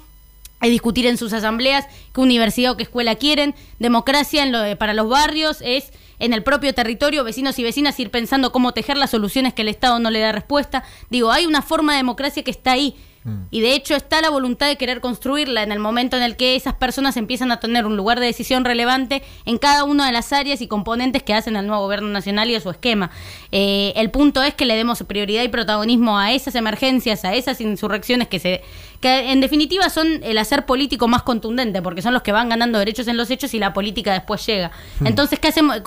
es 0.62 0.69
discutir 0.69 1.06
en 1.08 1.17
sus 1.17 1.34
asambleas 1.34 1.86
qué 2.13 2.21
universidad 2.21 2.71
o 2.71 2.78
qué 2.78 2.84
escuela 2.84 3.15
quieren. 3.15 3.56
Democracia 3.80 4.43
en 4.43 4.52
lo 4.52 4.60
de- 4.62 4.76
para 4.76 4.93
los 4.93 5.10
barrios 5.10 5.58
es 5.62 5.91
en 6.19 6.34
el 6.34 6.43
propio 6.43 6.74
territorio, 6.76 7.24
vecinos 7.24 7.58
y 7.58 7.63
vecinas 7.63 8.00
ir 8.00 8.12
pensando 8.12 8.52
cómo 8.52 8.71
tejer 8.71 8.97
las 8.97 9.10
soluciones 9.10 9.54
que 9.56 9.63
el 9.63 9.69
Estado 9.69 9.97
no 10.00 10.12
le 10.12 10.19
da 10.19 10.32
respuesta. 10.32 10.84
Digo, 11.10 11.32
hay 11.32 11.47
una 11.47 11.63
forma 11.63 11.93
de 11.93 11.97
democracia 11.97 12.43
que 12.43 12.52
está 12.52 12.74
ahí. 12.74 12.95
Y 13.52 13.62
de 13.62 13.76
hecho 13.76 13.96
está 13.96 14.20
la 14.20 14.32
voluntad 14.32 14.68
de 14.68 14.78
querer 14.78 15.00
construirla 15.00 15.62
en 15.62 15.72
el 15.72 15.78
momento 15.78 16.18
en 16.18 16.24
el 16.24 16.36
que 16.38 16.56
esas 16.56 16.74
personas 16.74 17.18
empiezan 17.18 17.52
a 17.52 17.60
tener 17.60 17.86
un 17.86 17.96
lugar 17.96 18.20
de 18.20 18.26
decisión 18.26 18.66
relevante 18.66 19.22
en 19.46 19.60
cada 19.60 19.84
una 19.84 20.08
de 20.08 20.12
las 20.12 20.34
áreas 20.34 20.60
y 20.62 20.68
componentes 20.68 21.22
que 21.22 21.36
hacen 21.36 21.56
al 21.56 21.68
nuevo 21.68 21.84
gobierno 21.84 22.10
nacional 22.10 22.50
y 22.50 22.56
a 22.56 22.60
su 22.62 22.72
esquema. 22.72 23.12
Eh, 23.52 23.94
el 23.96 24.10
punto 24.10 24.42
es 24.42 24.56
que 24.56 24.66
le 24.66 24.76
demos 24.76 25.04
prioridad 25.04 25.44
y 25.44 25.50
protagonismo 25.50 26.18
a 26.18 26.32
esas 26.32 26.56
emergencias, 26.56 27.24
a 27.24 27.36
esas 27.36 27.62
insurrecciones 27.62 28.28
que 28.28 28.40
se 28.40 28.64
que 29.02 29.32
en 29.32 29.40
definitiva 29.42 29.90
son 29.90 30.08
el 30.24 30.38
hacer 30.40 30.66
político 30.66 31.08
más 31.08 31.22
contundente, 31.24 31.82
porque 31.82 32.02
son 32.02 32.14
los 32.14 32.22
que 32.24 32.32
van 32.32 32.50
ganando 32.50 32.80
derechos 32.80 33.08
en 33.08 33.18
los 33.18 33.30
hechos 33.30 33.54
y 33.54 33.60
la 33.60 33.74
política 33.74 34.14
después 34.14 34.44
llega. 34.46 34.72
Entonces, 35.06 35.38
¿qué 35.40 35.48
hacemos? 35.50 35.82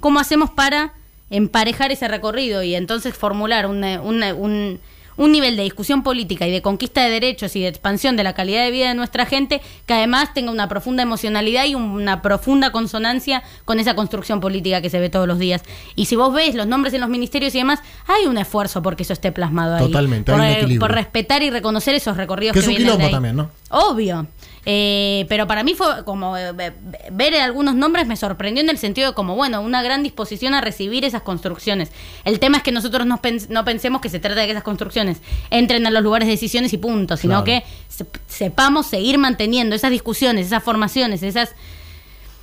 ¿Cómo 0.00 0.18
hacemos 0.20 0.50
para 0.50 0.92
emparejar 1.30 1.90
ese 1.92 2.06
recorrido 2.08 2.62
y 2.62 2.74
entonces 2.74 3.14
formular 3.16 3.66
una- 3.66 4.00
una- 4.00 4.34
un, 4.34 4.80
un 5.16 5.32
nivel 5.32 5.56
de 5.56 5.62
discusión 5.62 6.02
política 6.02 6.46
y 6.46 6.50
de 6.50 6.62
conquista 6.62 7.02
de 7.02 7.10
derechos 7.10 7.54
y 7.56 7.62
de 7.62 7.68
expansión 7.68 8.16
de 8.16 8.24
la 8.24 8.32
calidad 8.34 8.64
de 8.64 8.70
vida 8.70 8.88
de 8.88 8.94
nuestra 8.94 9.26
gente 9.26 9.60
que 9.86 9.94
además 9.94 10.34
tenga 10.34 10.50
una 10.50 10.68
profunda 10.68 11.02
emocionalidad 11.02 11.64
y 11.66 11.74
una 11.74 12.22
profunda 12.22 12.72
consonancia 12.72 13.42
con 13.64 13.80
esa 13.80 13.94
construcción 13.94 14.40
política 14.40 14.80
que 14.80 14.90
se 14.90 15.00
ve 15.00 15.10
todos 15.10 15.26
los 15.28 15.38
días. 15.38 15.62
Y 15.94 16.06
si 16.06 16.16
vos 16.16 16.32
ves 16.32 16.54
los 16.54 16.66
nombres 16.66 16.94
en 16.94 17.00
los 17.00 17.10
ministerios 17.10 17.54
y 17.54 17.58
demás, 17.58 17.80
hay 18.06 18.26
un 18.26 18.38
esfuerzo 18.38 18.82
porque 18.82 19.02
eso 19.02 19.12
esté 19.12 19.32
plasmado 19.32 19.76
ahí. 19.76 19.86
Totalmente, 19.86 20.32
por, 20.32 20.40
hay 20.40 20.46
un 20.48 20.52
eh, 20.52 20.58
equilibrio. 20.58 20.80
por 20.80 20.92
respetar 20.92 21.42
y 21.42 21.50
reconocer 21.50 21.94
esos 21.94 22.16
recorridos 22.16 22.54
Que 22.54 22.60
que, 22.60 22.66
es 22.66 22.68
un 22.68 22.76
vienen 22.76 22.86
de 22.86 22.92
quilombo 22.92 23.06
ahí. 23.06 23.12
también, 23.12 23.36
¿no? 23.36 23.50
Obvio. 23.70 24.26
Eh, 24.66 25.26
pero 25.28 25.46
para 25.46 25.62
mí 25.62 25.74
fue 25.74 26.04
como 26.04 26.36
eh, 26.38 26.52
ve- 26.52 26.72
ver 27.12 27.34
algunos 27.36 27.74
nombres 27.74 28.06
me 28.06 28.16
sorprendió 28.16 28.62
en 28.62 28.70
el 28.70 28.78
sentido 28.78 29.10
de 29.10 29.14
como, 29.14 29.36
bueno, 29.36 29.60
una 29.60 29.82
gran 29.82 30.02
disposición 30.02 30.54
a 30.54 30.62
recibir 30.62 31.04
esas 31.04 31.20
construcciones. 31.22 31.90
El 32.24 32.38
tema 32.40 32.56
es 32.56 32.62
que 32.62 32.72
nosotros 32.72 33.06
no, 33.06 33.20
pens- 33.20 33.48
no 33.50 33.64
pensemos 33.66 34.00
que 34.00 34.08
se 34.08 34.20
trata 34.20 34.40
de 34.40 34.46
que 34.46 34.52
esas 34.52 34.64
construcciones 34.64 35.18
entren 35.50 35.86
a 35.86 35.90
los 35.90 36.02
lugares 36.02 36.26
de 36.26 36.32
decisiones 36.32 36.72
y 36.72 36.78
punto, 36.78 37.16
sino 37.18 37.44
Claro. 37.44 37.44
que 37.44 37.62
se- 37.88 38.06
sepamos 38.26 38.86
seguir 38.86 39.18
manteniendo 39.18 39.76
esas 39.76 39.90
discusiones, 39.90 40.46
esas 40.46 40.62
formaciones, 40.62 41.22
esas... 41.22 41.54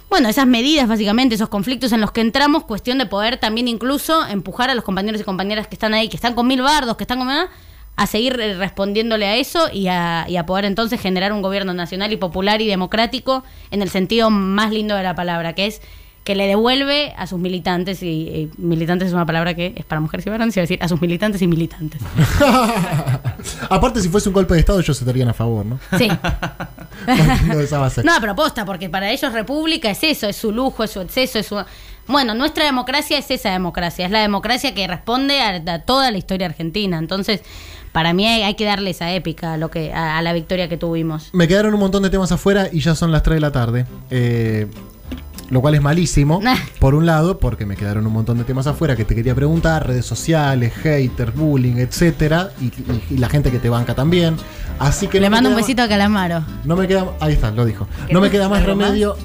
Bueno, 0.09 0.27
esas 0.27 0.45
medidas 0.45 0.89
básicamente, 0.89 1.35
esos 1.35 1.47
conflictos 1.47 1.93
en 1.93 2.01
los 2.01 2.11
que 2.11 2.19
entramos, 2.19 2.65
cuestión 2.65 2.97
de 2.97 3.05
poder 3.05 3.37
también 3.37 3.69
incluso 3.69 4.27
empujar 4.27 4.69
a 4.69 4.75
los 4.75 4.83
compañeros 4.83 5.21
y 5.21 5.23
compañeras 5.23 5.67
que 5.67 5.75
están 5.75 5.93
ahí, 5.93 6.09
que 6.09 6.17
están 6.17 6.33
con 6.35 6.45
mil 6.47 6.61
bardos, 6.61 6.97
que 6.97 7.05
están 7.05 7.17
con... 7.19 7.29
a 7.95 8.07
seguir 8.07 8.39
eh, 8.39 8.55
respondiéndole 8.55 9.27
a 9.27 9.35
eso 9.35 9.69
y 9.71 9.87
a, 9.87 10.25
y 10.27 10.37
a 10.37 10.45
poder 10.45 10.65
entonces 10.65 10.99
generar 10.99 11.33
un 11.33 11.41
gobierno 11.41 11.73
nacional 11.73 12.11
y 12.11 12.17
popular 12.17 12.61
y 12.61 12.67
democrático 12.67 13.43
en 13.69 13.81
el 13.81 13.89
sentido 13.89 14.29
más 14.29 14.71
lindo 14.71 14.95
de 14.95 15.03
la 15.03 15.15
palabra, 15.15 15.53
que 15.53 15.67
es 15.67 15.81
que 16.23 16.35
le 16.35 16.45
devuelve 16.45 17.13
a 17.17 17.25
sus 17.25 17.39
militantes, 17.39 18.03
y, 18.03 18.07
y 18.07 18.51
militantes 18.57 19.07
es 19.07 19.13
una 19.13 19.25
palabra 19.25 19.55
que 19.55 19.73
es 19.75 19.85
para 19.85 19.99
mujeres 19.99 20.25
y 20.27 20.29
varones, 20.29 20.55
iba 20.55 20.61
a 20.61 20.65
decir 20.65 20.77
a 20.81 20.87
sus 20.87 21.01
militantes 21.01 21.41
y 21.41 21.47
militantes. 21.47 21.99
Aparte, 23.69 24.01
si 24.01 24.09
fuese 24.09 24.29
un 24.29 24.33
golpe 24.33 24.53
de 24.53 24.59
Estado, 24.59 24.79
ellos 24.79 24.95
se 24.95 25.03
estarían 25.03 25.29
a 25.29 25.33
favor, 25.33 25.65
¿no? 25.65 25.79
Sí. 25.97 26.07
No, 28.03 28.15
a 28.15 28.21
proposta, 28.21 28.63
porque 28.63 28.87
para 28.87 29.09
ellos 29.09 29.33
república 29.33 29.89
es 29.89 30.03
eso, 30.03 30.27
es 30.27 30.35
su 30.35 30.51
lujo, 30.51 30.83
es 30.83 30.91
su 30.91 31.01
exceso, 31.01 31.39
es 31.39 31.47
su... 31.47 31.59
Bueno, 32.05 32.35
nuestra 32.35 32.63
democracia 32.65 33.17
es 33.17 33.31
esa 33.31 33.49
democracia, 33.49 34.05
es 34.05 34.11
la 34.11 34.21
democracia 34.21 34.75
que 34.75 34.85
responde 34.85 35.39
a, 35.41 35.55
a 35.65 35.79
toda 35.79 36.11
la 36.11 36.19
historia 36.19 36.45
argentina. 36.45 36.99
Entonces, 36.99 37.41
para 37.91 38.13
mí 38.13 38.25
hay, 38.27 38.43
hay 38.43 38.55
que 38.55 38.65
darle 38.65 38.89
esa 38.91 39.11
épica 39.13 39.53
a, 39.53 39.57
lo 39.57 39.69
que, 39.71 39.93
a, 39.93 40.17
a 40.17 40.21
la 40.21 40.33
victoria 40.33 40.69
que 40.69 40.77
tuvimos. 40.77 41.29
Me 41.33 41.47
quedaron 41.47 41.73
un 41.73 41.79
montón 41.79 42.03
de 42.03 42.09
temas 42.09 42.31
afuera 42.31 42.67
y 42.71 42.79
ya 42.79 42.95
son 42.95 43.11
las 43.11 43.23
3 43.23 43.35
de 43.35 43.41
la 43.41 43.51
tarde. 43.51 43.85
Eh, 44.09 44.67
lo 45.49 45.59
cual 45.59 45.75
es 45.75 45.81
malísimo, 45.81 46.39
por 46.79 46.95
un 46.95 47.05
lado, 47.05 47.37
porque 47.37 47.65
me 47.65 47.75
quedaron 47.75 48.07
un 48.07 48.13
montón 48.13 48.37
de 48.37 48.45
temas 48.45 48.67
afuera 48.67 48.95
que 48.95 49.03
te 49.03 49.13
quería 49.15 49.35
preguntar, 49.35 49.85
redes 49.85 50.05
sociales, 50.05 50.71
haters, 50.75 51.35
bullying, 51.35 51.75
etcétera, 51.75 52.51
y, 52.61 52.65
y- 52.67 53.03
y 53.09 53.17
la 53.17 53.27
gente 53.27 53.51
que 53.51 53.59
te 53.59 53.67
banca 53.69 53.93
también. 53.93 54.37
Así 54.79 55.07
que 55.07 55.19
Le 55.19 55.25
no 55.25 55.31
me 55.31 55.35
mando 55.37 55.49
un 55.49 55.57
besito 55.57 55.81
a 55.83 55.89
Calamaro. 55.89 56.45
No 56.63 56.77
me 56.77 56.87
queda, 56.87 57.05
ahí 57.19 57.33
está, 57.33 57.51
lo 57.51 57.65
dijo. 57.65 57.85
No 58.11 58.21
me 58.21 58.29
queda 58.29 58.47
más 58.47 58.63
remedio, 58.63 59.17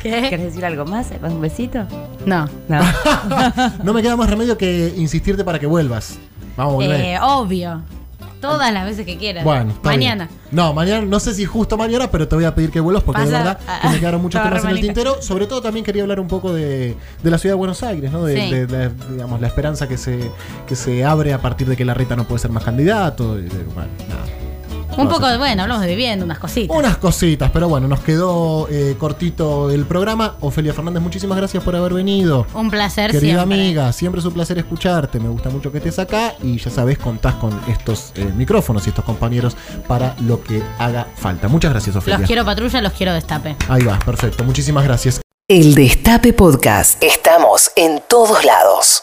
¿Querés 0.00 0.30
¿Qué? 0.30 0.38
decir 0.38 0.64
algo 0.64 0.84
más? 0.86 1.08
¿Un 1.22 1.40
besito? 1.42 1.86
No. 2.26 2.46
No. 2.68 2.80
no 3.84 3.92
me 3.94 4.00
queda 4.02 4.16
más 4.16 4.28
remedio 4.30 4.56
que 4.58 4.92
insistirte 4.96 5.44
para 5.44 5.58
que 5.58 5.66
vuelvas. 5.66 6.18
Vamos 6.56 6.72
a 6.72 6.76
volver. 6.76 7.00
Eh, 7.00 7.18
obvio. 7.20 7.82
Todas 8.50 8.72
las 8.72 8.84
veces 8.84 9.04
que 9.06 9.16
quieras. 9.16 9.44
Bueno, 9.44 9.72
está 9.72 9.88
Mañana. 9.90 10.26
bien. 10.26 10.38
No, 10.50 10.72
mañana, 10.72 11.04
no 11.04 11.18
sé 11.20 11.34
si 11.34 11.44
justo 11.44 11.76
mañana, 11.76 12.10
pero 12.10 12.28
te 12.28 12.34
voy 12.36 12.44
a 12.44 12.54
pedir 12.54 12.70
que 12.70 12.80
vuelvas 12.80 13.02
porque 13.02 13.22
de 13.22 13.26
Pasa- 13.26 13.38
verdad 13.38 13.80
que 13.82 13.88
me 13.88 13.98
quedaron 14.00 14.22
muchos 14.22 14.42
temas 14.44 14.64
en 14.64 14.70
el 14.70 14.80
tintero. 14.80 15.20
Sobre 15.22 15.46
todo 15.46 15.60
también 15.62 15.84
quería 15.84 16.02
hablar 16.02 16.20
un 16.20 16.28
poco 16.28 16.52
de, 16.52 16.96
de 17.22 17.30
la 17.30 17.38
ciudad 17.38 17.54
de 17.54 17.58
Buenos 17.58 17.82
Aires, 17.82 18.12
¿no? 18.12 18.24
De, 18.24 18.34
Sí. 18.40 18.50
de- 18.50 18.66
de, 18.66 18.90
digamos, 19.12 19.40
la 19.40 19.46
esperanza 19.48 19.88
que 19.88 19.96
se, 19.98 20.30
que 20.66 20.76
se 20.76 21.04
abre 21.04 21.32
a 21.32 21.40
partir 21.42 21.68
de 21.68 21.76
que 21.76 21.84
la 21.84 21.94
Rita 21.94 22.14
no 22.16 22.24
puede 22.24 22.38
ser 22.40 22.50
más 22.50 22.64
candidato. 22.64 23.38
y 23.38 23.42
de- 23.42 23.64
bueno, 23.74 23.88
nada. 24.08 24.24
Un 24.96 25.08
poco, 25.08 25.26
de 25.28 25.38
bueno, 25.38 25.62
hablamos 25.62 25.82
de 25.82 25.88
vivienda, 25.88 26.24
unas 26.24 26.38
cositas. 26.38 26.76
Unas 26.76 26.96
cositas, 26.98 27.50
pero 27.50 27.68
bueno, 27.68 27.88
nos 27.88 28.00
quedó 28.00 28.68
eh, 28.70 28.96
cortito 28.98 29.70
el 29.70 29.84
programa. 29.86 30.36
Ofelia 30.40 30.72
Fernández, 30.72 31.02
muchísimas 31.02 31.36
gracias 31.38 31.62
por 31.62 31.74
haber 31.76 31.92
venido. 31.94 32.46
Un 32.54 32.70
placer 32.70 33.10
Querida 33.10 33.38
siempre. 33.38 33.56
amiga, 33.56 33.92
siempre 33.92 34.20
es 34.20 34.24
un 34.24 34.32
placer 34.34 34.58
escucharte. 34.58 35.18
Me 35.20 35.28
gusta 35.28 35.50
mucho 35.50 35.70
que 35.72 35.78
estés 35.78 35.98
acá 35.98 36.34
y 36.42 36.58
ya 36.58 36.70
sabes, 36.70 36.98
contás 36.98 37.34
con 37.34 37.58
estos 37.68 38.12
eh, 38.16 38.24
micrófonos 38.36 38.86
y 38.86 38.90
estos 38.90 39.04
compañeros 39.04 39.56
para 39.88 40.14
lo 40.20 40.42
que 40.42 40.62
haga 40.78 41.06
falta. 41.16 41.48
Muchas 41.48 41.72
gracias, 41.72 41.96
Ofelia. 41.96 42.18
Los 42.18 42.26
quiero 42.26 42.44
patrulla, 42.44 42.80
los 42.80 42.92
quiero 42.92 43.12
destape. 43.12 43.56
Ahí 43.68 43.82
va, 43.82 43.98
perfecto. 43.98 44.44
Muchísimas 44.44 44.84
gracias. 44.84 45.20
El 45.48 45.74
Destape 45.74 46.32
Podcast. 46.32 47.02
Estamos 47.02 47.70
en 47.76 48.02
todos 48.08 48.44
lados. 48.44 49.02